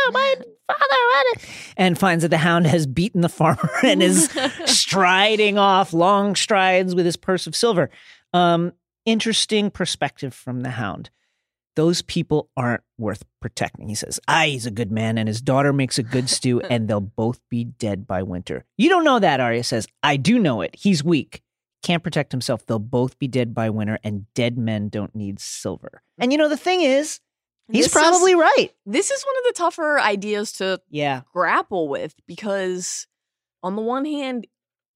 "Whoa, 0.05 0.13
my 0.13 0.35
father!" 0.67 0.85
what?" 0.89 1.39
and 1.77 1.99
finds 1.99 2.23
that 2.23 2.29
the 2.29 2.39
hound 2.39 2.67
has 2.67 2.87
beaten 2.87 3.21
the 3.21 3.29
farmer 3.29 3.71
and 3.83 4.03
is 4.03 4.31
striding 4.67 5.59
off 5.59 5.93
long 5.93 6.35
strides 6.35 6.95
with 6.95 7.07
his 7.07 7.17
purse 7.17 7.47
of 7.47 7.57
silver. 7.57 7.91
Um, 8.33 8.73
interesting 9.05 9.71
perspective 9.71 10.35
from 10.35 10.63
the 10.63 10.71
hound. 10.71 11.11
Those 11.77 12.03
people 12.03 12.51
aren't 12.57 12.83
worth 12.99 13.25
protecting. 13.41 13.89
He 13.89 13.97
says, 13.97 14.21
Ah, 14.29 14.45
he's 14.45 14.67
a 14.67 14.71
good 14.71 14.93
man, 14.93 15.19
and 15.19 15.27
his 15.27 15.41
daughter 15.41 15.73
makes 15.73 15.99
a 15.99 16.05
good 16.05 16.31
stew, 16.31 16.61
and 16.71 16.87
they'll 16.87 17.01
both 17.01 17.41
be 17.51 17.65
dead 17.65 18.07
by 18.07 18.23
winter. 18.23 18.65
You 18.77 18.89
don't 18.89 19.05
know 19.05 19.19
that, 19.19 19.41
Arya 19.41 19.65
says. 19.65 19.89
I 20.03 20.17
do 20.17 20.39
know 20.39 20.61
it. 20.61 20.75
He's 20.77 21.03
weak. 21.03 21.43
Can't 21.83 22.03
protect 22.03 22.33
himself. 22.33 22.65
They'll 22.65 22.79
both 22.79 23.19
be 23.19 23.29
dead 23.29 23.55
by 23.55 23.71
winter, 23.71 23.99
and 24.05 24.33
dead 24.35 24.57
men 24.57 24.89
don't 24.89 25.15
need 25.15 25.41
silver. 25.41 26.03
And 26.17 26.31
you 26.31 26.39
know, 26.39 26.49
the 26.49 26.57
thing 26.57 26.81
is, 26.81 27.21
he's 27.69 27.87
This 27.87 27.87
is- 27.87 27.93
probably 27.93 28.35
right. 28.35 28.71
This 28.87 29.11
is 29.11 29.23
one 29.25 29.35
of 29.39 29.45
the 29.45 29.53
tougher 29.59 30.01
ideas 30.01 30.53
to 30.55 30.81
Yeah. 30.91 31.23
grapple 31.33 31.89
with 31.89 32.15
because, 32.27 33.07
on 33.63 33.77
the 33.77 33.83
one 33.83 34.05
hand, 34.05 34.47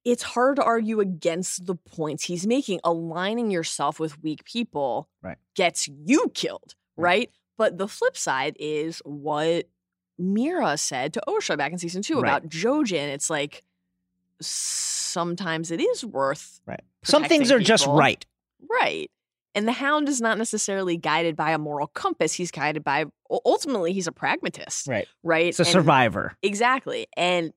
it's 0.04 0.22
hard 0.22 0.56
to 0.56 0.62
argue 0.62 1.00
against 1.00 1.66
the 1.66 1.74
points 1.74 2.24
he's 2.24 2.46
making. 2.46 2.80
Aligning 2.84 3.50
yourself 3.50 3.98
with 4.00 4.22
weak 4.22 4.44
people 4.44 5.08
Right. 5.22 5.36
gets 5.54 5.88
you 5.88 6.30
killed, 6.34 6.74
right? 6.96 7.30
But 7.56 7.76
the 7.78 7.88
flip 7.88 8.16
side 8.16 8.56
is 8.58 9.00
what 9.04 9.66
Meera 10.20 10.78
said 10.78 11.12
to 11.14 11.22
Osha 11.28 11.56
back 11.58 11.72
in 11.72 11.78
season 11.78 12.02
two 12.02 12.20
Right. 12.20 12.28
about 12.28 12.48
Jojen. 12.48 13.08
It's 13.08 13.28
like 13.30 13.62
sometimes 14.40 15.70
it 15.70 15.80
is 15.80 16.04
worth 16.04 16.60
Right. 16.66 16.80
Some 17.04 17.24
things 17.24 17.50
are 17.50 17.60
just 17.60 17.86
right. 17.86 18.24
Right. 18.68 19.10
And 19.58 19.66
the 19.66 19.72
hound 19.72 20.08
is 20.08 20.20
not 20.20 20.38
necessarily 20.38 20.96
guided 20.96 21.34
by 21.34 21.50
a 21.50 21.58
moral 21.58 21.88
compass. 21.88 22.32
He's 22.32 22.50
guided 22.52 22.84
by, 22.84 23.06
ultimately, 23.44 23.92
he's 23.92 24.06
a 24.06 24.12
pragmatist. 24.12 24.86
Right. 24.86 25.08
Right. 25.24 25.46
It's 25.46 25.58
a 25.58 25.62
And- 25.62 25.68
survivor. 25.72 26.36
Exactly. 26.42 27.08
And 27.16 27.52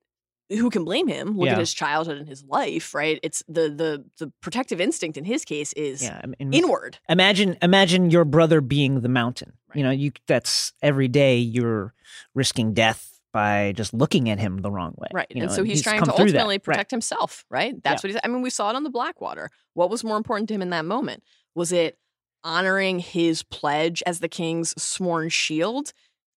who 0.50 0.70
can 0.70 0.84
blame 0.84 1.08
him? 1.08 1.38
Look 1.38 1.46
Yeah. 1.46 1.54
at 1.54 1.60
his 1.60 1.74
childhood 1.74 2.18
and 2.18 2.28
his 2.28 2.44
life, 2.44 2.94
right? 2.94 3.20
It's 3.24 3.42
the 3.48 3.70
the 3.70 4.04
the 4.18 4.34
protective 4.42 4.82
instinct 4.82 5.16
in 5.18 5.24
his 5.24 5.46
case 5.46 5.72
is 5.74 6.04
Yeah. 6.04 6.20
I 6.22 6.28
mean, 6.28 6.54
inward. 6.54 6.98
imagine 7.08 7.58
imagine 7.62 8.10
your 8.12 8.26
brother 8.26 8.60
being 8.60 9.00
the 9.02 9.08
mountain. 9.10 9.54
You 9.76 9.84
know, 9.84 9.92
you 9.92 10.12
that's 10.28 10.74
every 10.82 11.08
day 11.08 11.38
you're 11.38 11.94
risking 12.34 12.74
death 12.74 13.08
by 13.32 13.72
just 13.78 13.94
looking 13.94 14.30
at 14.30 14.40
him 14.40 14.58
the 14.58 14.70
wrong 14.70 14.94
way. 14.98 15.08
Right. 15.14 15.28
You 15.30 15.44
and 15.44 15.52
so 15.54 15.64
he's, 15.64 15.82
trying 15.82 16.04
to 16.04 16.12
ultimately 16.12 16.56
Right. 16.56 16.64
protect 16.64 16.92
himself, 16.92 17.46
right? 17.50 17.82
That's 17.82 18.04
what 18.04 18.12
he's 18.12 18.20
I 18.22 18.28
mean, 18.28 18.42
we 18.42 18.50
saw 18.50 18.70
it 18.72 18.76
on 18.76 18.84
the 18.84 18.90
Blackwater. 18.90 19.50
What 19.74 19.90
was 19.90 20.04
more 20.04 20.18
important 20.18 20.50
to 20.50 20.54
him 20.56 20.62
in 20.62 20.70
that 20.72 20.84
moment? 20.84 21.24
Was 21.56 21.72
it 21.72 21.98
honoring 22.44 23.00
his 23.00 23.44
pledge 23.44 24.02
as 24.06 24.20
the 24.20 24.28
king's 24.30 24.74
sworn 24.82 25.30
shield 25.30 25.94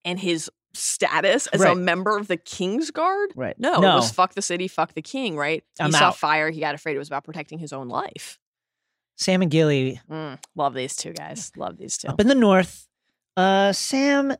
and 0.04 0.18
his 0.18 0.50
status 0.74 1.46
as 1.48 1.60
a 1.60 1.74
member 1.74 2.16
of 2.16 2.28
the 2.28 2.36
king's 2.36 2.90
guard? 2.90 3.30
Right. 3.36 3.58
No, 3.58 3.78
No. 3.80 3.92
it 3.92 3.94
was 3.96 4.10
fuck 4.10 4.34
the 4.34 4.42
city, 4.42 4.68
fuck 4.68 4.94
the 4.94 5.02
king, 5.02 5.36
right? 5.36 5.62
He 5.78 5.84
I'm 5.84 5.92
saw 5.92 6.06
out. 6.08 6.16
fire, 6.16 6.50
he 6.50 6.60
got 6.60 6.74
afraid. 6.74 6.96
It 6.96 6.98
was 6.98 7.08
about 7.08 7.24
protecting 7.24 7.58
his 7.58 7.72
own 7.72 7.88
life. 7.88 8.38
Sam 9.16 9.42
and 9.42 9.50
Gilly 9.50 10.00
Mm, 10.10 10.38
love 10.56 10.74
these 10.74 10.96
two 10.96 11.12
guys. 11.12 11.52
Love 11.56 11.76
these 11.76 11.98
two. 11.98 12.08
up 12.08 12.20
in 12.20 12.26
the 12.26 12.34
north. 12.34 12.88
Uh, 13.36 13.72
Sam 13.72 14.34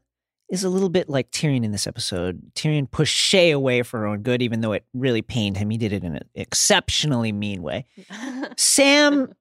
is 0.51 0.65
a 0.65 0.69
little 0.69 0.89
bit 0.89 1.09
like 1.09 1.31
Tyrion 1.31 1.65
in 1.65 1.71
this 1.73 1.87
episode. 1.87 2.53
Tyrion 2.55 2.91
pushed 2.91 3.17
Shae 3.17 3.55
away 3.55 3.83
for 3.83 4.01
her 4.01 4.07
own 4.07 4.23
good, 4.23 4.43
even 4.43 4.61
though 4.61 4.73
it 4.73 4.85
really 4.93 5.23
pained 5.23 5.57
him. 5.57 5.71
He 5.71 5.79
did 5.79 5.93
it 5.93 6.03
in 6.05 6.17
an 6.17 6.29
exceptionally 6.35 7.33
mean 7.33 7.63
way. 7.63 7.87
Sam 8.57 9.33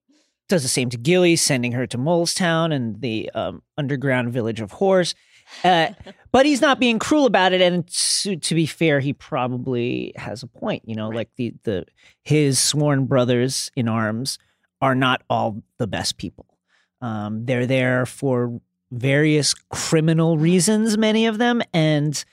does 0.52 0.62
the 0.62 0.70
same 0.70 0.90
to 0.92 0.98
Gilly, 0.98 1.36
sending 1.36 1.72
her 1.72 1.88
to 1.88 1.98
Molestown 1.98 2.72
and 2.72 3.02
the 3.02 3.32
um, 3.34 3.64
underground 3.78 4.32
village 4.32 4.62
of 4.62 4.72
whores. 4.74 5.16
Uh, 5.64 5.88
but 6.32 6.46
he's 6.46 6.62
not 6.62 6.80
being 6.80 7.00
cruel 7.00 7.26
about 7.26 7.52
it. 7.54 7.62
And 7.62 7.88
to, 8.22 8.36
to 8.36 8.56
be 8.56 8.66
fair, 8.68 9.00
he 9.00 9.14
probably 9.14 10.14
has 10.16 10.44
a 10.44 10.48
point. 10.48 10.84
You 10.86 10.96
know, 10.96 11.10
Right. 11.10 11.16
like 11.18 11.30
the 11.36 11.54
the 11.64 11.86
his 12.24 12.60
sworn 12.60 13.06
brothers 13.08 13.72
in 13.76 13.88
arms 13.88 14.38
are 14.82 14.96
not 14.96 15.24
all 15.30 15.62
the 15.78 15.88
best 15.88 16.18
people. 16.18 16.46
Um, 17.02 17.46
they're 17.46 17.66
there 17.66 18.06
for 18.06 18.62
various 18.92 19.54
criminal 19.70 20.38
reasons, 20.38 20.98
many 20.98 21.26
of 21.26 21.38
them, 21.38 21.62
and 21.74 22.24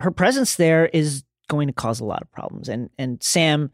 her 0.00 0.10
presence 0.10 0.56
there 0.56 0.86
is 0.86 1.22
going 1.48 1.68
to 1.68 1.72
cause 1.72 2.00
a 2.00 2.04
lot 2.04 2.22
of 2.22 2.30
problems. 2.32 2.68
And 2.68 2.90
and 2.98 3.22
Sam, 3.22 3.70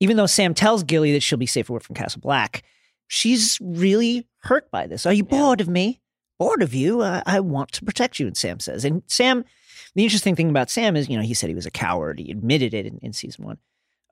even 0.00 0.16
though 0.16 0.26
Sam 0.26 0.54
tells 0.54 0.82
Gilly 0.82 1.12
that 1.12 1.22
she'll 1.22 1.38
be 1.38 1.46
safe 1.46 1.68
away 1.68 1.80
from 1.80 1.94
Castle 1.96 2.20
Black, 2.20 2.62
she's 3.12 3.58
really 3.60 4.28
hurt 4.42 4.70
by 4.70 4.86
this. 4.86 5.04
Are 5.04 5.12
you 5.12 5.26
Yeah. 5.28 5.38
bored 5.38 5.60
of 5.60 5.68
me? 5.68 6.00
Bored 6.38 6.62
of 6.62 6.72
you? 6.72 7.02
I, 7.02 7.22
I 7.26 7.40
want 7.40 7.72
to 7.72 7.84
protect 7.84 8.18
you. 8.20 8.26
And 8.28 8.36
Sam 8.36 8.60
says. 8.60 8.84
And 8.84 9.02
Sam, 9.08 9.44
the 9.96 10.04
interesting 10.04 10.36
thing 10.36 10.48
about 10.48 10.70
Sam 10.70 10.96
is, 10.96 11.08
you 11.08 11.16
know, 11.16 11.22
he 11.22 11.34
said 11.34 11.48
he 11.48 11.54
was 11.56 11.66
a 11.66 11.70
coward. 11.72 12.20
He 12.20 12.30
admitted 12.30 12.72
it 12.72 12.86
in, 12.86 12.98
in 12.98 13.12
season 13.12 13.44
one. 13.44 13.58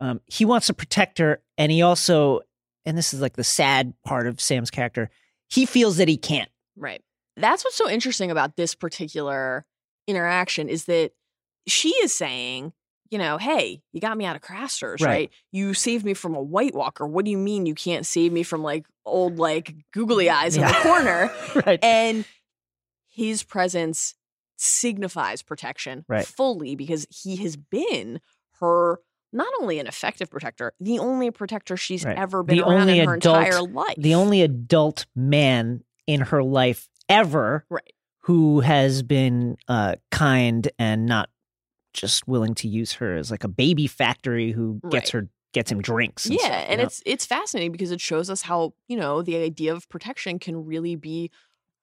Um, 0.01 0.21
he 0.27 0.45
wants 0.45 0.67
to 0.67 0.75
protect 0.75 1.19
her, 1.19 1.41
and 1.57 1.73
he 1.73 1.81
also, 1.83 2.41
and 2.85 2.99
this 2.99 3.15
is 3.15 3.21
like 3.21 3.35
the 3.37 3.45
sad 3.45 3.95
part 4.05 4.27
of 4.27 4.41
Sam's 4.41 4.71
character, 4.71 5.11
he 5.49 5.65
feels 5.65 5.97
that 5.97 6.09
he 6.09 6.17
can't. 6.17 6.51
Right. 6.77 7.03
That's 7.37 7.65
what's 7.65 7.77
so 7.77 7.89
interesting 7.89 8.31
about 8.33 8.57
this 8.57 8.75
particular 8.75 9.65
interaction 10.07 10.69
is 10.69 10.85
that 10.87 11.13
she 11.67 11.91
is 11.91 12.15
saying, 12.15 12.73
you 13.11 13.19
know, 13.19 13.39
hey, 13.39 13.81
you 13.93 14.01
got 14.01 14.17
me 14.17 14.25
out 14.25 14.37
of 14.37 14.43
Craster's, 14.43 15.01
Right. 15.01 15.09
right. 15.11 15.31
You 15.53 15.75
saved 15.75 16.05
me 16.05 16.15
from 16.15 16.35
a 16.35 16.43
White 16.43 16.75
Walker. 16.75 17.07
What 17.07 17.25
do 17.25 17.31
you 17.31 17.39
mean 17.39 17.67
you 17.67 17.75
can't 17.75 18.05
save 18.05 18.33
me 18.33 18.43
from 18.43 18.63
like 18.63 18.87
old, 19.07 19.39
like 19.39 19.75
googly 19.93 20.29
eyes 20.31 20.57
in 20.57 20.63
the 20.63 20.73
corner? 20.83 21.31
right. 21.67 21.83
And 21.83 22.25
his 23.09 23.43
presence 23.43 24.15
signifies 24.57 25.43
protection 25.43 26.05
Right. 26.09 26.27
fully 26.27 26.75
because 26.77 27.07
he 27.11 27.37
has 27.37 27.57
been 27.57 28.21
her 28.61 29.01
not 29.33 29.49
only 29.61 29.79
an 29.79 29.87
effective 29.87 30.31
protector, 30.31 30.73
the 30.81 30.99
only 30.99 31.31
protector 31.31 31.77
she's 31.77 32.05
Right. 32.05 32.17
ever 32.19 32.43
been 32.43 32.59
The 32.59 32.65
around 32.67 32.81
only 32.83 32.99
in 33.01 33.09
her 33.09 33.15
adult- 33.15 33.37
entire 33.47 33.63
life. 33.63 33.95
the 33.99 34.15
only 34.15 34.43
adult 34.43 35.07
man 35.15 35.85
in 36.07 36.23
her 36.23 36.43
life 36.43 36.89
ever 37.09 37.65
Right. 37.71 37.93
who 38.23 38.61
has 38.61 39.03
been 39.03 39.57
uh, 39.69 39.97
kind 40.11 40.69
and 40.79 41.07
not 41.07 41.29
just 42.01 42.27
willing 42.29 42.55
to 42.57 42.69
use 42.69 42.93
her 42.95 43.17
as 43.17 43.31
like 43.31 43.45
a 43.45 43.49
baby 43.49 43.87
factory 43.87 44.53
who 44.53 44.81
gets 44.91 45.13
Right. 45.15 45.25
her 45.25 45.29
gets 45.53 45.73
him 45.73 45.81
drinks. 45.81 46.27
And 46.27 46.35
yeah 46.35 46.41
stuff, 46.47 46.67
and 46.69 46.79
know? 46.79 46.85
it's 46.85 47.03
it's 47.07 47.27
fascinating 47.27 47.73
because 47.73 47.91
it 47.91 48.01
shows 48.01 48.29
us 48.31 48.43
how 48.43 48.75
you 48.87 48.97
know 48.97 49.23
the 49.23 49.37
idea 49.37 49.73
of 49.75 49.89
protection 49.89 50.39
can 50.39 50.65
really 50.67 50.95
be 50.95 51.31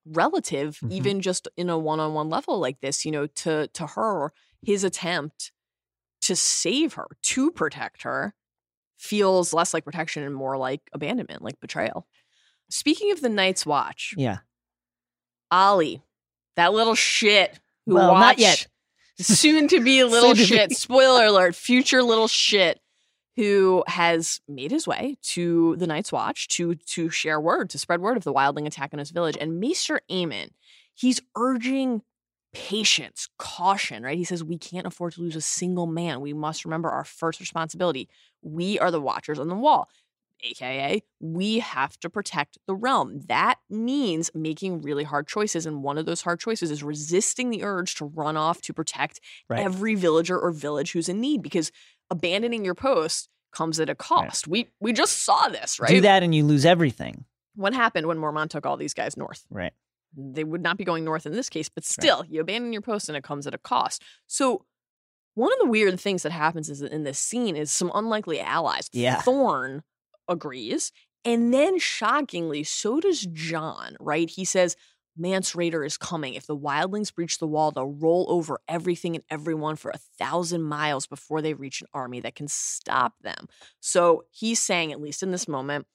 relative 0.05 0.77
Mhm. 0.83 0.91
even 0.91 1.21
just 1.21 1.47
in 1.57 1.69
a 1.69 1.77
one-on-one 1.77 2.29
level 2.29 2.59
like 2.59 2.79
this 2.81 3.05
you 3.05 3.11
know 3.11 3.25
to 3.27 3.67
to 3.69 3.87
her 3.87 4.31
his 4.61 4.83
attempt 4.83 5.51
to 6.21 6.35
save 6.35 6.93
her 6.93 7.07
to 7.23 7.51
protect 7.51 8.03
her 8.03 8.35
feels 8.97 9.51
less 9.51 9.73
like 9.73 9.83
protection 9.83 10.21
and 10.23 10.35
more 10.35 10.57
like 10.57 10.81
abandonment 10.93 11.41
like 11.41 11.59
betrayal 11.59 12.07
speaking 12.69 13.11
of 13.11 13.21
the 13.21 13.29
night's 13.29 13.65
watch 13.65 14.13
yeah. 14.15 14.37
Olly 15.51 16.01
that 16.55 16.71
little 16.73 16.95
shit 16.95 17.59
who 17.85 17.95
Well, 17.95 18.13
not 18.15 18.39
yet. 18.39 18.67
Soon 19.19 19.67
to 19.69 19.81
be 19.81 20.03
little 20.05 20.35
shit 20.35 20.71
spoiler 20.75 21.25
alert 21.25 21.55
future 21.55 22.03
little 22.03 22.27
shit 22.27 22.79
who 23.35 23.83
has 23.87 24.39
made 24.47 24.71
his 24.71 24.87
way 24.87 25.17
to 25.21 25.75
the 25.77 25.87
Night's 25.87 26.11
Watch 26.11 26.47
to 26.49 26.75
to 26.75 27.09
share 27.09 27.39
word, 27.39 27.69
to 27.71 27.77
spread 27.77 28.01
word 28.01 28.17
of 28.17 28.23
the 28.23 28.33
wildling 28.33 28.65
attack 28.65 28.91
on 28.93 28.99
his 28.99 29.11
village. 29.11 29.37
And 29.39 29.59
Maester 29.59 30.01
Aemon, 30.09 30.49
he's 30.93 31.21
urging 31.35 32.01
patience, 32.53 33.27
caution, 33.37 34.03
right? 34.03 34.17
He 34.17 34.23
says, 34.23 34.43
We 34.43 34.57
can't 34.57 34.87
afford 34.87 35.13
to 35.13 35.21
lose 35.21 35.35
a 35.35 35.41
single 35.41 35.85
man. 35.85 36.21
We 36.21 36.33
must 36.33 36.63
remember 36.63 36.89
our 36.89 37.03
first 37.03 37.39
responsibility. 37.39 38.07
We 38.41 38.79
are 38.79 38.91
the 38.91 39.01
watchers 39.01 39.39
on 39.39 39.49
the 39.49 39.55
wall. 39.55 39.89
AKA, 40.43 41.01
we 41.19 41.59
have 41.59 41.99
to 42.01 42.09
protect 42.09 42.57
the 42.67 42.75
realm. 42.75 43.21
That 43.27 43.55
means 43.69 44.29
making 44.33 44.81
really 44.81 45.03
hard 45.03 45.27
choices. 45.27 45.65
And 45.65 45.81
one 45.83 45.97
of 45.97 46.05
those 46.05 46.21
hard 46.21 46.39
choices 46.39 46.71
is 46.71 46.83
resisting 46.83 47.49
the 47.49 47.63
urge 47.63 47.95
to 47.95 48.05
run 48.05 48.37
off 48.37 48.61
to 48.61 48.73
protect 48.73 49.19
Right. 49.49 49.59
every 49.61 49.95
villager 49.95 50.37
or 50.39 50.51
village 50.51 50.91
who's 50.91 51.09
in 51.09 51.19
need 51.21 51.41
because 51.41 51.71
abandoning 52.11 52.63
your 52.65 52.75
post 52.75 53.29
comes 53.51 53.79
at 53.79 53.89
a 53.89 53.95
cost. 53.95 54.47
We 54.47 54.67
we 54.79 54.91
just 54.93 55.23
saw 55.23 55.47
this, 55.47 55.79
right? 55.79 55.89
Do 55.89 56.01
that 56.01 56.23
and 56.23 56.35
you 56.35 56.43
lose 56.45 56.65
everything. 56.65 57.25
What 57.55 57.73
happened 57.73 58.05
when 58.07 58.17
Mormont 58.17 58.49
took 58.49 58.65
all 58.65 58.75
these 58.77 58.93
guys 58.93 59.15
north? 59.15 59.45
Right. 59.49 59.71
They 60.17 60.43
would 60.43 60.61
not 60.61 60.77
be 60.77 60.83
going 60.83 61.03
north 61.05 61.25
in 61.25 61.31
this 61.31 61.49
case, 61.49 61.69
but 61.69 61.85
still, 61.85 62.23
you 62.27 62.41
abandon 62.41 62.73
your 62.73 62.81
post 62.81 63.07
and 63.09 63.17
it 63.17 63.23
comes 63.23 63.47
at 63.47 63.53
a 63.53 63.57
cost. 63.57 64.01
So 64.27 64.65
one 65.35 65.51
of 65.53 65.59
the 65.59 65.69
weird 65.69 65.99
things 65.99 66.23
that 66.23 66.31
happens 66.31 66.69
is 66.69 66.81
in 66.81 67.03
this 67.03 67.19
scene 67.19 67.55
is 67.55 67.71
some 67.71 67.91
unlikely 67.93 68.39
allies. 68.39 68.89
Yeah. 68.93 69.21
Thorne 69.21 69.83
agrees. 70.27 70.91
And 71.23 71.53
then 71.53 71.79
shockingly, 71.79 72.63
so 72.63 72.99
does 72.99 73.25
Jon, 73.31 73.97
right? 73.99 74.29
He 74.29 74.45
says, 74.45 74.75
Mance 75.17 75.53
Rayder 75.53 75.85
is 75.85 75.97
coming. 75.97 76.33
If 76.33 76.45
the 76.45 76.57
wildlings 76.57 77.13
breach 77.13 77.39
the 77.39 77.47
wall, 77.47 77.71
they'll 77.71 77.87
roll 77.87 78.25
over 78.29 78.59
everything 78.67 79.15
and 79.15 79.23
everyone 79.29 79.75
for 79.77 79.91
a 79.91 79.99
thousand 80.19 80.63
miles 80.63 81.07
before 81.07 81.41
they 81.41 81.53
reach 81.53 81.81
an 81.81 81.87
army 81.93 82.19
that 82.19 82.35
can 82.35 82.47
stop 82.47 83.13
them. 83.21 83.47
So 83.79 84.25
he's 84.29 84.59
saying, 84.59 84.91
at 84.91 85.01
least 85.01 85.23
in 85.23 85.31
this 85.31 85.47
moment, 85.47 85.87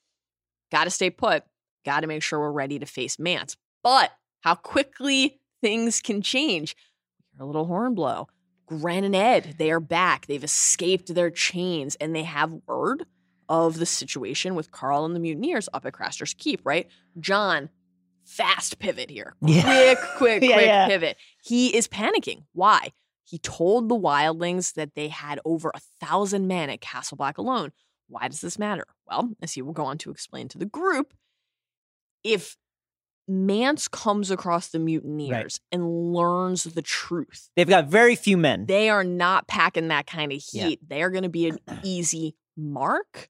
got 0.73 0.85
to 0.85 0.91
stay 0.91 1.11
put, 1.11 1.45
got 1.85 2.01
to 2.01 2.07
make 2.07 2.23
sure 2.23 2.41
we're 2.41 2.51
ready 2.51 2.79
to 2.79 2.87
face 2.87 3.19
Mance. 3.19 3.57
But 3.83 4.11
how 4.41 4.55
quickly 4.55 5.41
things 5.61 6.01
can 6.01 6.23
change. 6.23 6.75
A 7.39 7.45
little 7.45 7.67
horn 7.67 7.95
blow. 7.95 8.29
Grenn 8.67 9.05
and 9.05 9.17
Edd, 9.17 9.57
they 9.59 9.71
are 9.71 9.81
back. 9.81 10.27
They've 10.27 10.43
escaped 10.43 11.15
their 11.15 11.31
chains 11.31 11.97
and 11.97 12.15
they 12.15 12.23
have 12.23 12.55
word 12.67 13.05
of 13.51 13.79
the 13.79 13.85
situation 13.85 14.55
with 14.55 14.71
Karl 14.71 15.05
and 15.05 15.15
the 15.15 15.21
mutineers 15.21 15.69
up 15.75 15.85
at 15.85 15.93
Craster's 15.93 16.33
Keep, 16.35 16.61
right? 16.65 16.89
Jon, 17.19 17.69
fast 18.25 18.79
pivot 18.79 19.11
here. 19.11 19.35
Yeah. 19.43 19.95
Quick, 19.95 19.99
quick, 20.17 20.43
Yeah, 20.43 20.55
quick 20.55 20.67
yeah. 20.67 20.87
pivot. 20.89 21.17
He 21.43 21.77
is 21.77 21.87
panicking. 21.89 22.45
Why? 22.53 22.93
He 23.25 23.39
told 23.39 23.89
the 23.89 23.97
wildlings 23.99 24.75
that 24.75 24.95
they 24.95 25.09
had 25.09 25.41
over 25.45 25.71
a 25.75 25.81
thousand 26.01 26.47
men 26.49 26.71
at 26.71 26.81
Castle 26.81 27.17
Black 27.17 27.37
alone. 27.39 27.73
Why 28.09 28.29
does 28.29 28.41
this 28.41 28.59
matter? 28.59 28.87
Well, 29.09 29.31
as 29.43 29.53
he 29.53 29.63
will 29.63 29.73
go 29.73 29.85
on 29.85 29.99
to 29.99 30.11
explain 30.11 30.49
to 30.49 30.59
the 30.59 30.65
group, 30.67 31.13
if 32.25 32.57
Mance 33.29 33.87
comes 33.87 34.31
across 34.33 34.69
the 34.69 34.79
mutineers 34.81 35.61
and 35.71 36.13
learns 36.13 36.65
the 36.65 36.83
truth, 36.83 37.51
They've 37.57 37.69
got 37.69 37.87
very 37.87 38.17
few 38.17 38.37
men. 38.37 38.67
they 38.67 38.91
are 38.91 39.05
not 39.05 39.47
packing 39.47 39.89
that 39.89 40.07
kind 40.09 40.33
of 40.33 40.41
Yeah. 40.53 40.67
heat. 40.69 40.89
They 40.89 41.03
are 41.03 41.11
going 41.11 41.23
to 41.23 41.29
be 41.29 41.49
an 41.49 41.59
easy 41.85 42.35
mark. 42.57 43.29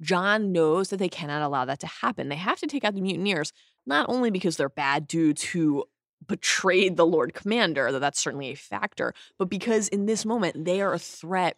Jon 0.00 0.52
knows 0.52 0.90
that 0.90 0.98
they 0.98 1.08
cannot 1.08 1.42
allow 1.42 1.64
that 1.64 1.80
to 1.80 1.86
happen. 1.86 2.28
They 2.28 2.36
have 2.36 2.58
to 2.60 2.66
take 2.66 2.84
out 2.84 2.94
the 2.94 3.00
mutineers, 3.00 3.52
not 3.86 4.08
only 4.08 4.30
because 4.30 4.56
they're 4.56 4.68
bad 4.68 5.06
dudes 5.08 5.42
who 5.42 5.84
betrayed 6.26 6.96
the 6.96 7.06
Lord 7.06 7.34
Commander, 7.34 7.90
though 7.90 7.98
that's 7.98 8.20
certainly 8.20 8.48
a 8.50 8.54
factor, 8.56 9.12
but 9.38 9.48
because 9.48 9.88
in 9.88 10.06
this 10.06 10.24
moment 10.24 10.64
they 10.64 10.80
are 10.80 10.92
a 10.92 10.98
threat 10.98 11.56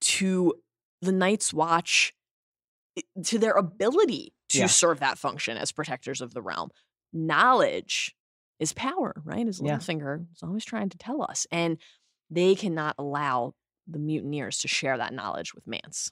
to 0.00 0.54
the 1.00 1.12
Night's 1.12 1.52
Watch, 1.54 2.12
eh, 2.96 3.02
to 3.24 3.38
their 3.38 3.52
ability 3.52 4.32
to 4.50 4.58
Yeah. 4.60 4.66
serve 4.66 5.00
that 5.00 5.18
function 5.18 5.56
as 5.56 5.72
protectors 5.72 6.20
of 6.20 6.34
the 6.34 6.42
realm. 6.42 6.70
Knowledge 7.12 8.14
is 8.58 8.72
power, 8.72 9.14
right? 9.24 9.46
As 9.46 9.60
Yeah. 9.60 9.76
Littlefinger 9.76 10.26
is 10.34 10.42
always 10.42 10.64
trying 10.64 10.88
to 10.88 10.98
tell 10.98 11.22
us. 11.22 11.46
And 11.50 11.78
they 12.30 12.54
cannot 12.54 12.94
allow 12.98 13.54
the 13.86 13.98
mutineers 13.98 14.58
to 14.58 14.68
share 14.68 14.96
that 14.98 15.12
knowledge 15.14 15.54
with 15.54 15.66
Mance. 15.66 16.10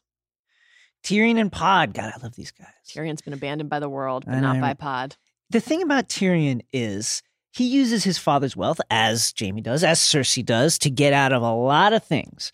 Tyrion 1.07 1.39
and 1.39 1.53
Pod. 1.53 1.95
God, 1.95 2.13
I 2.17 2.21
love 2.21 2.35
these 2.35 2.51
guys. 2.51 2.67
Tyrion's 2.89 3.23
been 3.23 3.33
abandoned 3.33 3.71
by 3.71 3.79
the 3.79 3.89
world, 3.89 4.25
but 4.27 4.41
not 4.41 4.61
by 4.61 4.75
Pod. 4.75 5.15
The 5.51 5.61
thing 5.61 5.81
about 5.81 6.09
Tyrion 6.09 6.63
is 6.73 7.23
he 7.53 7.65
uses 7.65 8.03
his 8.03 8.19
father's 8.19 8.57
wealth, 8.57 8.81
as 8.91 9.33
Jaime 9.39 9.61
does, 9.61 9.85
as 9.85 10.01
Cersei 10.01 10.45
does, 10.45 10.79
to 10.81 10.91
get 10.91 11.13
out 11.13 11.33
of 11.33 11.43
a 11.43 11.55
lot 11.55 11.93
of 11.93 12.03
things. 12.03 12.53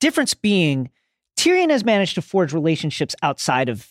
Difference 0.00 0.32
being, 0.32 0.88
Tyrion 1.38 1.68
has 1.68 1.84
managed 1.84 2.14
to 2.14 2.22
forge 2.22 2.54
relationships 2.54 3.14
outside 3.20 3.68
of 3.68 3.86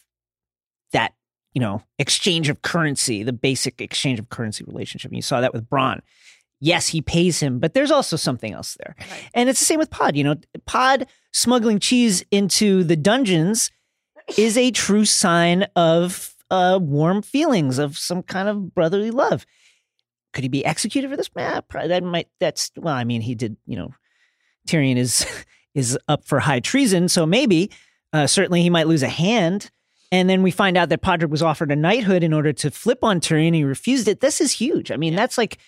that, 0.92 1.14
you 1.54 1.62
know, 1.62 1.84
exchange 2.00 2.50
of 2.50 2.64
currency, 2.64 3.22
the 3.22 3.32
basic 3.32 3.82
exchange 3.82 4.18
of 4.18 4.30
currency 4.30 4.64
relationship. 4.64 5.12
And 5.12 5.18
you 5.18 5.22
saw 5.22 5.42
that 5.42 5.54
with 5.54 5.70
Bronn. 5.70 6.00
Yes, 6.60 6.88
he 6.88 7.02
pays 7.02 7.40
him, 7.40 7.60
but 7.60 7.76
there's 7.76 7.92
also 7.92 8.16
something 8.16 8.52
else 8.52 8.76
there. 8.84 8.96
Right. 9.00 9.30
And 9.36 9.48
it's 9.48 9.60
the 9.60 9.66
same 9.66 9.80
with 9.80 9.92
Pod. 9.92 10.16
You 10.16 10.24
know, 10.24 10.36
Pod 10.66 11.06
smuggling 11.32 11.80
cheese 11.80 12.24
into 12.32 12.84
the 12.84 12.96
dungeons 12.96 13.72
is 14.38 14.58
a 14.58 14.72
true 14.72 15.06
sign 15.06 15.64
of 15.76 16.36
uh, 16.52 16.80
warm 16.82 17.22
feelings 17.22 17.78
of 17.78 17.98
some 17.98 18.24
kind 18.24 18.48
of 18.48 18.74
brotherly 18.74 19.12
love. 19.12 19.46
Could 20.34 20.44
he 20.44 20.50
be 20.50 20.66
executed 20.66 21.10
for 21.10 21.18
this? 21.18 21.30
Eh, 21.36 21.62
probably 21.62 21.90
that 21.90 22.04
might. 22.04 22.28
That's 22.40 22.72
well. 22.76 22.94
I 22.94 23.04
mean, 23.04 23.22
he 23.22 23.34
did. 23.34 23.58
You 23.66 23.78
know, 23.78 23.94
Tyrion 24.68 24.98
is 24.98 25.26
is 25.74 25.98
up 26.08 26.26
for 26.26 26.40
high 26.40 26.60
treason, 26.60 27.10
so 27.10 27.26
maybe 27.26 27.72
uh, 28.14 28.28
certainly 28.28 28.62
he 28.62 28.70
might 28.70 28.88
lose 28.88 29.04
a 29.04 29.10
hand. 29.10 29.72
And 30.12 30.28
then 30.28 30.42
we 30.42 30.50
find 30.50 30.76
out 30.76 30.90
that 30.90 31.04
Podrick 31.04 31.30
was 31.30 31.44
offered 31.44 31.72
a 31.72 31.76
knighthood 31.76 32.24
in 32.24 32.34
order 32.34 32.52
to 32.52 32.72
flip 32.72 33.04
on 33.04 33.20
Tyrion. 33.20 33.48
And 33.48 33.56
he 33.56 33.64
refused 33.64 34.08
it. 34.08 34.22
This 34.22 34.42
is 34.42 34.52
huge. 34.52 34.92
I 34.92 34.98
mean, 34.98 35.16
that's 35.16 35.38
like 35.38 35.60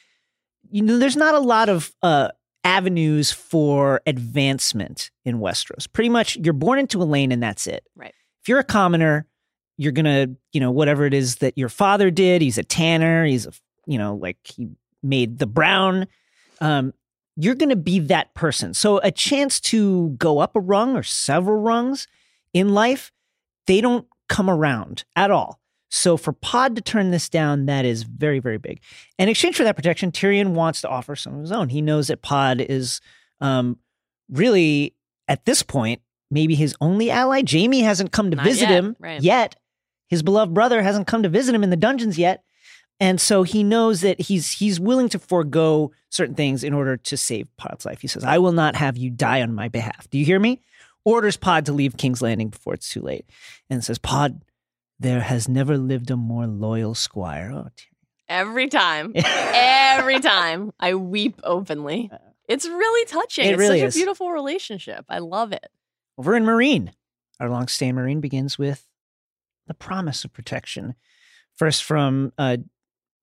you 0.71 0.81
know, 0.81 0.97
there's 0.97 1.17
not 1.17 1.35
a 1.35 1.39
lot 1.39 1.69
of 1.69 1.93
uh, 2.01 2.29
avenues 2.63 3.31
for 3.31 4.01
advancement 4.05 5.11
in 5.25 5.39
Westeros. 5.39 5.91
Pretty 5.91 6.09
much, 6.09 6.37
you're 6.37 6.53
born 6.53 6.79
into 6.79 7.01
a 7.01 7.05
lane 7.05 7.31
and 7.31 7.41
that's 7.41 7.67
it. 7.67 7.85
Right. 7.95 8.13
If 8.41 8.49
you're 8.49 8.59
a 8.59 8.63
commoner, 8.63 9.25
you're 9.77 9.91
gonna, 9.91 10.27
you 10.53 10.59
know, 10.59 10.71
whatever 10.71 11.05
it 11.05 11.13
is 11.13 11.37
that 11.37 11.57
your 11.57 11.69
father 11.69 12.11
did. 12.11 12.41
He's 12.41 12.57
a 12.57 12.63
tanner. 12.63 13.25
He's 13.25 13.47
a, 13.47 13.51
you 13.85 13.97
know, 13.97 14.15
like 14.15 14.37
he 14.43 14.69
made 15.01 15.39
the 15.39 15.47
brown. 15.47 16.07
Um, 16.59 16.93
you're 17.35 17.55
gonna 17.55 17.75
be 17.75 17.99
that 17.99 18.33
person. 18.35 18.73
So 18.73 18.99
a 18.99 19.11
chance 19.11 19.59
to 19.61 20.09
go 20.17 20.39
up 20.39 20.55
a 20.55 20.59
rung 20.59 20.95
or 20.95 21.03
several 21.03 21.57
rungs 21.57 22.07
in 22.53 22.69
life, 22.69 23.11
they 23.65 23.81
don't 23.81 24.05
come 24.29 24.49
around 24.49 25.03
at 25.15 25.31
all. 25.31 25.60
So 25.93 26.15
for 26.15 26.31
Pod 26.31 26.77
to 26.77 26.81
turn 26.81 27.11
this 27.11 27.27
down, 27.27 27.65
that 27.65 27.83
is 27.83 28.03
very, 28.03 28.39
very 28.39 28.57
big. 28.57 28.81
In 29.19 29.27
exchange 29.27 29.57
for 29.57 29.65
that 29.65 29.75
protection, 29.75 30.11
Tyrion 30.11 30.51
wants 30.53 30.79
to 30.81 30.89
offer 30.89 31.17
some 31.17 31.35
of 31.35 31.41
his 31.41 31.51
own. 31.51 31.67
He 31.67 31.81
knows 31.81 32.07
that 32.07 32.21
Pod 32.21 32.61
is 32.61 33.01
um, 33.41 33.77
really, 34.29 34.95
at 35.27 35.45
this 35.45 35.61
point, 35.63 36.01
maybe 36.31 36.55
his 36.55 36.73
only 36.79 37.11
ally. 37.11 37.43
Jaime 37.47 37.81
hasn't 37.81 38.13
come 38.13 38.31
to 38.31 38.37
Not 38.37 38.45
visit 38.45 38.69
yet, 38.69 38.71
him 38.71 38.95
right. 38.99 39.21
yet. 39.21 39.57
His 40.07 40.23
beloved 40.23 40.53
brother 40.53 40.81
hasn't 40.81 41.07
come 41.07 41.23
to 41.23 41.29
visit 41.29 41.53
him 41.53 41.63
in 41.63 41.69
the 41.71 41.75
dungeons 41.75 42.17
yet. 42.17 42.43
And 43.01 43.19
so 43.19 43.43
he 43.43 43.63
knows 43.63 44.01
that 44.01 44.21
he's 44.21 44.51
he's 44.51 44.79
willing 44.79 45.09
to 45.09 45.19
forego 45.19 45.91
certain 46.09 46.35
things 46.35 46.63
in 46.63 46.73
order 46.73 46.95
to 46.97 47.17
save 47.17 47.47
Pod's 47.57 47.85
life. 47.85 47.99
He 47.99 48.07
says, 48.07 48.23
I 48.23 48.37
will 48.37 48.51
not 48.51 48.75
have 48.75 48.95
you 48.95 49.09
die 49.09 49.41
on 49.41 49.55
my 49.55 49.67
behalf. 49.67 50.09
Do 50.09 50.17
you 50.17 50.23
hear 50.25 50.39
me? 50.39 50.61
Orders 51.03 51.35
Pod 51.35 51.65
to 51.65 51.73
leave 51.73 51.97
King's 51.97 52.21
Landing 52.21 52.49
before 52.49 52.75
it's 52.75 52.89
too 52.89 53.01
late. 53.01 53.25
And 53.69 53.83
says, 53.83 53.97
Pod, 53.97 54.41
there 55.01 55.21
has 55.21 55.49
never 55.49 55.77
lived 55.77 56.11
a 56.11 56.15
more 56.15 56.47
loyal 56.47 56.93
squire. 56.95 57.51
Oh, 57.53 57.69
Every 58.29 58.67
time, 58.69 59.11
every 59.15 60.19
time, 60.21 60.71
I 60.79 60.93
weep 60.95 61.41
openly. 61.43 62.09
It's 62.47 62.65
really 62.65 63.05
touching. 63.05 63.45
It 63.45 63.51
it's 63.53 63.59
really 63.59 63.79
such 63.79 63.87
is. 63.89 63.95
a 63.95 63.99
beautiful 63.99 64.31
relationship. 64.31 65.05
I 65.09 65.19
love 65.19 65.51
it. 65.51 65.67
Over 66.17 66.35
in 66.35 66.45
Meereen, 66.45 66.93
our 67.39 67.49
long 67.49 67.67
stay 67.67 67.87
in 67.87 67.95
Meereen 67.95 68.21
begins 68.21 68.57
with 68.57 68.87
the 69.67 69.73
promise 69.73 70.23
of 70.23 70.31
protection. 70.31 70.95
First 71.57 71.83
from 71.83 72.31
uh, 72.37 72.57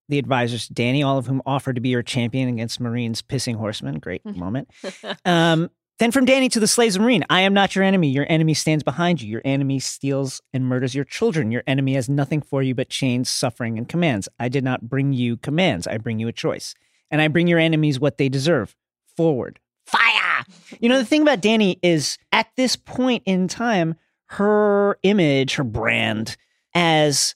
the 0.08 0.18
advisors, 0.18 0.68
Dany, 0.68 1.04
all 1.04 1.16
of 1.16 1.26
whom 1.26 1.42
offered 1.46 1.76
to 1.76 1.80
be 1.80 1.90
your 1.90 2.02
champion 2.02 2.48
against 2.48 2.80
Meereen's 2.80 3.22
pissing 3.22 3.56
horsemen. 3.56 3.98
Great 4.00 4.24
moment. 4.26 4.68
Um, 5.24 5.70
then 5.98 6.12
from 6.12 6.26
Dany 6.26 6.50
to 6.52 6.60
the 6.60 6.68
slaves 6.68 6.96
of 6.96 7.02
Meereen, 7.02 7.24
I 7.28 7.40
am 7.40 7.54
not 7.54 7.74
your 7.74 7.84
enemy. 7.84 8.08
Your 8.08 8.26
enemy 8.28 8.54
stands 8.54 8.84
behind 8.84 9.20
you. 9.20 9.28
Your 9.28 9.42
enemy 9.44 9.80
steals 9.80 10.40
and 10.52 10.64
murders 10.64 10.94
your 10.94 11.04
children. 11.04 11.50
Your 11.50 11.64
enemy 11.66 11.94
has 11.94 12.08
nothing 12.08 12.40
for 12.40 12.62
you 12.62 12.74
but 12.74 12.88
chains, 12.88 13.28
suffering, 13.28 13.76
and 13.78 13.88
commands. 13.88 14.28
I 14.38 14.48
did 14.48 14.62
not 14.62 14.88
bring 14.88 15.12
you 15.12 15.36
commands. 15.36 15.86
I 15.86 15.98
bring 15.98 16.20
you 16.20 16.28
a 16.28 16.32
choice. 16.32 16.74
And 17.10 17.20
I 17.20 17.28
bring 17.28 17.48
your 17.48 17.58
enemies 17.58 17.98
what 17.98 18.18
they 18.18 18.28
deserve. 18.28 18.76
Forward. 19.16 19.58
Fire. 19.86 20.44
You 20.78 20.88
know, 20.88 20.98
the 20.98 21.04
thing 21.04 21.22
about 21.22 21.40
Dany 21.40 21.78
is 21.82 22.18
at 22.30 22.48
this 22.56 22.76
point 22.76 23.22
in 23.26 23.48
time, 23.48 23.96
her 24.26 24.98
image, 25.02 25.54
her 25.54 25.64
brand 25.64 26.36
as 26.74 27.34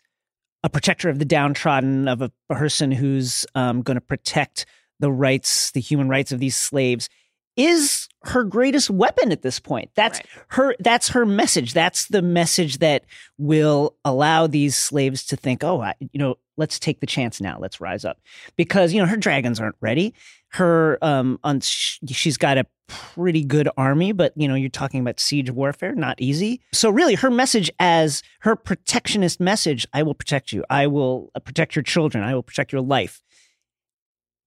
a 0.63 0.69
protector 0.69 1.09
of 1.09 1.19
the 1.19 1.25
downtrodden, 1.25 2.07
of 2.07 2.23
a 2.23 2.31
person 2.49 2.93
who's 2.93 3.45
um, 3.55 3.83
going 3.83 3.97
to 3.97 4.01
protect 4.01 4.67
the 5.01 5.11
rights, 5.11 5.73
the 5.73 5.81
human 5.81 6.09
rights 6.09 6.31
of 6.31 6.39
these 6.39 6.55
slaves, 6.55 7.09
is 7.57 8.09
her 8.25 8.45
greatest 8.45 8.89
weapon 8.89 9.31
at 9.33 9.43
this 9.43 9.59
point. 9.61 9.91
That's 9.95 10.19
Right. 10.21 10.27
her. 10.49 10.75
That's 10.81 11.09
her 11.09 11.27
message. 11.27 11.75
That's 11.75 12.07
the 12.07 12.23
message 12.23 12.79
that 12.79 13.05
will 13.39 13.97
allow 14.05 14.47
these 14.47 14.77
slaves 14.77 15.25
to 15.27 15.37
think, 15.37 15.63
oh, 15.63 15.81
I, 15.83 15.95
you 16.01 16.19
know, 16.19 16.37
let's 16.57 16.79
take 16.79 17.01
the 17.01 17.07
chance 17.07 17.41
now. 17.41 17.59
Let's 17.61 17.81
rise 17.81 18.05
up, 18.05 18.19
because 18.57 18.93
you 18.93 19.01
know 19.01 19.07
her 19.07 19.17
dragons 19.17 19.61
aren't 19.61 19.77
ready. 19.81 20.15
Her, 20.49 20.99
um, 21.03 21.39
on 21.45 21.61
sh- 21.61 21.99
she's 22.09 22.37
got 22.37 22.59
a 22.59 22.67
pretty 22.89 23.43
good 23.43 23.69
army, 23.79 24.13
but 24.13 24.33
you 24.37 24.47
know, 24.47 24.55
you're 24.55 24.69
talking 24.69 25.01
about 25.01 25.19
siege 25.19 25.51
warfare, 25.51 25.95
not 25.95 26.21
easy. 26.21 26.61
So 26.73 26.91
really, 26.91 27.15
her 27.17 27.31
message 27.31 27.71
as 27.79 28.23
her 28.41 28.55
protectionist 28.55 29.41
message, 29.41 29.87
I 29.95 30.03
will 30.03 30.15
protect 30.15 30.53
you. 30.53 30.63
I 30.71 30.87
will 30.87 31.31
uh, 31.35 31.41
protect 31.41 31.75
your 31.75 31.83
children. 31.83 32.23
I 32.23 32.35
will 32.35 32.43
protect 32.43 32.71
your 32.73 32.83
life, 32.83 33.23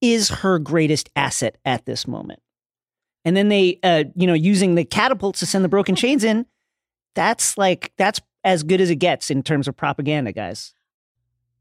is 0.02 0.30
her 0.30 0.60
greatest 0.60 1.10
asset 1.15 1.58
at 1.65 1.86
this 1.86 2.08
moment. 2.08 2.39
And 3.26 3.36
then 3.36 3.50
they, 3.50 3.80
uh, 3.84 4.06
you 4.16 4.28
know, 4.28 4.34
using 4.34 4.76
the 4.76 4.86
catapults 4.86 5.40
to 5.40 5.46
send 5.46 5.66
the 5.66 5.70
broken 5.70 5.96
chains 5.96 6.24
in. 6.24 6.46
That's 7.16 7.58
like 7.58 7.92
that's 7.98 8.22
as 8.44 8.64
good 8.64 8.80
as 8.82 8.90
it 8.90 8.98
gets 8.98 9.32
in 9.32 9.42
terms 9.42 9.68
of 9.68 9.76
propaganda, 9.76 10.32
guys. 10.32 10.74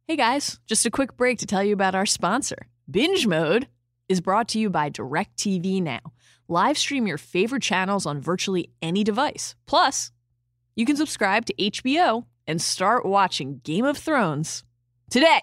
Hey 0.07 0.16
guys, 0.16 0.61
just 0.66 0.85
a 0.85 0.90
quick 0.90 1.16
break 1.16 1.38
to 1.38 1.46
tell 1.46 1.64
you 1.64 1.72
about 1.72 1.94
our 1.94 2.05
sponsor. 2.07 2.66
Binge 2.90 3.27
Mode 3.27 3.68
is 4.09 4.20
brought 4.20 4.48
to 4.48 4.59
you 4.59 4.68
by 4.68 4.90
DirecTV 4.90 5.83
Now. 5.83 6.00
Live 6.48 6.77
stream 6.77 7.07
your 7.07 7.16
favorite 7.16 7.62
channels 7.62 8.05
on 8.05 8.20
virtually 8.20 8.68
any 8.83 9.03
device. 9.03 9.55
Plus, 9.64 10.12
you 10.77 10.85
can 10.85 10.96
subscribe 10.96 11.46
to 11.46 11.55
HBO 11.55 12.27
and 12.46 12.61
start 12.61 13.07
watching 13.07 13.61
Game 13.64 13.87
of 13.87 13.96
Thrones 13.96 14.62
today. 15.09 15.40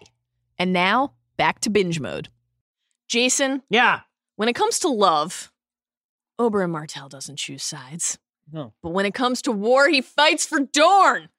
And 0.60 0.72
now, 0.72 1.14
back 1.38 1.60
to 1.62 1.72
Binge 1.72 2.00
Mode. 2.00 2.30
Jason, 3.08 3.64
Yeah. 3.70 4.02
when 4.36 4.48
it 4.48 4.54
comes 4.54 4.78
to 4.80 4.90
love, 4.90 5.51
Oberyn 6.42 6.70
Martell 6.70 7.10
doesn't 7.10 7.38
choose 7.38 7.64
sides. 7.64 8.18
No. 8.52 8.74
But 8.82 8.90
when 8.90 9.06
it 9.06 9.14
comes 9.14 9.42
to 9.44 9.52
war, 9.52 9.88
he 9.88 10.02
fights 10.02 10.46
for 10.46 10.60
Dorne. 10.60 11.30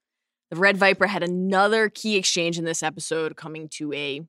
The 0.51 0.57
Red 0.57 0.77
Viper 0.77 1.07
had 1.07 1.23
another 1.23 1.89
key 1.89 2.17
exchange 2.17 2.59
in 2.59 2.65
this 2.65 2.83
episode, 2.83 3.37
coming 3.37 3.69
to 3.71 3.93
a 3.93 4.23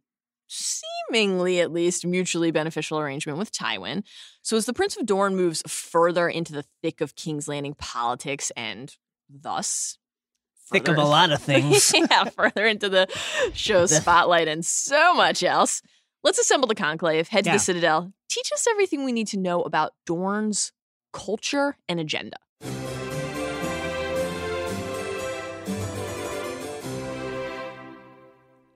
seemingly 0.47 0.89
seemingly 1.13 1.59
at 1.59 1.71
least 1.71 2.05
mutually 2.05 2.51
beneficial 2.51 2.99
arrangement 2.99 3.37
with 3.37 3.51
Tywin. 3.51 4.03
So 4.41 4.57
as 4.57 4.65
the 4.65 4.73
Prince 4.73 4.97
of 4.97 5.05
Dorne 5.05 5.35
moves 5.35 5.61
further 5.67 6.27
into 6.27 6.53
the 6.53 6.65
thick 6.81 7.01
of 7.01 7.15
King's 7.15 7.47
Landing 7.47 7.75
politics 7.75 8.51
and 8.55 8.95
thus 9.29 9.97
Thick 10.71 10.87
of 10.87 10.97
a 10.97 11.03
lot 11.03 11.31
of 11.31 11.41
things. 11.43 11.93
yeah, 11.93 12.23
further 12.25 12.65
into 12.65 12.89
the 12.89 13.07
show's 13.53 13.95
spotlight 13.95 14.47
and 14.47 14.65
so 14.65 15.13
much 15.13 15.43
else. 15.43 15.81
Let's 16.23 16.39
assemble 16.39 16.67
the 16.67 16.75
conclave, 16.75 17.27
head 17.27 17.43
to 17.43 17.49
Yeah. 17.49 17.55
the 17.57 17.59
Citadel, 17.59 18.13
teach 18.29 18.51
us 18.53 18.65
everything 18.67 19.03
we 19.03 19.11
need 19.11 19.27
to 19.27 19.37
know 19.37 19.61
about 19.61 19.93
Dorne's 20.05 20.71
culture 21.11 21.77
and 21.89 21.99
agenda. 21.99 22.37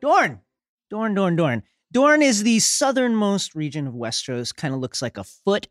Dorne. 0.02 0.42
Dorne, 0.90 1.14
Dorne, 1.16 1.36
Dorne. 1.36 1.64
Dorne 1.92 2.22
is 2.22 2.44
the 2.44 2.60
southernmost 2.60 3.56
region 3.56 3.88
of 3.88 3.94
Westeros. 3.94 4.56
Kind 4.56 4.74
of 4.74 4.80
looks 4.80 5.02
like 5.02 5.18
a 5.18 5.24
foot 5.24 5.68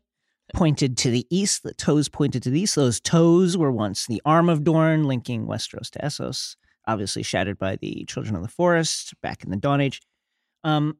pointed 0.53 0.97
to 0.97 1.11
the 1.11 1.25
east, 1.29 1.63
the 1.63 1.73
toes 1.73 2.09
pointed 2.09 2.43
to 2.43 2.49
the 2.49 2.61
east. 2.61 2.75
Those 2.75 2.99
toes 2.99 3.57
were 3.57 3.71
once 3.71 4.05
the 4.05 4.21
arm 4.25 4.49
of 4.49 4.63
Dorne, 4.63 5.05
linking 5.05 5.45
Westeros 5.47 5.89
to 5.91 5.99
Essos, 5.99 6.55
obviously 6.87 7.23
shattered 7.23 7.57
by 7.57 7.75
the 7.77 8.05
Children 8.07 8.35
of 8.35 8.41
the 8.41 8.47
Forest 8.47 9.13
back 9.21 9.43
in 9.43 9.49
the 9.49 9.57
Dawn 9.57 9.81
Age. 9.81 10.01
Um, 10.63 10.97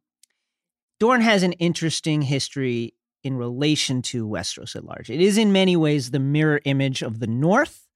Dorne 0.99 1.21
has 1.21 1.43
an 1.43 1.53
interesting 1.53 2.21
history 2.21 2.93
in 3.23 3.35
relation 3.35 4.01
to 4.01 4.27
Westeros 4.27 4.75
at 4.75 4.85
large. 4.85 5.09
It 5.09 5.21
is 5.21 5.37
in 5.37 5.51
many 5.51 5.75
ways 5.75 6.11
the 6.11 6.19
mirror 6.19 6.61
image 6.65 7.01
of 7.01 7.19
the 7.19 7.27
North, 7.27 7.87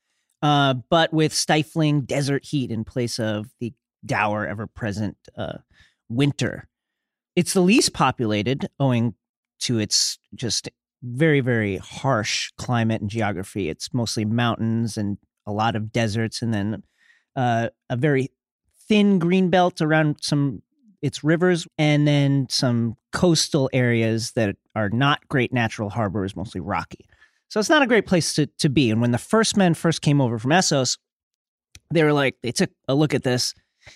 uh, 0.41 0.75
but 0.89 1.13
with 1.13 1.33
stifling 1.33 2.01
desert 2.01 2.45
heat 2.45 2.71
in 2.71 2.83
place 2.83 3.19
of 3.19 3.47
the 3.59 3.73
dour, 4.05 4.47
ever 4.47 4.67
present 4.67 5.17
uh, 5.37 5.59
winter. 6.09 6.67
It's 7.35 7.53
the 7.53 7.61
least 7.61 7.93
populated, 7.93 8.67
owing 8.79 9.15
to 9.61 9.79
its 9.79 10.19
just 10.35 10.69
very, 11.03 11.39
very 11.39 11.77
harsh 11.77 12.51
climate 12.57 13.01
and 13.01 13.09
geography. 13.09 13.69
It's 13.69 13.93
mostly 13.93 14.25
mountains 14.25 14.97
and 14.97 15.17
a 15.45 15.51
lot 15.51 15.75
of 15.75 15.91
deserts, 15.91 16.41
and 16.41 16.53
then 16.53 16.83
uh, 17.35 17.69
a 17.89 17.95
very 17.95 18.29
thin 18.87 19.17
green 19.19 19.49
belt 19.49 19.81
around 19.81 20.17
some 20.21 20.61
its 21.01 21.23
rivers, 21.23 21.67
and 21.77 22.07
then 22.07 22.47
some 22.49 22.95
coastal 23.11 23.69
areas 23.73 24.31
that 24.33 24.55
are 24.75 24.89
not 24.89 25.27
great 25.27 25.51
natural 25.53 25.89
harbors, 25.89 26.35
mostly 26.35 26.61
rocky. 26.61 27.05
So 27.49 27.59
it's 27.59 27.69
not 27.69 27.81
a 27.81 27.87
great 27.87 28.05
place 28.05 28.33
to, 28.35 28.45
to 28.59 28.69
be. 28.69 28.89
And 28.91 29.01
when 29.01 29.11
the 29.11 29.17
first 29.17 29.57
men 29.57 29.73
first 29.73 30.01
came 30.01 30.21
over 30.21 30.39
from 30.39 30.51
Essos, 30.51 30.97
they 31.93 32.03
were 32.03 32.13
like, 32.13 32.37
they 32.43 32.51
took 32.51 32.69
a 32.87 32.95
look 32.95 33.13
at 33.13 33.23
this 33.23 33.53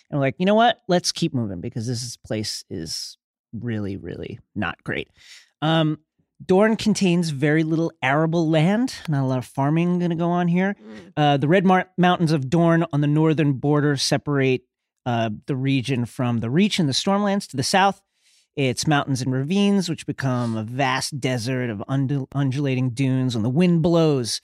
and 0.10 0.20
were 0.20 0.26
like, 0.26 0.36
you 0.40 0.46
know 0.46 0.56
what? 0.56 0.80
Let's 0.88 1.12
keep 1.12 1.34
moving 1.34 1.62
because 1.62 1.88
this 1.88 2.04
is- 2.04 2.18
place 2.18 2.66
is 2.70 3.18
really, 3.54 3.96
really 3.96 4.40
not 4.56 4.84
great. 4.84 5.08
Um, 5.62 6.00
Dorne 6.46 6.76
contains 6.76 7.30
very 7.30 7.64
little 7.64 7.94
arable 8.04 8.50
land. 8.50 8.94
Not 9.08 9.24
a 9.24 9.26
lot 9.26 9.38
of 9.38 9.46
farming 9.46 10.00
going 10.00 10.10
to 10.10 10.18
go 10.18 10.30
on 10.32 10.50
here. 10.50 10.76
Uh, 11.16 11.38
the 11.38 11.48
Red 11.48 11.66
Mar- 11.66 11.90
Mountains 11.98 12.34
of 12.34 12.50
Dorne 12.50 12.86
on 12.92 13.00
the 13.00 13.08
northern 13.08 13.54
border 13.54 13.96
separate 13.96 14.64
uh, 15.06 15.30
the 15.46 15.56
region 15.56 16.06
from 16.06 16.40
the 16.40 16.50
Reach 16.50 16.80
and 16.80 16.90
the 16.90 16.94
Stormlands 16.94 17.48
to 17.50 17.58
the 17.58 17.64
south. 17.64 18.02
It's 18.56 18.88
mountains 18.88 19.22
and 19.22 19.34
ravines, 19.34 19.90
which 19.90 20.06
become 20.06 20.56
a 20.56 20.64
vast 20.64 21.20
desert 21.20 21.70
of 21.70 21.84
undul- 21.90 22.28
undulating 22.34 22.92
dunes. 22.92 23.36
When 23.36 23.44
the 23.44 23.50
wind 23.50 23.82
blows, 23.82 24.42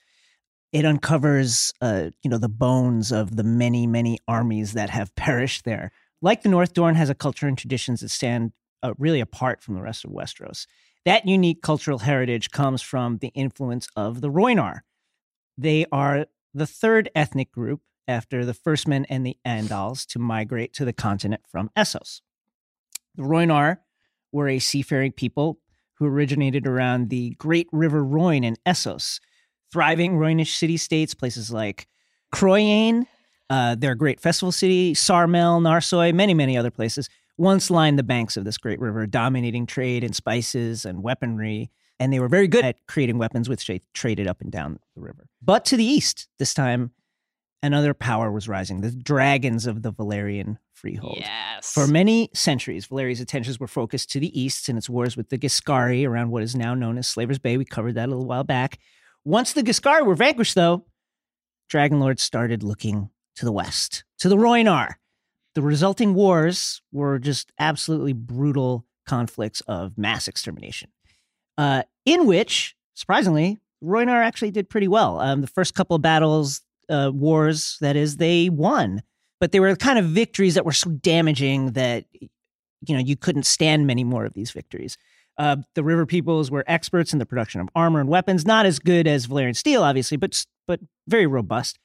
it 0.74 0.86
uncovers, 0.86 1.74
uh, 1.82 2.10
you 2.22 2.30
know, 2.30 2.38
the 2.38 2.50
bones 2.50 3.12
of 3.12 3.36
the 3.36 3.44
many, 3.44 3.88
many 3.88 4.20
armies 4.28 4.74
that 4.74 4.90
have 4.90 5.16
perished 5.16 5.64
there. 5.64 5.92
Like 6.22 6.44
the 6.44 6.50
North, 6.50 6.74
Dorne 6.74 6.96
has 6.96 7.10
a 7.10 7.16
culture 7.16 7.48
and 7.48 7.58
traditions 7.58 8.02
that 8.02 8.10
stand 8.10 8.52
uh, 8.84 8.94
really 8.98 9.20
apart 9.20 9.64
from 9.64 9.76
the 9.76 9.82
rest 9.82 10.06
of 10.06 10.12
Westeros. 10.12 10.68
That 11.06 11.28
unique 11.28 11.62
cultural 11.62 12.00
heritage 12.00 12.52
comes 12.52 12.82
from 12.82 13.18
the 13.18 13.30
influence 13.30 13.88
of 13.96 14.22
the 14.22 14.30
Rhoynar. 14.30 14.82
They 15.58 15.86
are 15.92 16.28
the 16.54 16.68
third 16.68 17.10
ethnic 17.16 17.52
group 17.52 17.82
after 18.08 18.46
the 18.46 18.54
First 18.54 18.88
Men 18.88 19.06
and 19.10 19.26
the 19.26 19.38
Andals 19.46 20.06
to 20.08 20.20
migrate 20.20 20.74
to 20.74 20.86
the 20.86 20.94
continent 20.94 21.42
from 21.48 21.70
Essos. 21.78 22.22
The 23.16 23.24
Rhoynar 23.24 23.78
were 24.32 24.48
a 24.48 24.60
seafaring 24.60 25.12
people 25.12 25.60
who 25.96 26.06
originated 26.08 26.66
around 26.66 27.10
the 27.10 27.32
Great 27.32 27.68
River 27.72 28.04
Rhoyne 28.04 28.44
in 28.44 28.56
Essos, 28.66 29.20
thriving 29.72 30.18
Rhoynish 30.18 30.56
city 30.56 30.78
states, 30.78 31.14
places 31.14 31.52
like 31.52 31.88
Chroyane, 32.34 33.06
uh, 33.50 33.76
their 33.76 33.96
great 33.96 34.20
festival 34.20 34.52
city, 34.52 34.94
Sar 34.94 35.28
Mell, 35.28 35.60
Narsoy, 35.60 36.14
many, 36.14 36.34
many 36.34 36.58
other 36.58 36.72
places, 36.72 37.10
once 37.38 37.70
lined 37.70 38.00
the 38.00 38.04
banks 38.04 38.38
of 38.38 38.46
this 38.46 38.58
great 38.58 38.80
river, 38.80 39.06
dominating 39.06 39.66
trade 39.66 40.04
in 40.04 40.14
spices 40.14 40.86
and 40.86 41.04
weaponry. 41.04 41.70
And 42.00 42.12
they 42.12 42.20
were 42.20 42.30
very 42.30 42.48
good 42.48 42.66
at 42.66 42.78
creating 42.88 43.18
weapons, 43.18 43.48
which 43.48 43.68
they 43.68 43.82
traded 43.94 44.28
up 44.28 44.42
and 44.42 44.52
down 44.52 44.80
the 44.96 45.02
river. 45.02 45.28
But 45.42 45.66
to 45.66 45.78
the 45.78 45.84
east, 45.84 46.30
this 46.40 46.54
time, 46.54 46.92
another 47.64 47.94
power 47.94 48.32
was 48.32 48.48
rising 48.48 48.82
the 48.82 48.92
dragons 48.92 49.66
of 49.68 49.82
the 49.82 49.94
Valyrian 49.94 50.58
freehold. 50.74 51.18
Yes. 51.20 51.72
For 51.72 51.88
many 51.88 52.30
centuries, 52.34 52.88
Valyria's 52.88 53.20
attentions 53.20 53.60
were 53.60 53.68
focused 53.68 54.12
to 54.12 54.20
the 54.20 54.40
east 54.40 54.70
in 54.70 54.78
its 54.78 54.90
wars 54.90 55.16
with 55.16 55.30
the 55.30 55.38
Giscari 55.38 56.08
around 56.08 56.32
what 56.32 56.44
is 56.44 56.56
now 56.56 56.74
known 56.74 56.98
as 56.98 57.08
Slaver's 57.08 57.40
Bay. 57.40 57.58
We 57.58 57.66
covered 57.66 57.96
that 57.96 58.08
a 58.08 58.12
little 58.12 58.26
while 58.26 58.44
back. 58.44 58.80
Once 59.24 59.54
the 59.54 59.64
Giscari 59.64 60.06
were 60.06 60.16
vanquished, 60.16 60.56
though, 60.56 60.86
Dragon 61.70 62.00
Lords 62.00 62.24
started 62.24 62.64
looking 62.64 63.10
to 63.36 63.46
the 63.46 63.52
west, 63.52 64.04
to 64.20 64.30
the 64.30 64.38
Rhoynar. 64.38 64.96
The 65.54 65.62
resulting 65.62 66.14
wars 66.14 66.82
were 66.92 67.20
just 67.20 67.52
absolutely 67.60 68.14
brutal 68.14 68.86
conflicts 69.06 69.62
of 69.62 69.98
mass 69.98 70.28
extermination, 70.28 70.90
uh, 71.58 71.84
in 72.06 72.26
which, 72.26 72.76
surprisingly, 72.94 73.60
Rhoynar 73.84 74.24
actually 74.24 74.52
did 74.52 74.70
pretty 74.70 74.88
well. 74.88 75.20
Um, 75.20 75.42
the 75.42 75.48
first 75.48 75.76
couple 75.76 75.96
of 75.96 76.02
battles, 76.02 76.62
uh, 76.92 77.12
wars, 77.14 77.78
that 77.82 77.96
is, 77.96 78.18
they 78.18 78.50
won 78.50 79.02
but 79.42 79.52
they 79.52 79.60
were 79.60 79.76
kind 79.76 80.00
of 80.00 80.06
victories 80.06 80.54
that 80.54 80.64
were 80.64 80.72
so 80.72 80.92
damaging 80.92 81.72
that 81.72 82.06
you 82.14 82.96
know 82.96 83.00
you 83.00 83.18
couldn't 83.18 83.44
stand 83.44 83.88
many 83.88 84.06
more 84.06 84.24
of 84.24 84.34
these 84.34 84.52
victories. 84.52 84.98
Uh, 85.38 85.58
the 85.74 85.84
River 85.84 86.06
Peoples 86.06 86.52
were 86.52 86.64
experts 86.68 87.12
in 87.12 87.20
the 87.20 87.26
production 87.26 87.60
of 87.60 87.68
armor 87.76 88.00
and 88.00 88.08
weapons, 88.08 88.46
not 88.46 88.66
as 88.66 88.80
good 88.80 89.08
as 89.08 89.28
Valyrian 89.28 89.56
steel, 89.56 89.84
obviously, 89.84 90.16
but 90.16 90.46
but 90.68 90.80
very 91.08 91.26
robust. 91.26 91.80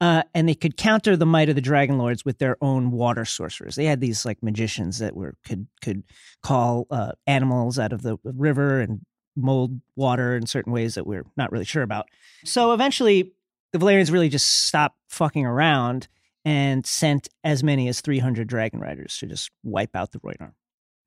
Uh, 0.00 0.24
and 0.34 0.48
they 0.48 0.54
could 0.54 0.76
counter 0.76 1.16
the 1.16 1.26
might 1.26 1.48
of 1.48 1.54
the 1.54 1.60
Dragon 1.60 1.96
Lords 1.96 2.24
with 2.24 2.38
their 2.38 2.56
own 2.60 2.90
water 2.90 3.24
sorcerers. 3.24 3.76
They 3.76 3.84
had 3.84 4.00
these 4.00 4.24
like 4.24 4.42
magicians 4.42 4.98
that 4.98 5.14
were 5.14 5.36
could 5.46 5.66
could 5.82 6.02
call 6.42 6.86
uh, 6.90 7.12
animals 7.26 7.78
out 7.78 7.92
of 7.92 8.02
the 8.02 8.16
river 8.24 8.80
and 8.80 9.02
mold 9.36 9.80
water 9.96 10.34
in 10.34 10.46
certain 10.46 10.72
ways 10.72 10.94
that 10.94 11.06
we're 11.06 11.24
not 11.36 11.52
really 11.52 11.64
sure 11.64 11.82
about. 11.82 12.08
So 12.44 12.72
eventually, 12.72 13.32
the 13.72 13.78
Valyrians 13.78 14.12
really 14.12 14.28
just 14.28 14.66
stopped 14.66 14.98
fucking 15.08 15.46
around 15.46 16.08
and 16.44 16.84
sent 16.86 17.28
as 17.44 17.62
many 17.62 17.88
as 17.88 18.00
300 18.00 18.46
dragon 18.46 18.80
riders 18.80 19.16
to 19.18 19.26
just 19.26 19.50
wipe 19.62 19.94
out 19.94 20.12
the 20.12 20.18
Rhoynar. 20.20 20.52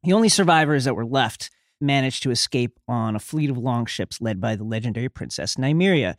The 0.04 0.14
only 0.14 0.30
survivors 0.30 0.86
that 0.86 0.96
were 0.96 1.06
left 1.06 1.50
managed 1.82 2.24
to 2.24 2.32
escape 2.32 2.80
on 2.88 3.16
a 3.16 3.20
fleet 3.20 3.50
of 3.50 3.58
longships 3.58 4.22
led 4.22 4.40
by 4.40 4.56
the 4.56 4.64
legendary 4.64 5.10
princess 5.10 5.56
Nymeria, 5.56 6.16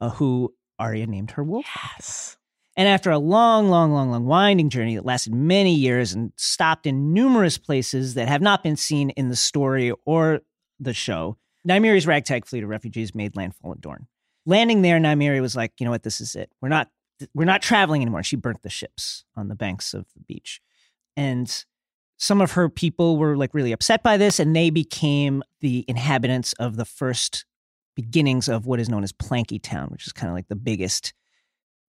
uh, 0.00 0.10
who 0.10 0.54
Arya 0.78 1.06
named 1.06 1.32
her 1.32 1.42
wolf. 1.42 1.66
Yes. 1.96 2.36
And 2.76 2.88
after 2.88 3.10
a 3.10 3.18
long, 3.18 3.68
long, 3.68 3.92
long, 3.92 4.10
long 4.10 4.24
winding 4.24 4.70
journey 4.70 4.94
that 4.94 5.04
lasted 5.04 5.34
many 5.34 5.74
years 5.74 6.12
and 6.12 6.32
stopped 6.36 6.86
in 6.86 7.12
numerous 7.12 7.58
places 7.58 8.14
that 8.14 8.28
have 8.28 8.40
not 8.40 8.62
been 8.62 8.76
seen 8.76 9.10
in 9.10 9.28
the 9.28 9.36
story 9.36 9.92
or 10.06 10.40
the 10.78 10.94
show, 10.94 11.36
Nymeria's 11.66 12.06
ragtag 12.06 12.46
fleet 12.46 12.62
of 12.62 12.70
refugees 12.70 13.14
made 13.14 13.36
landfall 13.36 13.72
at 13.72 13.80
Dorne. 13.80 14.06
Landing 14.50 14.82
there, 14.82 14.98
Nymeria 14.98 15.40
was 15.40 15.54
like, 15.54 15.72
you 15.78 15.84
know 15.84 15.92
what, 15.92 16.02
this 16.02 16.20
is 16.20 16.34
it. 16.34 16.50
We're 16.60 16.70
not 16.70 16.88
we're 17.34 17.44
not 17.44 17.62
traveling 17.62 18.02
anymore. 18.02 18.24
She 18.24 18.34
burnt 18.34 18.62
the 18.62 18.68
ships 18.68 19.24
on 19.36 19.46
the 19.46 19.54
banks 19.54 19.94
of 19.94 20.06
the 20.16 20.22
beach. 20.22 20.60
And 21.16 21.64
some 22.16 22.40
of 22.40 22.52
her 22.52 22.68
people 22.68 23.16
were 23.16 23.36
like 23.36 23.54
really 23.54 23.70
upset 23.70 24.02
by 24.02 24.16
this, 24.16 24.40
and 24.40 24.56
they 24.56 24.70
became 24.70 25.44
the 25.60 25.84
inhabitants 25.86 26.52
of 26.54 26.74
the 26.74 26.84
first 26.84 27.44
beginnings 27.94 28.48
of 28.48 28.66
what 28.66 28.80
is 28.80 28.88
known 28.88 29.04
as 29.04 29.12
Planky 29.12 29.62
Town, 29.62 29.88
which 29.90 30.08
is 30.08 30.12
kind 30.12 30.28
of 30.28 30.34
like 30.34 30.48
the 30.48 30.56
biggest 30.56 31.12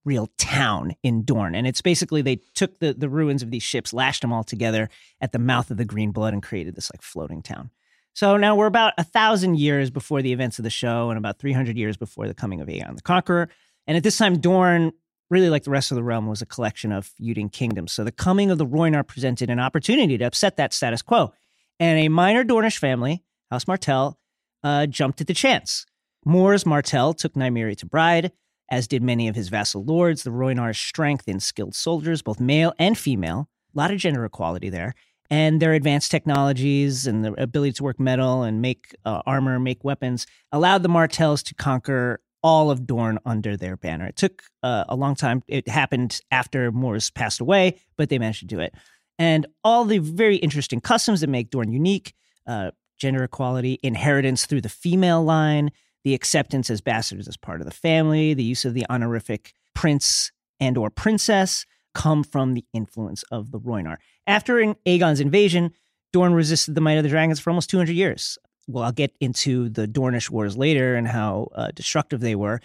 real 0.06 0.30
town 0.38 0.94
in 1.02 1.24
Dorne. 1.24 1.56
And 1.56 1.66
it's 1.66 1.82
basically 1.82 2.22
they 2.22 2.42
took 2.54 2.78
the, 2.78 2.94
the 2.94 3.10
ruins 3.10 3.42
of 3.42 3.50
these 3.50 3.64
ships, 3.64 3.92
lashed 3.92 4.22
them 4.22 4.32
all 4.32 4.44
together 4.44 4.88
at 5.20 5.32
the 5.32 5.40
mouth 5.40 5.72
of 5.72 5.78
the 5.78 5.86
Green 5.86 6.12
Blood, 6.12 6.34
and 6.34 6.44
created 6.44 6.76
this 6.76 6.92
like 6.94 7.02
floating 7.02 7.42
town. 7.42 7.72
So 8.14 8.38
now 8.38 8.56
we're 8.56 8.68
about 8.68 8.94
a 8.98 9.04
thousand 9.04 9.58
years 9.58 9.90
before 9.90 10.22
the 10.22 10.34
events 10.34 10.60
of 10.60 10.64
the 10.64 10.70
show, 10.70 11.10
and 11.10 11.18
about 11.18 11.40
300 11.40 11.78
years 11.78 11.98
before 11.98 12.28
the 12.28 12.34
coming 12.34 12.62
of 12.62 12.68
Aegon 12.68 12.96
the 12.96 13.02
Conqueror. 13.02 13.50
And 13.88 13.98
at 13.98 14.04
this 14.04 14.18
time, 14.18 14.40
Dorne 14.40 14.92
really 15.32 15.50
like 15.50 15.64
the 15.64 15.72
rest 15.72 15.92
of 15.92 15.96
the 15.96 16.04
realm, 16.04 16.28
was 16.28 16.42
a 16.42 16.46
collection 16.46 16.92
of 16.92 17.06
feuding 17.06 17.50
kingdoms. 17.50 17.94
So 17.94 18.04
the 18.04 18.12
coming 18.12 18.52
of 18.52 18.58
the 18.58 18.66
Rhoynar 18.68 19.08
presented 19.08 19.50
an 19.50 19.60
opportunity 19.60 20.18
to 20.18 20.26
upset 20.26 20.58
that 20.58 20.74
status 20.74 21.02
quo. 21.02 21.34
And 21.80 21.98
a 21.98 22.10
minor 22.10 22.44
Dornish 22.44 22.78
family, 22.78 23.24
House 23.50 23.66
Martell, 23.66 24.20
uh, 24.64 24.86
jumped 24.86 25.22
at 25.22 25.28
the 25.28 25.34
chance. 25.34 25.86
Moors 26.26 26.66
Martell 26.66 27.14
took 27.14 27.34
Nymeria 27.34 27.78
to 27.78 27.86
bride, 27.86 28.34
as 28.70 28.88
did 28.88 29.02
many 29.02 29.28
of 29.28 29.36
his 29.36 29.48
vassal 29.48 29.84
lords. 29.84 30.24
The 30.24 30.30
Rhoynar's 30.32 30.78
strength 30.78 31.28
in 31.28 31.40
skilled 31.40 31.74
soldiers, 31.74 32.22
both 32.22 32.40
male 32.40 32.74
and 32.78 32.98
female, 32.98 33.50
a 33.74 33.80
lot 33.80 33.90
of 33.90 33.98
gender 33.98 34.26
equality 34.26 34.70
there, 34.70 34.94
and 35.32 35.62
their 35.62 35.74
advanced 35.74 36.12
technologies 36.12 37.08
and 37.08 37.24
the 37.24 37.34
ability 37.42 37.72
to 37.72 37.84
work 37.84 38.00
metal 38.00 38.44
and 38.44 38.62
make 38.62 38.94
uh, 39.06 39.22
armor, 39.26 39.60
make 39.60 39.84
weapons 39.84 40.28
allowed 40.52 40.84
the 40.84 40.90
Martells 40.90 41.42
to 41.42 41.56
conquer 41.56 42.20
all 42.44 42.70
of 42.70 42.86
Dorne 42.86 43.18
under 43.26 43.56
their 43.56 43.78
banner. 43.78 44.08
It 44.08 44.18
took 44.18 44.44
uh, 44.62 44.84
a 44.90 44.96
long 44.96 45.16
time. 45.16 45.42
It 45.48 45.70
happened 45.70 46.20
after 46.32 46.72
Moors 46.72 47.10
passed 47.12 47.40
away, 47.40 47.80
but 47.98 48.10
they 48.10 48.20
managed 48.20 48.42
to 48.42 48.46
do 48.46 48.60
it. 48.60 48.76
And 49.18 49.46
all 49.64 49.86
the 49.86 50.00
very 50.00 50.36
interesting 50.36 50.82
customs 50.82 51.22
that 51.22 51.30
make 51.30 51.50
Dorne 51.50 51.72
unique 51.72 52.14
uh, 52.46 52.72
gender 53.00 53.24
equality, 53.24 53.80
inheritance 53.84 54.46
through 54.46 54.62
the 54.62 54.70
female 54.70 55.24
line, 55.24 55.72
the 56.04 56.14
acceptance 56.14 56.70
as 56.70 56.82
bastards 56.82 57.28
as 57.28 57.38
part 57.38 57.62
of 57.62 57.66
the 57.66 57.72
family, 57.72 58.34
the 58.34 58.44
use 58.44 58.66
of 58.66 58.74
the 58.74 58.86
honorific 58.90 59.54
prince 59.76 60.32
and 60.60 60.78
or 60.78 60.90
princess 60.90 61.66
come 61.94 62.24
from 62.24 62.54
the 62.54 62.66
influence 62.74 63.24
of 63.32 63.52
the 63.52 63.60
Rhoynar. 63.60 63.98
After 64.32 64.60
an 64.60 64.78
Aegon's 64.86 65.20
invasion, 65.20 65.74
Dorne 66.14 66.34
resisted 66.34 66.74
the 66.74 66.80
might 66.80 66.94
of 66.94 67.04
the 67.04 67.10
dragons 67.10 67.42
for 67.42 67.50
almost 67.50 67.70
200 67.70 67.92
years. 67.92 68.38
Well, 68.66 68.86
I'll 68.86 68.94
get 68.94 69.14
into 69.20 69.68
the 69.68 69.90
Dornish 69.90 70.30
wars 70.30 70.56
later 70.56 70.96
and 70.96 71.06
how 71.06 71.50
uh, 71.54 71.72
destructive 71.76 72.22
they 72.22 72.36
were. 72.36 72.62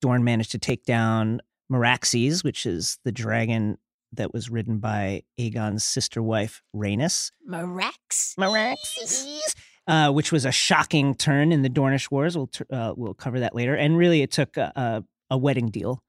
Dorne 0.00 0.22
managed 0.22 0.52
to 0.52 0.60
take 0.60 0.84
down 0.84 1.40
Meraxes, 1.72 2.44
which 2.44 2.66
is 2.66 3.00
the 3.04 3.10
dragon 3.10 3.78
that 4.12 4.32
was 4.32 4.48
ridden 4.48 4.78
by 4.78 5.24
Aegon's 5.40 5.82
sister 5.82 6.22
wife, 6.22 6.62
Rhaenys. 6.72 7.32
Merax. 7.50 8.36
Meraxes. 8.38 9.56
Uh, 9.88 10.12
which 10.12 10.30
was 10.30 10.44
a 10.44 10.52
shocking 10.52 11.16
turn 11.16 11.50
in 11.50 11.62
the 11.62 11.70
Dornish 11.70 12.12
wars. 12.12 12.36
We'll, 12.36 12.50
uh, 12.70 12.94
we'll 12.96 13.14
cover 13.14 13.40
that 13.40 13.56
later. 13.56 13.74
And 13.74 13.98
really, 13.98 14.22
it 14.22 14.30
took 14.30 14.56
a, 14.56 14.72
a, 14.76 15.04
a 15.30 15.36
wedding 15.36 15.70
deal 15.70 16.00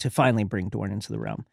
to 0.00 0.10
finally 0.10 0.42
bring 0.42 0.68
Dorne 0.68 0.90
into 0.90 1.12
the 1.12 1.20
realm. 1.20 1.46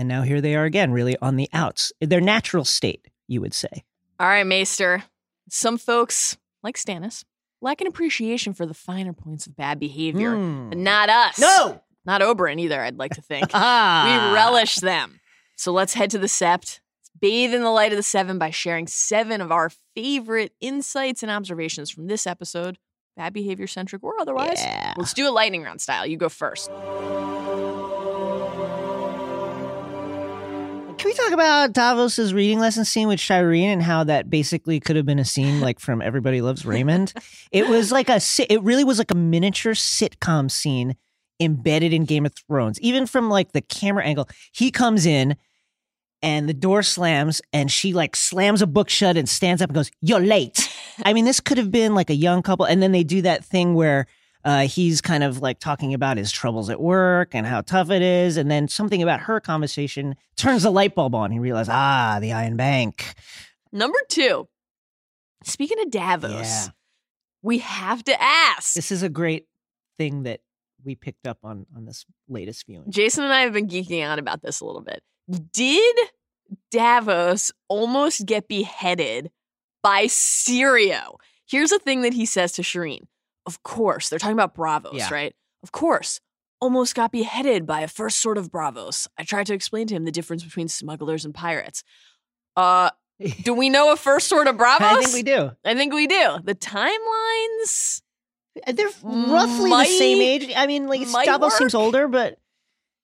And 0.00 0.08
now 0.08 0.22
here 0.22 0.40
they 0.40 0.56
are 0.56 0.64
again, 0.64 0.92
really 0.92 1.14
on 1.20 1.36
the 1.36 1.46
outs. 1.52 1.92
Their 2.00 2.22
natural 2.22 2.64
state, 2.64 3.06
you 3.28 3.42
would 3.42 3.52
say. 3.52 3.84
All 4.18 4.26
right, 4.26 4.46
Maester. 4.46 5.04
Some 5.50 5.76
folks, 5.76 6.38
like 6.62 6.76
Stannis, 6.78 7.22
lack 7.60 7.82
an 7.82 7.86
appreciation 7.86 8.54
for 8.54 8.64
the 8.64 8.72
finer 8.72 9.12
points 9.12 9.46
of 9.46 9.54
bad 9.58 9.78
behavior, 9.78 10.34
Mm. 10.36 10.70
but 10.70 10.78
not 10.78 11.10
us. 11.10 11.38
No! 11.38 11.82
Not 12.06 12.22
Oberyn 12.22 12.58
either, 12.58 12.80
I'd 12.80 12.96
like 12.96 13.12
to 13.16 13.20
think. 13.20 13.50
Ah. 13.54 14.30
we 14.30 14.34
relish 14.34 14.76
them. 14.76 15.20
So 15.56 15.70
let's 15.70 15.92
head 15.92 16.08
to 16.12 16.18
the 16.18 16.28
Sept. 16.28 16.80
Let's 17.02 17.10
bathe 17.20 17.52
in 17.52 17.62
the 17.62 17.68
light 17.70 17.92
of 17.92 17.98
the 17.98 18.02
seven 18.02 18.38
by 18.38 18.48
sharing 18.48 18.86
seven 18.86 19.42
of 19.42 19.52
our 19.52 19.70
favorite 19.94 20.54
insights 20.62 21.22
and 21.22 21.30
observations 21.30 21.90
from 21.90 22.06
this 22.06 22.26
episode, 22.26 22.78
bad 23.18 23.34
behavior 23.34 23.66
centric 23.66 24.02
or 24.02 24.18
otherwise. 24.18 24.62
Yeah. 24.62 24.94
Let's 24.96 25.12
do 25.12 25.28
a 25.28 25.30
lightning 25.30 25.62
round 25.62 25.82
style. 25.82 26.06
You 26.06 26.16
go 26.16 26.30
first. 26.30 26.70
Talk 31.30 31.34
about 31.34 31.72
Davos's 31.72 32.34
reading 32.34 32.58
lesson 32.58 32.84
scene 32.84 33.06
with 33.06 33.20
Shireen 33.20 33.66
and 33.66 33.82
how 33.82 34.02
that 34.04 34.30
basically 34.30 34.80
could 34.80 34.96
have 34.96 35.06
been 35.06 35.20
a 35.20 35.24
scene 35.24 35.60
like 35.60 35.78
from 35.78 36.02
Everybody 36.02 36.40
Loves 36.40 36.66
Raymond? 36.66 37.12
it 37.52 37.68
was 37.68 37.92
like 37.92 38.08
a 38.08 38.20
it 38.48 38.60
really 38.62 38.82
was 38.82 38.98
like 38.98 39.12
a 39.12 39.16
miniature 39.16 39.74
sitcom 39.74 40.50
scene 40.50 40.96
embedded 41.38 41.92
in 41.92 42.04
Game 42.04 42.26
of 42.26 42.32
Thrones. 42.34 42.80
Even 42.80 43.06
from 43.06 43.30
like 43.30 43.52
the 43.52 43.60
camera 43.60 44.04
angle, 44.04 44.28
he 44.52 44.70
comes 44.72 45.06
in 45.06 45.36
and 46.20 46.48
the 46.48 46.54
door 46.54 46.82
slams 46.82 47.40
and 47.52 47.70
she 47.70 47.92
like 47.92 48.16
slams 48.16 48.60
a 48.60 48.66
book 48.66 48.90
shut 48.90 49.16
and 49.16 49.28
stands 49.28 49.62
up 49.62 49.70
and 49.70 49.74
goes, 49.74 49.90
"You're 50.00 50.20
late." 50.20 50.68
I 51.04 51.12
mean, 51.12 51.26
this 51.26 51.38
could 51.38 51.58
have 51.58 51.70
been 51.70 51.94
like 51.94 52.10
a 52.10 52.14
young 52.14 52.42
couple 52.42 52.66
and 52.66 52.82
then 52.82 52.90
they 52.92 53.04
do 53.04 53.22
that 53.22 53.44
thing 53.44 53.74
where 53.74 54.06
uh, 54.44 54.66
he's 54.66 55.00
kind 55.00 55.22
of 55.22 55.40
like 55.42 55.58
talking 55.58 55.92
about 55.94 56.16
his 56.16 56.30
troubles 56.32 56.70
at 56.70 56.80
work 56.80 57.34
and 57.34 57.46
how 57.46 57.60
tough 57.60 57.90
it 57.90 58.02
is. 58.02 58.36
And 58.36 58.50
then 58.50 58.68
something 58.68 59.02
about 59.02 59.20
her 59.20 59.40
conversation 59.40 60.14
turns 60.36 60.62
the 60.62 60.70
light 60.70 60.94
bulb 60.94 61.14
on. 61.14 61.30
He 61.30 61.38
realizes, 61.38 61.70
ah, 61.72 62.18
the 62.20 62.32
Iron 62.32 62.56
Bank. 62.56 63.14
Number 63.72 63.98
two. 64.08 64.48
Speaking 65.44 65.78
of 65.80 65.90
Davos, 65.90 66.32
Yeah. 66.32 66.66
we 67.42 67.58
have 67.58 68.04
to 68.04 68.22
ask. 68.22 68.74
This 68.74 68.90
is 68.92 69.02
a 69.02 69.08
great 69.08 69.46
thing 69.96 70.24
that 70.24 70.40
we 70.84 70.94
picked 70.94 71.26
up 71.26 71.38
on 71.44 71.66
on 71.76 71.84
this 71.84 72.04
latest 72.28 72.66
viewing. 72.66 72.90
Jason 72.90 73.24
and 73.24 73.32
I 73.32 73.40
have 73.42 73.52
been 73.52 73.68
geeking 73.68 74.02
out 74.02 74.18
about 74.18 74.42
this 74.42 74.60
a 74.60 74.64
little 74.64 74.80
bit. 74.82 75.02
Did 75.52 75.96
Davos 76.70 77.52
almost 77.68 78.26
get 78.26 78.48
beheaded 78.48 79.30
by 79.82 80.06
Syrio? 80.06 81.16
Here's 81.46 81.70
the 81.70 81.78
thing 81.78 82.02
that 82.02 82.12
he 82.14 82.26
says 82.26 82.52
to 82.52 82.62
Shireen. 82.62 83.02
Of 83.50 83.62
course, 83.64 84.08
they're 84.08 84.18
talking 84.20 84.34
about 84.34 84.54
Braavos, 84.54 84.92
Yeah. 84.94 85.08
right? 85.12 85.34
Of 85.62 85.72
course. 85.72 86.20
Almost 86.60 86.94
got 86.94 87.10
beheaded 87.10 87.66
by 87.66 87.80
a 87.80 87.88
first 87.88 88.20
Sword 88.20 88.38
of 88.38 88.50
Braavos. 88.52 89.08
I 89.18 89.24
tried 89.24 89.46
to 89.46 89.54
explain 89.54 89.86
to 89.88 89.94
him 89.94 90.04
the 90.04 90.12
difference 90.12 90.44
between 90.44 90.68
smugglers 90.68 91.24
and 91.24 91.34
pirates. 91.34 91.82
Uh, 92.56 92.90
do 93.42 93.54
we 93.54 93.68
know 93.70 93.92
a 93.92 93.96
first 93.96 94.28
Sword 94.28 94.46
of 94.46 94.56
Braavos? 94.56 94.80
I 94.80 95.00
think 95.00 95.12
we 95.14 95.22
do. 95.22 95.50
I 95.64 95.74
think 95.74 95.92
we 95.94 96.06
do. 96.06 96.38
The 96.44 96.54
timelines. 96.54 98.02
They're 98.66 98.88
roughly 99.02 99.70
the 99.70 99.84
same 99.84 100.20
age. 100.20 100.52
I 100.56 100.66
mean, 100.66 100.86
like 100.86 101.06
might 101.08 101.26
Davos 101.26 101.56
seems 101.56 101.74
older, 101.74 102.08
but 102.08 102.38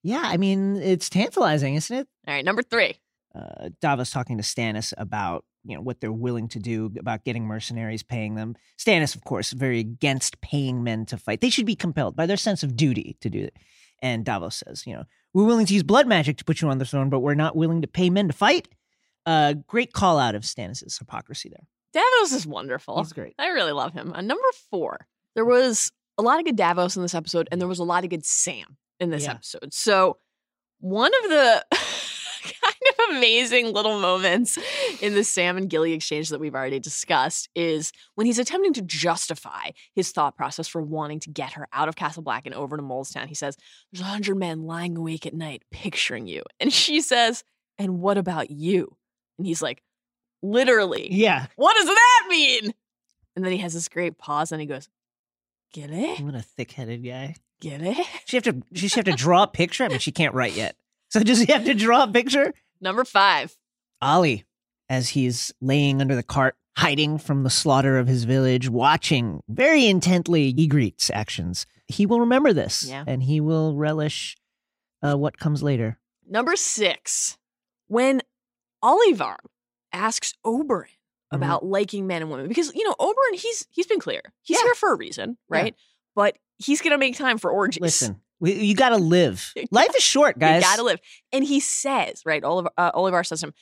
yeah, 0.03 0.22
I 0.24 0.36
mean, 0.36 0.76
it's 0.76 1.09
tantalizing, 1.09 1.74
isn't 1.76 1.97
it? 1.97 2.07
All 2.28 2.34
right, 2.34 2.44
number 2.44 2.62
three. 2.62 2.97
uh, 3.34 3.70
Davos 3.80 4.11
talking 4.11 4.36
to 4.38 4.42
Stannis 4.42 4.92
about 4.97 5.44
you 5.66 5.74
know 5.76 5.82
what 5.82 6.00
they're 6.00 6.12
willing 6.12 6.48
to 6.48 6.58
do 6.58 6.92
about 6.98 7.24
getting 7.24 7.44
mercenaries, 7.44 8.02
paying 8.02 8.34
them. 8.34 8.54
Stannis, 8.78 9.14
of 9.14 9.24
course, 9.24 9.52
very 9.52 9.80
against 9.80 10.40
paying 10.40 10.82
men 10.84 11.06
to 11.06 11.16
fight. 11.18 11.40
They 11.40 11.50
should 11.50 11.66
be 11.66 11.76
compelled 11.76 12.16
by 12.16 12.26
their 12.26 12.36
sense 12.36 12.62
of 12.62 12.76
duty 12.76 13.16
to 13.20 13.28
do 13.30 13.40
it. 13.40 13.56
And 14.02 14.24
Davos 14.24 14.62
says, 14.66 14.86
you 14.86 14.94
know, 14.94 15.04
we're 15.34 15.44
willing 15.44 15.66
to 15.66 15.74
use 15.74 15.82
blood 15.82 16.06
magic 16.06 16.36
to 16.38 16.44
put 16.44 16.60
you 16.60 16.68
on 16.68 16.78
the 16.78 16.84
throne, 16.84 17.10
but 17.10 17.20
we're 17.20 17.34
not 17.34 17.56
willing 17.56 17.82
to 17.82 17.88
pay 17.88 18.10
men 18.10 18.28
to 18.28 18.32
fight. 18.34 18.68
Uh, 19.24 19.54
great 19.66 19.92
call 19.92 20.18
out 20.18 20.34
of 20.34 20.42
Stannis's 20.42 20.98
hypocrisy 20.98 21.48
there. 21.48 21.66
Davos 21.92 22.32
is 22.32 22.46
wonderful. 22.46 22.98
He's 22.98 23.12
great. 23.12 23.34
I 23.38 23.48
really 23.48 23.72
love 23.72 23.92
him. 23.94 24.12
Uh, 24.14 24.20
number 24.20 24.44
four, 24.70 25.06
there 25.34 25.44
was 25.44 25.90
a 26.18 26.22
lot 26.22 26.38
of 26.38 26.44
good 26.44 26.56
Davos 26.56 26.94
in 26.96 27.02
this 27.02 27.14
episode, 27.14 27.48
and 27.50 27.60
there 27.60 27.68
was 27.68 27.78
a 27.78 27.84
lot 27.84 28.04
of 28.04 28.10
good 28.10 28.24
Sam 28.24 28.76
in 29.00 29.10
this 29.10 29.24
Yeah. 29.24 29.32
episode. 29.32 29.72
So, 29.72 30.18
one 30.78 31.10
of 31.24 31.30
the 31.30 31.64
kind 32.62 32.74
of 33.11 33.16
amazing 33.16 33.72
little 33.72 33.99
moments 34.01 34.59
in 35.01 35.14
the 35.14 35.24
Sam 35.24 35.57
and 35.57 35.68
Gilly 35.70 35.92
exchange 35.92 36.28
that 36.30 36.40
we've 36.40 36.55
already 36.55 36.80
discussed 36.80 37.49
is 37.55 37.92
when 38.14 38.26
he's 38.26 38.38
attempting 38.38 38.72
to 38.74 38.82
justify 38.82 39.70
his 39.94 40.12
thought 40.12 40.36
process 40.36 40.68
for 40.68 40.82
wanting 40.82 41.20
to 41.20 41.30
get 41.30 41.53
her 41.55 41.68
out 41.72 41.88
of 41.88 41.97
Castle 41.97 42.22
Black 42.22 42.47
and 42.47 42.55
over 42.55 42.76
to 42.76 42.82
Molestown. 42.82 43.26
He 43.26 43.34
says, 43.34 43.57
There's 43.92 44.03
a 44.03 44.11
hundred 44.11 44.36
men 44.36 44.62
lying 44.62 44.97
awake 44.97 45.26
at 45.26 45.34
night 45.34 45.62
picturing 45.70 46.26
you. 46.26 46.42
And 46.61 46.72
she 46.72 47.01
says, 47.01 47.44
And 47.78 48.01
what 48.01 48.18
about 48.18 48.51
you? 48.51 48.97
And 49.38 49.47
he's 49.47 49.62
like, 49.62 49.82
Literally, 50.42 51.09
Yeah. 51.12 51.47
what 51.57 51.74
does 51.76 51.86
that 51.86 52.26
mean? 52.28 52.72
And 53.34 53.44
then 53.44 53.53
he 53.53 53.59
has 53.59 53.74
this 53.74 53.88
great 53.88 54.18
pause 54.18 54.53
and 54.53 54.61
he 54.61 54.66
goes, 54.66 54.88
Gilly? 55.72 56.14
What 56.16 56.34
a 56.34 56.40
thick-headed 56.42 57.05
guy. 57.05 57.34
Gilly? 57.61 57.97
She 58.26 58.36
have 58.36 58.44
to. 58.44 58.62
She 58.74 58.88
have 58.88 59.05
to 59.07 59.12
draw 59.12 59.42
a 59.42 59.47
picture. 59.47 59.84
I 59.84 59.88
mean, 59.88 59.99
she 59.99 60.12
can't 60.12 60.34
write 60.34 60.55
yet. 60.55 60.76
So 61.16 61.24
does 61.24 61.40
he 61.40 61.50
have 61.52 61.64
to 61.64 61.74
draw 61.74 62.02
a 62.04 62.08
picture? 62.08 62.52
Number 62.80 63.04
five. 63.04 63.56
Olly, 64.02 64.44
as 64.90 65.08
he's 65.10 65.52
laying 65.62 66.00
under 66.02 66.14
the 66.14 66.22
cart, 66.22 66.56
hiding 66.76 67.16
from 67.16 67.42
the 67.42 67.48
slaughter 67.50 67.96
of 67.98 68.06
his 68.06 68.24
village, 68.24 68.68
watching 68.68 69.40
very 69.48 69.86
intently 69.86 70.52
Ygritte's 70.52 71.10
actions. 71.10 71.64
He 71.86 72.04
will 72.04 72.20
remember 72.20 72.52
this, 72.52 72.84
Yeah. 72.84 73.04
and 73.06 73.22
he 73.22 73.40
will 73.40 73.74
relish 73.76 74.36
uh, 75.02 75.16
what 75.16 75.38
comes 75.38 75.62
later. 75.62 75.98
Number 76.28 76.54
six. 76.56 77.38
When 77.88 78.20
Olyvar 78.84 79.36
asks 79.92 80.34
Oberyn 80.44 80.84
Mm-hmm. 81.32 81.42
about 81.42 81.66
liking 81.66 82.06
men 82.06 82.22
and 82.22 82.30
women, 82.30 82.46
because 82.46 82.72
you 82.72 82.84
know, 82.84 82.94
Oberyn, 83.00 83.34
he's 83.34 83.66
he's 83.70 83.86
been 83.88 83.98
clear. 83.98 84.20
He's 84.42 84.58
Yeah. 84.58 84.62
here 84.64 84.74
for 84.76 84.92
a 84.92 84.96
reason, 84.96 85.30
Yeah. 85.50 85.56
right? 85.58 85.74
But 86.14 86.36
he's 86.58 86.80
gonna 86.82 86.98
make 86.98 87.16
time 87.16 87.36
for 87.38 87.50
orgies. 87.50 87.80
Listen, 87.80 88.20
we, 88.41 88.53
you 88.53 88.74
got 88.74 88.91
to 88.91 88.97
live. 88.97 89.53
Life 89.70 89.95
is 89.97 90.03
short, 90.03 90.39
guys. 90.39 90.62
You 90.62 90.68
gotta 90.68 90.82
live. 90.82 91.01
And 91.32 91.45
he 91.45 91.61
says, 91.61 92.22
right, 92.26 92.43
Olyvar, 92.43 92.68
uh, 92.76 92.93
Olyvar 92.93 93.24
says 93.26 93.41
to 93.41 93.47
him, 93.49 93.55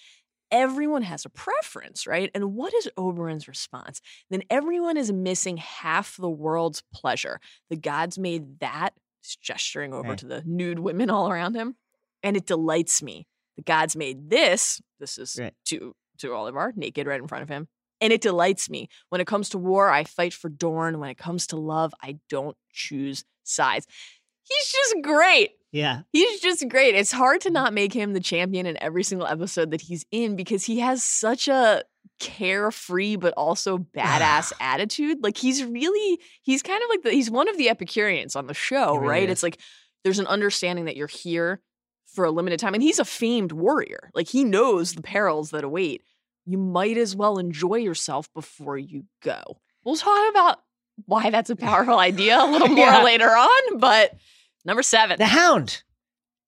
everyone 0.50 1.02
has 1.02 1.24
a 1.24 1.28
preference, 1.28 2.06
right? 2.06 2.30
And 2.34 2.54
what 2.54 2.72
is 2.74 2.88
Oberyn's 2.96 3.48
response? 3.48 4.00
Then 4.30 4.42
everyone 4.50 4.96
is 4.96 5.12
missing 5.12 5.56
half 5.56 6.16
the 6.16 6.30
world's 6.30 6.82
pleasure. 6.92 7.40
The 7.70 7.76
gods 7.76 8.18
made 8.18 8.60
that, 8.60 8.90
he's 9.22 9.36
gesturing 9.36 9.92
over 9.92 10.10
Right. 10.10 10.18
to 10.18 10.26
the 10.26 10.42
nude 10.46 10.78
women 10.78 11.10
all 11.10 11.30
around 11.30 11.54
him, 11.54 11.76
and 12.22 12.36
it 12.36 12.46
delights 12.46 13.02
me. 13.02 13.26
The 13.56 13.62
gods 13.62 13.96
made 13.96 14.30
this, 14.30 14.80
this 15.00 15.18
is 15.18 15.38
Right. 15.40 15.54
to, 15.66 15.94
to 16.18 16.28
Olyvar, 16.28 16.76
naked 16.76 17.06
right 17.06 17.20
in 17.20 17.28
front 17.28 17.42
of 17.42 17.48
him. 17.48 17.68
And 18.00 18.12
it 18.12 18.20
delights 18.20 18.68
me. 18.68 18.88
When 19.08 19.20
it 19.20 19.26
comes 19.26 19.48
to 19.50 19.58
war, 19.58 19.88
I 19.88 20.04
fight 20.04 20.34
for 20.34 20.48
Dorne. 20.48 20.98
When 20.98 21.08
it 21.10 21.16
comes 21.16 21.46
to 21.48 21.56
love, 21.56 21.94
I 22.02 22.18
don't 22.28 22.56
choose 22.72 23.24
sides. 23.44 23.86
He's 24.44 24.72
just 24.72 24.96
great. 25.02 25.52
Yeah. 25.72 26.02
He's 26.12 26.40
just 26.40 26.68
great. 26.68 26.94
It's 26.94 27.10
hard 27.10 27.40
to 27.42 27.48
mm-hmm. 27.48 27.54
not 27.54 27.74
make 27.74 27.92
him 27.92 28.12
the 28.12 28.20
champion 28.20 28.66
in 28.66 28.80
every 28.82 29.02
single 29.02 29.26
episode 29.26 29.72
that 29.72 29.80
he's 29.80 30.06
in 30.10 30.36
because 30.36 30.64
he 30.64 30.80
has 30.80 31.02
such 31.02 31.48
a 31.48 31.82
carefree 32.20 33.16
but 33.16 33.34
also 33.36 33.78
badass 33.78 34.52
attitude. 34.60 35.18
Like 35.22 35.36
he's 35.36 35.64
really 35.64 36.20
he's 36.42 36.62
kind 36.62 36.82
of 36.82 36.88
like 36.90 37.02
the 37.02 37.10
he's 37.10 37.30
one 37.30 37.48
of 37.48 37.56
the 37.56 37.68
Epicureans 37.68 38.36
on 38.36 38.46
the 38.46 38.54
show, 38.54 38.94
really 38.94 39.08
right? 39.08 39.24
is. 39.24 39.32
It's 39.32 39.42
like 39.42 39.58
there's 40.04 40.18
an 40.20 40.26
understanding 40.26 40.84
that 40.84 40.96
you're 40.96 41.06
here 41.08 41.60
for 42.06 42.24
a 42.24 42.30
limited 42.30 42.60
time 42.60 42.74
and 42.74 42.82
he's 42.82 43.00
a 43.00 43.04
famed 43.04 43.50
warrior. 43.50 44.10
Like 44.14 44.28
he 44.28 44.44
knows 44.44 44.94
the 44.94 45.02
perils 45.02 45.50
that 45.50 45.64
await 45.64 46.02
you 46.46 46.58
might 46.58 46.98
as 46.98 47.16
well 47.16 47.38
enjoy 47.38 47.76
yourself 47.76 48.32
before 48.34 48.76
you 48.76 49.04
go. 49.22 49.42
We'll 49.84 49.96
talk 49.96 50.30
about 50.30 50.60
why 51.06 51.30
that's 51.30 51.50
a 51.50 51.56
powerful 51.56 51.98
idea 51.98 52.38
a 52.38 52.46
little 52.46 52.68
more 52.76 52.86
Yeah. 52.86 53.02
later 53.02 53.28
on, 53.28 53.78
but 53.78 54.14
number 54.64 54.82
seven. 54.82 55.18
The 55.18 55.26
Hound. 55.26 55.82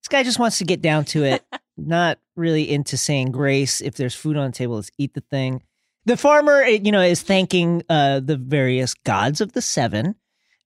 This 0.01 0.07
guy 0.09 0.23
just 0.23 0.39
wants 0.39 0.57
to 0.59 0.65
get 0.65 0.81
down 0.81 1.05
to 1.05 1.23
it. 1.23 1.43
not 1.77 2.19
really 2.35 2.69
into 2.69 2.97
saying 2.97 3.31
grace. 3.31 3.81
If 3.81 3.95
there's 3.95 4.15
food 4.15 4.37
on 4.37 4.51
the 4.51 4.57
table, 4.57 4.75
let's 4.75 4.91
eat 4.97 5.13
the 5.13 5.21
thing. 5.21 5.63
The 6.05 6.17
farmer, 6.17 6.61
eh, 6.61 6.79
you 6.81 6.91
know, 6.91 7.01
is 7.01 7.21
thanking 7.21 7.83
uh, 7.89 8.21
the 8.21 8.37
various 8.37 8.93
gods 8.93 9.41
of 9.41 9.53
the 9.53 9.61
seven. 9.61 10.15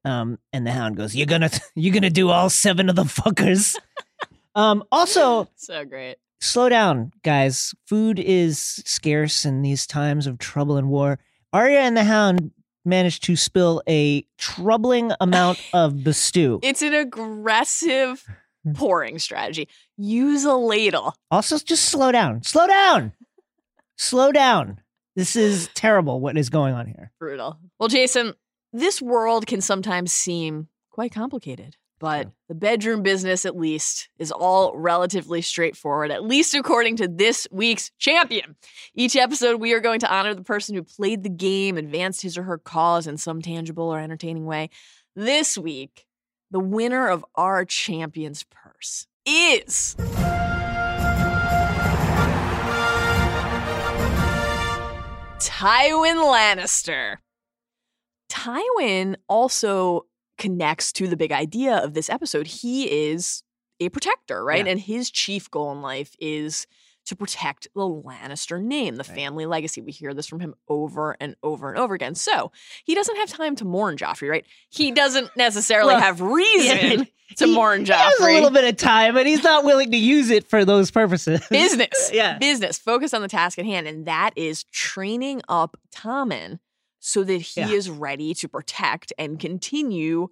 Um, 0.04 0.40
and 0.54 0.66
the 0.66 0.72
Hound 0.72 0.98
goes, 0.98 1.16
"You're 1.16 1.28
gonna, 1.28 1.50
you're 1.76 1.94
gonna 1.94 2.10
do 2.10 2.30
all 2.30 2.50
seven 2.50 2.90
of 2.90 2.96
the 2.96 3.04
fuckers." 3.04 3.76
um, 4.56 4.84
also, 4.92 5.48
so 5.56 5.86
great. 5.86 6.18
slow 6.40 6.70
down, 6.70 7.12
guys. 7.24 7.74
Food 7.86 8.20
is 8.20 8.60
scarce 8.60 9.46
in 9.46 9.62
these 9.62 9.86
times 9.86 10.28
of 10.28 10.40
trouble 10.40 10.78
and 10.78 10.90
war. 10.90 11.20
Arya 11.54 11.82
and 11.82 11.98
the 11.98 12.04
Hound 12.04 12.52
managed 12.86 13.24
to 13.24 13.36
spill 13.36 13.82
a 13.88 14.26
troubling 14.38 15.12
amount 15.20 15.60
of 15.74 16.04
the 16.04 16.14
stew. 16.14 16.60
It's 16.64 16.82
an 16.82 16.94
aggressive 16.94 18.26
pouring 18.74 19.20
strategy. 19.20 19.68
Use 19.98 20.44
a 20.46 20.54
ladle. 20.56 21.16
Also, 21.30 21.58
just 21.60 21.86
slow 21.86 22.12
down. 22.12 22.44
Slow 22.44 22.68
down. 22.68 23.14
Slow 23.98 24.32
down. 24.32 24.80
This 25.16 25.36
is 25.36 25.70
terrible 25.74 26.22
what 26.22 26.38
is 26.38 26.50
going 26.50 26.74
on 26.74 26.88
here. 26.88 27.12
Brutal. 27.20 27.60
Well, 27.80 27.90
Jason, 27.90 28.34
this 28.72 29.02
world 29.02 29.46
can 29.46 29.62
sometimes 29.62 30.14
seem 30.14 30.70
quite 30.90 31.14
complicated, 31.14 31.76
but 32.02 32.24
Sure. 32.24 32.34
the 32.50 32.56
bedroom 32.56 33.04
business, 33.04 33.46
at 33.46 33.56
least, 33.56 34.10
is 34.18 34.32
all 34.32 34.76
relatively 34.76 35.42
straightforward, 35.42 36.12
at 36.12 36.26
least 36.26 36.56
according 36.56 36.98
to 36.98 37.08
this 37.08 37.48
week's 37.52 37.92
champion. 38.00 38.56
Each 38.96 39.16
episode, 39.16 39.62
we 39.62 39.72
are 39.74 39.80
going 39.80 40.00
to 40.02 40.12
honor 40.14 40.34
the 40.34 40.44
person 40.44 40.76
who 40.76 40.84
played 40.84 41.24
the 41.24 41.30
game, 41.30 41.78
advanced 41.78 42.24
his 42.24 42.38
or 42.38 42.44
her 42.44 42.58
cause 42.58 43.08
in 43.08 43.18
some 43.18 43.42
tangible 43.42 43.86
or 43.94 44.00
entertaining 44.00 44.46
way. 44.46 44.70
This 45.16 45.58
week, 45.58 46.08
the 46.50 46.60
winner 46.60 47.08
of 47.08 47.24
our 47.36 47.64
champion's 47.64 48.44
purse 48.44 49.06
is. 49.26 49.96
Tywin 55.40 56.18
Lannister. 56.24 57.18
Tywin 58.30 59.16
also 59.28 60.06
connects 60.42 60.92
to 60.94 61.08
the 61.08 61.16
big 61.16 61.32
idea 61.32 61.78
of 61.78 61.94
this 61.94 62.10
episode. 62.10 62.48
He 62.48 63.10
is 63.12 63.44
a 63.80 63.88
protector, 63.90 64.44
right? 64.44 64.66
Yeah. 64.66 64.72
And 64.72 64.80
his 64.80 65.10
chief 65.10 65.50
goal 65.50 65.72
in 65.72 65.82
life 65.82 66.16
is 66.20 66.68
to 67.06 67.16
protect 67.16 67.68
the 67.74 67.82
Lannister 67.82 68.62
name, 68.62 68.96
the 68.98 69.04
Right. 69.08 69.16
family 69.18 69.46
legacy. 69.48 69.82
We 69.82 69.92
hear 69.92 70.14
this 70.14 70.28
from 70.28 70.40
him 70.40 70.54
over 70.68 71.16
and 71.20 71.36
over 71.42 71.70
and 71.70 71.80
over 71.80 71.96
again. 71.96 72.14
So 72.14 72.52
he 72.84 72.94
doesn't 72.94 73.16
have 73.16 73.30
time 73.30 73.56
to 73.56 73.66
mourn 73.66 73.98
Joffrey, 73.98 74.30
right? 74.30 74.46
He 74.70 74.92
doesn't 74.92 75.36
necessarily 75.36 75.94
Well, 75.94 76.02
have 76.02 76.22
reason 76.22 77.08
to 77.38 77.46
He- 77.46 77.56
mourn 77.56 77.86
Joffrey. 77.86 77.96
He 77.96 78.02
has 78.04 78.20
a 78.20 78.26
little 78.34 78.52
bit 78.52 78.66
of 78.66 78.78
time, 78.78 79.16
but 79.16 79.26
he's 79.26 79.44
not 79.44 79.64
willing 79.66 79.90
to 79.92 79.98
use 79.98 80.30
it 80.30 80.48
for 80.48 80.64
those 80.64 80.92
purposes. 80.92 81.42
business. 81.50 82.12
Yeah. 82.14 82.38
Business. 82.38 82.78
Focus 82.78 83.14
on 83.16 83.22
the 83.24 83.28
task 83.28 83.58
at 83.58 83.66
hand. 83.66 83.88
And 83.88 84.06
that 84.06 84.32
is 84.36 84.64
training 84.66 85.42
up 85.50 85.78
Tommen 85.96 86.60
so 87.02 87.24
that 87.26 87.42
he 87.42 87.60
Yeah. 87.62 87.70
is 87.70 87.90
ready 87.90 88.34
to 88.36 88.48
protect 88.48 89.12
and 89.18 89.38
continue 89.40 90.30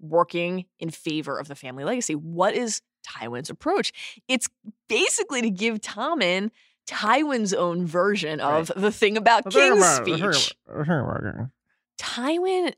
working 0.00 0.64
in 0.78 0.88
favor 0.90 1.38
of 1.38 1.48
the 1.48 1.54
family 1.54 1.84
legacy. 1.84 2.14
What 2.14 2.54
is 2.54 2.80
Tywin's 3.06 3.50
approach? 3.50 3.92
It's 4.28 4.48
basically 4.88 5.42
to 5.42 5.50
give 5.50 5.80
Tommen 5.80 6.50
Tywin's 6.86 7.52
own 7.54 7.86
version 7.86 8.40
of 8.40 8.70
the 8.74 8.90
thing 8.90 9.16
about 9.16 9.50
King's 9.50 9.84
speech. 9.84 10.56
Tywin 12.00 12.72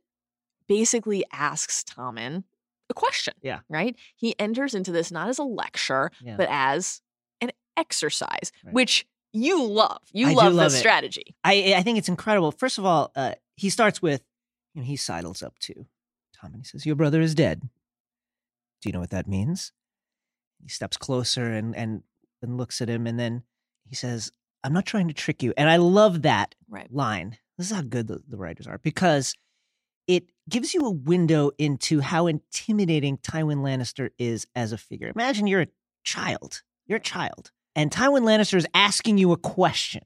basically 0.69 1.25
asks 1.33 1.85
Tommen 1.85 2.45
a 2.91 2.95
question. 2.95 3.35
Yeah. 3.43 3.61
Right? 3.69 3.97
He 4.17 4.39
enters 4.39 4.75
into 4.75 4.93
this 4.93 5.11
not 5.11 5.29
as 5.29 5.39
a 5.39 5.43
lecture, 5.45 6.11
Yeah. 6.21 6.37
but 6.37 6.49
as 6.51 7.01
an 7.41 7.51
exercise, 7.77 8.53
Right. 8.65 8.75
which 8.75 9.07
you 9.35 9.63
love. 9.65 10.01
You 10.13 10.29
I 10.29 10.33
love 10.33 10.55
love 10.55 10.67
this 10.71 10.75
it. 10.77 10.79
strategy. 10.79 11.35
I 11.45 11.75
I 11.77 11.83
think 11.83 11.99
it's 11.99 12.09
incredible. 12.09 12.53
First 12.53 12.79
of 12.79 12.85
all, 12.87 13.13
uh, 13.17 13.35
he 13.57 13.69
starts 13.69 14.01
with, 14.01 14.23
you 14.75 14.81
know, 14.81 14.87
he 14.87 14.97
sidles 14.97 15.43
up 15.43 15.59
to 15.61 15.75
Tom 16.41 16.53
and 16.55 16.57
he 16.63 16.65
says, 16.65 16.87
"Your 16.87 16.97
brother 16.97 17.21
is 17.21 17.35
dead." 17.35 17.61
Do 18.81 18.89
you 18.89 18.93
know 18.93 19.01
what 19.01 19.11
that 19.11 19.27
means? 19.29 19.73
He 20.63 20.69
steps 20.69 20.97
closer 20.97 21.53
and 21.53 21.75
and 21.77 22.03
and 22.43 22.57
looks 22.57 22.81
at 22.81 22.89
him, 22.89 23.07
and 23.07 23.19
then 23.19 23.43
he 23.89 23.95
says, 23.95 24.33
"I'm 24.63 24.73
not 24.73 24.87
trying 24.87 25.09
to 25.09 25.15
trick 25.15 25.43
you." 25.43 25.53
And 25.57 25.69
I 25.69 25.77
love 25.77 26.23
that 26.23 26.55
Right. 26.69 26.91
line. 26.93 27.39
This 27.59 27.71
is 27.71 27.77
how 27.77 27.83
good 27.83 28.07
the, 28.09 28.21
the 28.29 28.37
writers 28.37 28.67
are 28.67 28.79
because 28.79 29.35
it 30.07 30.25
gives 30.49 30.75
you 30.75 30.81
a 30.83 30.91
window 30.91 31.51
into 31.59 32.01
how 32.01 32.27
intimidating 32.27 33.17
Tywin 33.19 33.59
Lannister 33.59 34.11
is 34.19 34.47
as 34.55 34.73
a 34.73 34.77
figure. 34.79 35.11
Imagine 35.15 35.47
you're 35.47 35.63
a 35.63 35.69
child. 36.03 36.63
You're 36.87 36.99
a 36.99 37.01
child. 37.01 37.53
And 37.77 37.91
Tywin 37.91 38.23
Lannister 38.23 38.55
is 38.57 38.67
asking 38.75 39.19
you 39.19 39.33
a 39.33 39.37
question. 39.37 40.03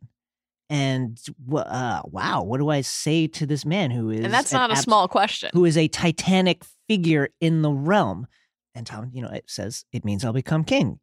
And 0.70 1.18
uh, 1.54 2.02
wow, 2.04 2.42
what 2.42 2.58
do 2.58 2.68
I 2.68 2.82
say 2.82 3.26
to 3.28 3.46
this 3.46 3.64
man 3.64 3.90
who 3.90 4.10
is 4.10 4.20
And 4.24 4.32
that's 4.32 4.52
an 4.52 4.58
not 4.60 4.70
a 4.70 4.74
abs- 4.74 4.82
small 4.82 5.08
question. 5.08 5.50
who 5.54 5.64
is 5.64 5.76
a 5.78 5.88
titanic 5.88 6.62
figure 6.88 7.30
in 7.40 7.62
the 7.62 7.70
realm? 7.70 8.26
And 8.74 8.86
Tom, 8.86 9.10
you 9.12 9.22
know, 9.22 9.28
it 9.30 9.44
says 9.48 9.84
it 9.92 10.04
means 10.04 10.24
I'll 10.24 10.32
become 10.32 10.64
king. 10.64 11.00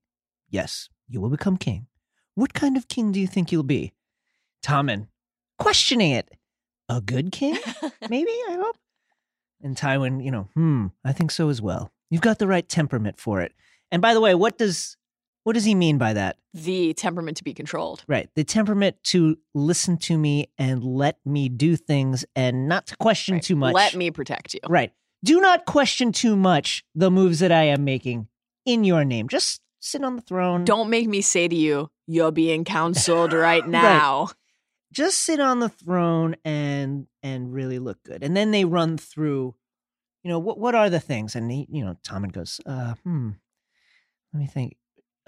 Yes, 0.49 0.89
you 1.09 1.19
will 1.19 1.29
become 1.29 1.57
king. 1.57 1.87
What 2.35 2.53
kind 2.53 2.77
of 2.77 2.87
king 2.87 3.11
do 3.11 3.19
you 3.19 3.27
think 3.27 3.51
you'll 3.51 3.63
be? 3.63 3.93
Tommen, 4.63 5.07
questioning 5.57 6.11
it. 6.11 6.29
A 6.87 7.01
good 7.01 7.31
king? 7.31 7.57
Maybe, 8.09 8.29
I 8.49 8.57
hope. 8.61 8.77
And 9.63 9.75
Tywin, 9.75 10.23
you 10.23 10.29
know, 10.29 10.47
hmm, 10.53 10.87
I 11.03 11.11
think 11.11 11.31
so 11.31 11.49
as 11.49 11.59
well. 11.61 11.91
You've 12.11 12.21
got 12.21 12.37
the 12.37 12.45
right 12.47 12.67
temperament 12.69 13.19
for 13.19 13.41
it. 13.41 13.53
And 13.91 14.01
by 14.01 14.13
the 14.13 14.21
way, 14.21 14.35
what 14.35 14.57
does 14.59 14.95
what 15.45 15.53
does 15.53 15.63
he 15.63 15.73
mean 15.73 15.97
by 15.97 16.11
that? 16.13 16.37
the 16.53 16.93
temperament 16.93 17.35
to 17.37 17.43
be 17.43 17.53
controlled. 17.53 18.03
Right. 18.07 18.29
The 18.35 18.43
temperament 18.45 18.95
to 19.05 19.37
listen 19.53 19.97
to 19.97 20.17
me 20.17 20.47
and 20.57 20.83
let 20.85 21.17
me 21.25 21.49
do 21.49 21.75
things 21.75 22.23
and 22.33 22.67
not 22.69 22.87
to 22.87 22.95
question 22.97 23.35
Right. 23.35 23.43
too 23.43 23.55
much. 23.57 23.73
Let 23.73 23.93
me 23.95 24.09
protect 24.11 24.53
you. 24.53 24.61
Right. 24.69 24.91
Do 25.23 25.41
not 25.41 25.65
question 25.65 26.11
too 26.13 26.35
much 26.37 26.85
the 26.95 27.11
moves 27.11 27.39
that 27.39 27.51
I 27.51 27.63
am 27.63 27.83
making 27.83 28.27
in 28.65 28.83
your 28.85 29.03
name. 29.03 29.27
Just 29.27 29.59
sit 29.81 30.01
on 30.03 30.15
the 30.15 30.21
throne. 30.21 30.63
Don't 30.65 30.89
make 30.89 31.07
me 31.09 31.19
say 31.21 31.47
to 31.49 31.55
you, 31.55 31.89
you're 32.07 32.31
being 32.31 32.63
counseled 32.63 33.33
right 33.33 33.61
Right. 33.63 33.69
now. 33.69 34.29
just 34.93 35.17
sit 35.19 35.41
on 35.41 35.59
the 35.59 35.67
throne 35.69 36.37
and 36.45 37.07
and 37.21 37.51
really 37.53 37.79
look 37.79 38.01
good. 38.03 38.23
And 38.23 38.35
then 38.37 38.51
they 38.51 38.63
run 38.63 38.97
through, 38.97 39.55
you 40.23 40.29
know, 40.29 40.39
what 40.39 40.57
what 40.57 40.73
are 40.73 40.89
the 40.89 41.01
things? 41.01 41.35
And 41.35 41.51
he, 41.51 41.67
you 41.69 41.83
know, 41.83 41.97
Tommen 42.07 42.31
goes, 42.31 42.61
uh, 42.65 42.93
hmm. 43.03 43.31
Let 44.31 44.39
me 44.39 44.47
think. 44.47 44.77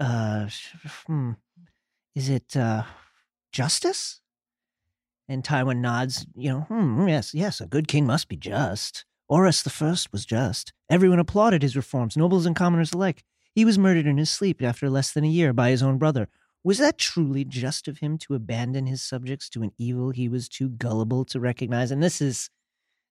Uh 0.00 0.48
hmm. 1.06 1.32
Is 2.14 2.28
it 2.28 2.56
uh 2.56 2.84
justice? 3.52 4.20
And 5.30 5.44
Tywin 5.44 5.78
nods, 5.78 6.26
you 6.34 6.50
know, 6.50 6.60
hmm, 6.60 7.06
yes, 7.06 7.34
yes, 7.34 7.60
a 7.60 7.66
good 7.66 7.86
king 7.86 8.06
must 8.06 8.28
be 8.28 8.36
just. 8.36 9.04
Orys 9.30 9.62
the 9.62 9.70
first 9.70 10.10
was 10.10 10.24
just. 10.24 10.72
Everyone 10.88 11.18
applauded 11.18 11.62
his 11.62 11.76
reforms, 11.76 12.16
nobles 12.16 12.46
and 12.46 12.56
commoners 12.56 12.94
alike. 12.94 13.24
He 13.54 13.64
was 13.64 13.78
murdered 13.78 14.06
in 14.06 14.16
his 14.16 14.30
sleep 14.30 14.62
after 14.62 14.88
less 14.88 15.12
than 15.12 15.24
a 15.24 15.28
year 15.28 15.52
by 15.52 15.68
his 15.68 15.82
own 15.82 15.98
brother. 15.98 16.28
Was 16.64 16.78
that 16.78 16.98
truly 16.98 17.44
just 17.44 17.88
of 17.88 17.98
him 17.98 18.16
to 18.18 18.34
abandon 18.34 18.86
his 18.86 19.02
subjects 19.02 19.48
to 19.50 19.62
an 19.62 19.72
evil 19.78 20.10
he 20.10 20.28
was 20.28 20.48
too 20.48 20.70
gullible 20.70 21.24
to 21.26 21.40
recognize? 21.40 21.90
And 21.90 22.02
this 22.02 22.20
is 22.22 22.50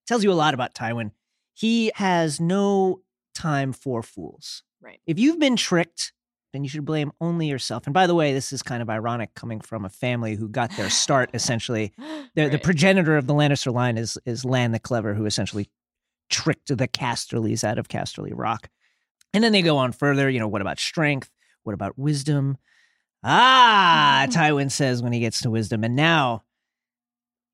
tells 0.08 0.24
you 0.24 0.32
a 0.32 0.34
lot 0.34 0.54
about 0.54 0.74
Tywin. 0.74 1.12
He 1.54 1.92
has 1.96 2.40
no 2.40 3.02
time 3.36 3.74
for 3.74 4.02
fools. 4.02 4.64
Right. 4.82 5.00
If 5.06 5.20
you've 5.20 5.40
been 5.40 5.56
tricked, 5.56 6.14
then 6.54 6.64
you 6.64 6.70
should 6.70 6.86
blame 6.86 7.12
only 7.20 7.48
yourself. 7.48 7.86
And 7.86 7.94
by 7.94 8.08
the 8.08 8.16
way, 8.16 8.34
this 8.34 8.54
is 8.54 8.64
kind 8.64 8.82
of 8.82 8.90
ironic 8.90 9.34
coming 9.34 9.60
from 9.60 9.86
a 9.86 9.90
family 9.90 10.36
who 10.36 10.48
got 10.48 10.76
their 10.78 10.90
start 10.90 11.30
essentially. 11.34 11.92
The, 12.36 12.50
the 12.50 12.60
progenitor 12.60 13.18
of 13.18 13.28
the 13.28 13.34
Lannister 13.34 13.74
line 13.74 13.98
is 13.98 14.18
is 14.26 14.46
Lann 14.46 14.72
the 14.72 14.80
Clever, 14.80 15.14
who 15.14 15.26
essentially 15.26 15.70
tricked 16.30 16.76
the 16.76 16.88
Casterlys 16.88 17.64
out 17.64 17.78
of 17.78 17.88
Casterly 17.88 18.32
Rock. 18.34 18.70
And 19.34 19.44
then 19.44 19.52
they 19.52 19.62
go 19.62 19.78
on 19.78 19.92
further. 19.92 20.30
You 20.30 20.40
know, 20.40 20.48
what 20.48 20.62
about 20.62 20.80
strength? 20.80 21.30
What 21.64 21.74
about 21.74 21.98
wisdom? 21.98 22.58
Ah, 23.24 24.26
Tywin 24.30 24.72
says 24.72 25.02
when 25.02 25.14
he 25.14 25.20
gets 25.20 25.42
to 25.42 25.50
wisdom. 25.50 25.84
And 25.84 25.96
now, 25.96 26.44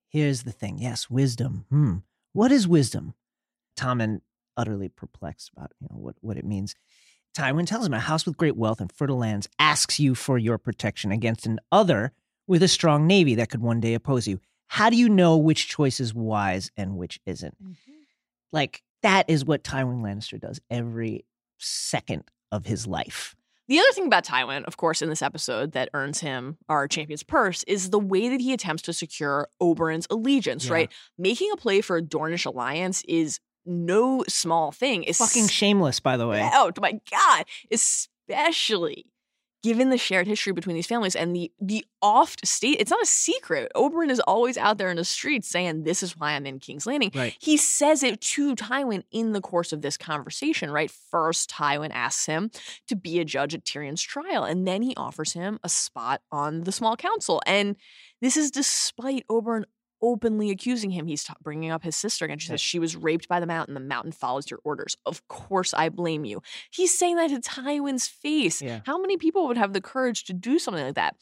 here's 0.10 0.44
the 0.44 0.52
thing. 0.52 0.78
Yes, 0.78 1.10
wisdom. 1.10 1.66
Hmm. 1.70 1.98
What 2.34 2.52
is 2.52 2.68
wisdom? 2.68 3.16
Tommen, 3.78 4.22
utterly 4.56 4.88
perplexed 4.88 5.52
about 5.56 5.72
you 5.82 5.88
know 5.90 5.98
what, 5.98 6.16
what 6.22 6.38
it 6.38 6.46
means. 6.46 6.76
Tywin 7.34 7.66
tells 7.66 7.86
him 7.86 7.94
a 7.94 8.00
house 8.00 8.26
with 8.26 8.38
great 8.38 8.56
wealth 8.56 8.80
and 8.80 8.92
fertile 8.92 9.18
lands 9.18 9.50
asks 9.58 10.00
you 10.00 10.14
for 10.16 10.38
your 10.38 10.58
protection 10.58 11.12
against 11.12 11.46
an 11.46 11.60
other 11.72 12.12
with 12.48 12.62
a 12.62 12.68
strong 12.68 13.08
navy 13.08 13.36
that 13.36 13.50
could 13.50 13.62
one 13.62 13.80
day 13.80 13.94
oppose 13.96 14.28
you. 14.28 14.40
How 14.68 14.90
do 14.90 14.96
you 14.96 15.10
know 15.10 15.38
which 15.38 15.68
choice 15.68 16.00
is 16.00 16.14
wise 16.14 16.72
and 16.78 16.96
which 16.98 17.20
isn't? 17.26 17.56
Mm-hmm. 17.64 17.92
Like 18.52 18.84
that 19.02 19.30
is 19.30 19.46
what 19.46 19.64
Tywin 19.64 20.02
Lannister 20.02 20.40
does 20.40 20.60
every 20.70 21.26
second 21.58 22.24
of 22.52 22.66
his 22.66 22.86
life. 22.86 23.36
The 23.68 23.80
other 23.80 23.92
thing 23.94 24.06
about 24.08 24.26
Tywin, 24.26 24.66
of 24.66 24.78
course, 24.78 25.02
in 25.02 25.10
this 25.10 25.22
episode 25.22 25.72
that 25.72 25.90
earns 25.94 26.20
him 26.20 26.58
our 26.68 26.88
champion's 26.88 27.24
purse 27.24 27.64
is 27.64 27.90
the 27.90 28.00
way 28.00 28.30
that 28.30 28.42
he 28.42 28.54
attempts 28.54 28.84
to 28.84 28.94
secure 28.94 29.48
Oberyn's 29.62 30.06
allegiance, 30.10 30.68
Yeah. 30.68 30.74
right? 30.74 30.92
Making 31.18 31.50
a 31.54 31.58
play 31.58 31.82
for 31.82 31.98
a 31.98 32.02
Dornish 32.02 32.46
alliance 32.46 33.04
is 33.08 33.40
no 33.66 34.24
small 34.28 34.72
thing. 34.72 35.04
It's 35.04 35.20
Fucking 35.20 35.48
shameless, 35.48 36.00
by 36.00 36.18
the 36.18 36.28
way. 36.28 36.48
Oh 36.54 36.72
my 36.82 37.00
god! 37.10 37.46
Especially 37.72 39.06
given 39.64 39.90
the 39.90 39.98
shared 39.98 40.28
history 40.28 40.52
between 40.52 40.76
these 40.76 40.86
families 40.86 41.16
and 41.16 41.34
the 41.34 41.52
the 41.60 41.86
oft 42.02 42.46
state. 42.46 42.78
It's 42.80 42.92
not 42.92 43.02
a 43.02 43.08
secret. 43.08 43.72
Oberyn 43.76 44.12
is 44.12 44.20
always 44.20 44.58
out 44.58 44.78
there 44.78 44.90
in 44.90 44.98
the 44.98 45.06
streets 45.06 45.48
saying, 45.48 45.84
"This 45.84 46.04
is 46.04 46.18
why 46.18 46.34
I'm 46.34 46.46
in 46.46 46.60
King's 46.60 46.86
Landing." 46.86 47.12
Right. 47.16 47.36
He 47.40 47.58
says 47.58 48.04
it 48.04 48.20
to 48.22 48.56
Tywin 48.56 49.04
in 49.12 49.32
the 49.32 49.42
course 49.42 49.72
of 49.72 49.82
this 49.82 49.98
conversation. 49.98 50.70
Right. 50.70 50.92
First, 50.92 51.50
Tywin 51.50 51.92
asks 51.94 52.26
him 52.26 52.52
to 52.88 52.96
be 52.96 53.20
a 53.20 53.26
judge 53.26 53.56
at 53.56 53.64
Tyrion's 53.64 54.02
trial, 54.02 54.44
and 54.44 54.68
then 54.68 54.82
he 54.82 54.94
offers 54.96 55.34
him 55.34 55.60
a 55.64 55.70
spot 55.70 56.22
on 56.32 56.66
the 56.66 56.72
small 56.72 56.98
council. 56.98 57.42
And 57.48 57.78
this 58.22 58.36
is 58.38 58.52
despite 58.52 59.26
Oberyn 59.28 59.64
openly 60.04 60.52
accusing 60.52 60.92
him. 60.92 61.08
He's 61.08 61.24
ta- 61.24 61.34
bringing 61.42 61.72
up 61.72 61.82
his 61.82 61.96
sister 61.96 62.26
again. 62.26 62.38
She 62.38 62.50
says 62.50 62.62
she 62.62 62.78
was 62.78 62.96
raped 62.96 63.28
by 63.28 63.40
the 63.40 63.48
mountain. 63.48 63.74
The 63.74 63.80
mountain 63.80 64.12
follows 64.12 64.52
your 64.52 64.60
orders. 64.64 64.96
Of 65.06 65.28
course, 65.30 65.74
I 65.74 65.90
blame 65.90 66.26
you. 66.26 66.44
He's 66.70 66.96
saying 66.96 67.16
that 67.16 67.30
to 67.30 67.40
Tywin's 67.40 68.08
face. 68.08 68.62
Yeah. 68.62 68.82
How 68.86 69.00
many 69.00 69.18
people 69.18 69.48
would 69.48 69.58
have 69.58 69.74
the 69.74 69.82
courage 69.82 70.26
to 70.26 70.34
do 70.34 70.60
something 70.60 70.84
like 70.86 70.96
that? 70.96 71.16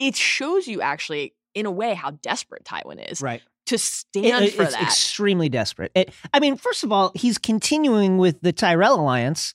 It 0.00 0.16
shows 0.16 0.66
you 0.66 0.80
actually, 0.80 1.34
in 1.54 1.66
a 1.66 1.70
way, 1.70 1.94
how 1.94 2.10
desperate 2.10 2.64
Tywin 2.64 3.10
is 3.12 3.20
Right. 3.20 3.42
to 3.66 3.76
uh, 3.76 3.78
stand 3.78 4.44
it- 4.46 4.54
for 4.54 4.62
it's 4.64 4.72
that. 4.72 4.82
extremely 4.82 5.48
desperate. 5.48 5.92
It, 5.94 6.12
I 6.32 6.40
mean, 6.40 6.56
first 6.56 6.82
of 6.82 6.90
all, 6.90 7.12
he's 7.14 7.38
continuing 7.38 8.18
with 8.18 8.40
the 8.40 8.52
Tyrell 8.52 8.98
alliance 8.98 9.54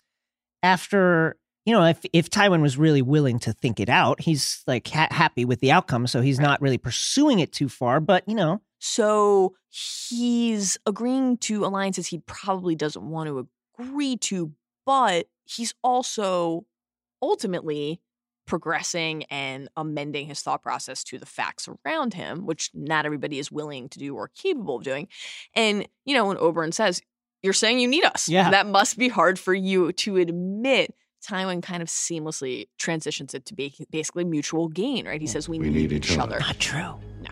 after 0.63 1.35
you 1.65 1.73
know 1.73 1.85
if 1.85 2.03
if 2.13 2.29
Tywin 2.29 2.61
was 2.61 2.77
really 2.77 3.01
willing 3.01 3.39
to 3.39 3.53
think 3.53 3.79
it 3.79 3.89
out, 3.89 4.21
he's 4.21 4.63
like 4.67 4.87
ha- 4.87 5.07
happy 5.11 5.45
with 5.45 5.59
the 5.59 5.71
outcome, 5.71 6.07
so 6.07 6.21
he's 6.21 6.39
not 6.39 6.61
really 6.61 6.77
pursuing 6.77 7.39
it 7.39 7.51
too 7.51 7.69
far. 7.69 7.99
But 7.99 8.27
you 8.27 8.35
know, 8.35 8.61
So 8.79 9.55
he's 9.69 10.77
agreeing 10.85 11.37
to 11.37 11.65
alliances 11.65 12.07
he 12.07 12.19
probably 12.19 12.75
doesn't 12.75 13.03
want 13.03 13.27
to 13.27 13.47
agree 13.79 14.17
to, 14.17 14.51
but 14.85 15.27
he's 15.45 15.73
also 15.83 16.65
ultimately 17.21 18.01
progressing 18.45 19.23
and 19.25 19.69
amending 19.77 20.25
his 20.25 20.41
thought 20.41 20.63
process 20.63 21.03
to 21.03 21.19
the 21.19 21.25
facts 21.25 21.69
around 21.85 22.15
him, 22.15 22.47
which 22.47 22.71
not 22.73 23.05
everybody 23.05 23.37
is 23.37 23.51
willing 23.51 23.87
to 23.89 23.99
do 23.99 24.15
or 24.15 24.29
capable 24.29 24.77
of 24.77 24.83
doing. 24.83 25.07
And, 25.53 25.87
you 26.05 26.15
know, 26.15 26.25
when 26.25 26.37
Oberyn 26.37 26.73
says, 26.73 27.01
You're 27.43 27.53
saying 27.53 27.79
you 27.79 27.87
need 27.87 28.03
us. 28.05 28.27
Yeah. 28.27 28.49
That 28.49 28.65
must 28.65 28.97
be 28.97 29.07
hard 29.07 29.37
for 29.37 29.53
you 29.53 29.91
to 29.91 30.17
admit. 30.17 30.95
Tywin 31.27 31.61
kind 31.61 31.81
of 31.81 31.89
seamlessly 31.89 32.67
transitions 32.77 33.33
it 33.33 33.45
to 33.45 33.53
be 33.53 33.73
basically 33.91 34.23
mutual 34.23 34.67
gain, 34.69 35.05
right? 35.07 35.19
He 35.21 35.27
says 35.27 35.49
we, 35.49 35.59
We 35.59 35.69
need 35.69 35.91
each 35.91 36.17
other. 36.17 36.39
not 36.39 36.59
true. 36.59 36.79
No. 37.21 37.29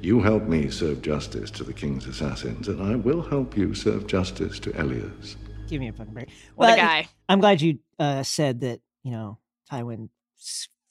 You 0.00 0.20
help 0.20 0.44
me 0.44 0.70
serve 0.70 1.02
justice 1.02 1.50
to 1.52 1.64
the 1.64 1.72
king's 1.72 2.06
assassins, 2.06 2.68
and 2.68 2.82
I 2.82 2.94
will 2.96 3.22
help 3.22 3.56
you 3.56 3.74
serve 3.74 4.06
justice 4.06 4.58
to 4.60 4.80
Elias. 4.80 5.36
Give 5.68 5.80
me 5.80 5.88
a 5.88 5.92
fucking 5.92 6.14
break. 6.14 6.28
What 6.54 6.66
Well, 6.68 6.74
a 6.74 6.76
guy. 6.76 7.08
I'm 7.28 7.40
glad 7.40 7.60
you 7.60 7.78
uh, 7.98 8.22
said 8.22 8.60
that. 8.60 8.80
You 9.04 9.12
know, 9.12 9.38
Tywin 9.70 10.08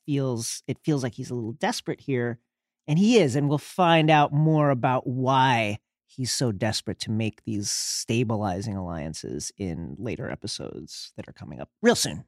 feels 0.05 0.63
it 0.67 0.77
feels 0.83 1.03
like 1.03 1.13
he's 1.13 1.29
a 1.29 1.35
little 1.35 1.51
desperate 1.53 2.01
here, 2.01 2.39
and 2.87 2.97
he 2.97 3.17
is, 3.19 3.35
and 3.35 3.47
we'll 3.49 3.57
find 3.57 4.09
out 4.09 4.33
more 4.33 4.69
about 4.69 5.05
why 5.05 5.79
he's 6.07 6.31
so 6.31 6.51
desperate 6.51 6.99
to 7.01 7.11
make 7.11 7.43
these 7.45 7.69
stabilizing 7.69 8.75
alliances 8.75 9.51
in 9.57 9.95
later 9.99 10.29
episodes 10.31 11.11
that 11.15 11.27
are 11.27 11.33
coming 11.33 11.59
up 11.59 11.69
real 11.81 11.95
soon. 11.95 12.23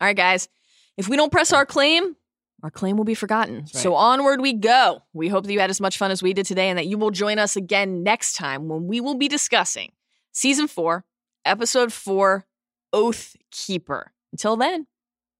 All 0.00 0.06
right, 0.06 0.16
guys. 0.16 0.48
If 0.96 1.08
we 1.08 1.16
don't 1.16 1.32
press 1.32 1.52
our 1.52 1.66
claim, 1.66 2.16
our 2.62 2.70
claim 2.70 2.96
will 2.96 3.04
be 3.04 3.14
forgotten. 3.14 3.56
right. 3.56 3.68
So 3.68 3.94
onward 3.94 4.40
we 4.40 4.52
go. 4.54 5.02
We 5.12 5.28
hope 5.28 5.44
that 5.44 5.52
you 5.52 5.60
had 5.60 5.70
as 5.70 5.80
much 5.80 5.98
fun 5.98 6.10
as 6.10 6.22
we 6.22 6.32
did 6.32 6.46
today 6.46 6.68
and 6.68 6.78
that 6.78 6.86
you 6.86 6.98
will 6.98 7.10
join 7.10 7.38
us 7.38 7.54
again 7.56 8.02
next 8.02 8.34
time 8.34 8.68
when 8.68 8.86
we 8.86 9.00
will 9.00 9.14
be 9.16 9.28
discussing 9.28 9.92
season 10.32 10.66
four, 10.66 11.04
episode 11.44 11.92
four, 11.92 12.46
Oath 12.92 13.36
Keeper. 13.50 14.12
Until 14.32 14.56
then, 14.56 14.86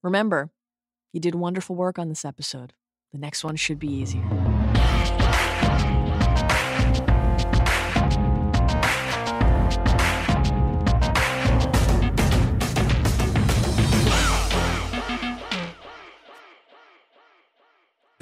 remember, 0.02 0.50
you 1.12 1.20
did 1.20 1.34
wonderful 1.34 1.74
work 1.74 1.98
on 1.98 2.08
this 2.08 2.24
episode. 2.24 2.74
The 3.12 3.18
next 3.18 3.44
one 3.44 3.56
should 3.56 3.78
be 3.78 3.88
easier. 3.88 4.45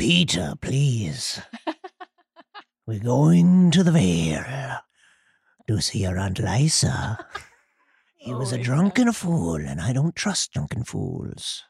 Petyr, 0.05 0.61
please. 0.61 1.41
We're 2.87 2.99
going 2.99 3.71
to 3.71 3.83
the 3.83 3.91
Vale 3.91 4.81
to 5.67 5.81
see 5.81 6.03
your 6.03 6.19
Aunt 6.19 6.37
Lysa. 6.37 7.17
He 8.17 8.35
was 8.35 8.53
Oh 8.53 8.57
a 8.57 8.59
drunken 8.59 9.13
fool, 9.13 9.57
and 9.57 9.81
I 9.81 9.95
don't 9.95 10.15
trust 10.15 10.53
drunken 10.53 10.85
fools. 10.85 11.65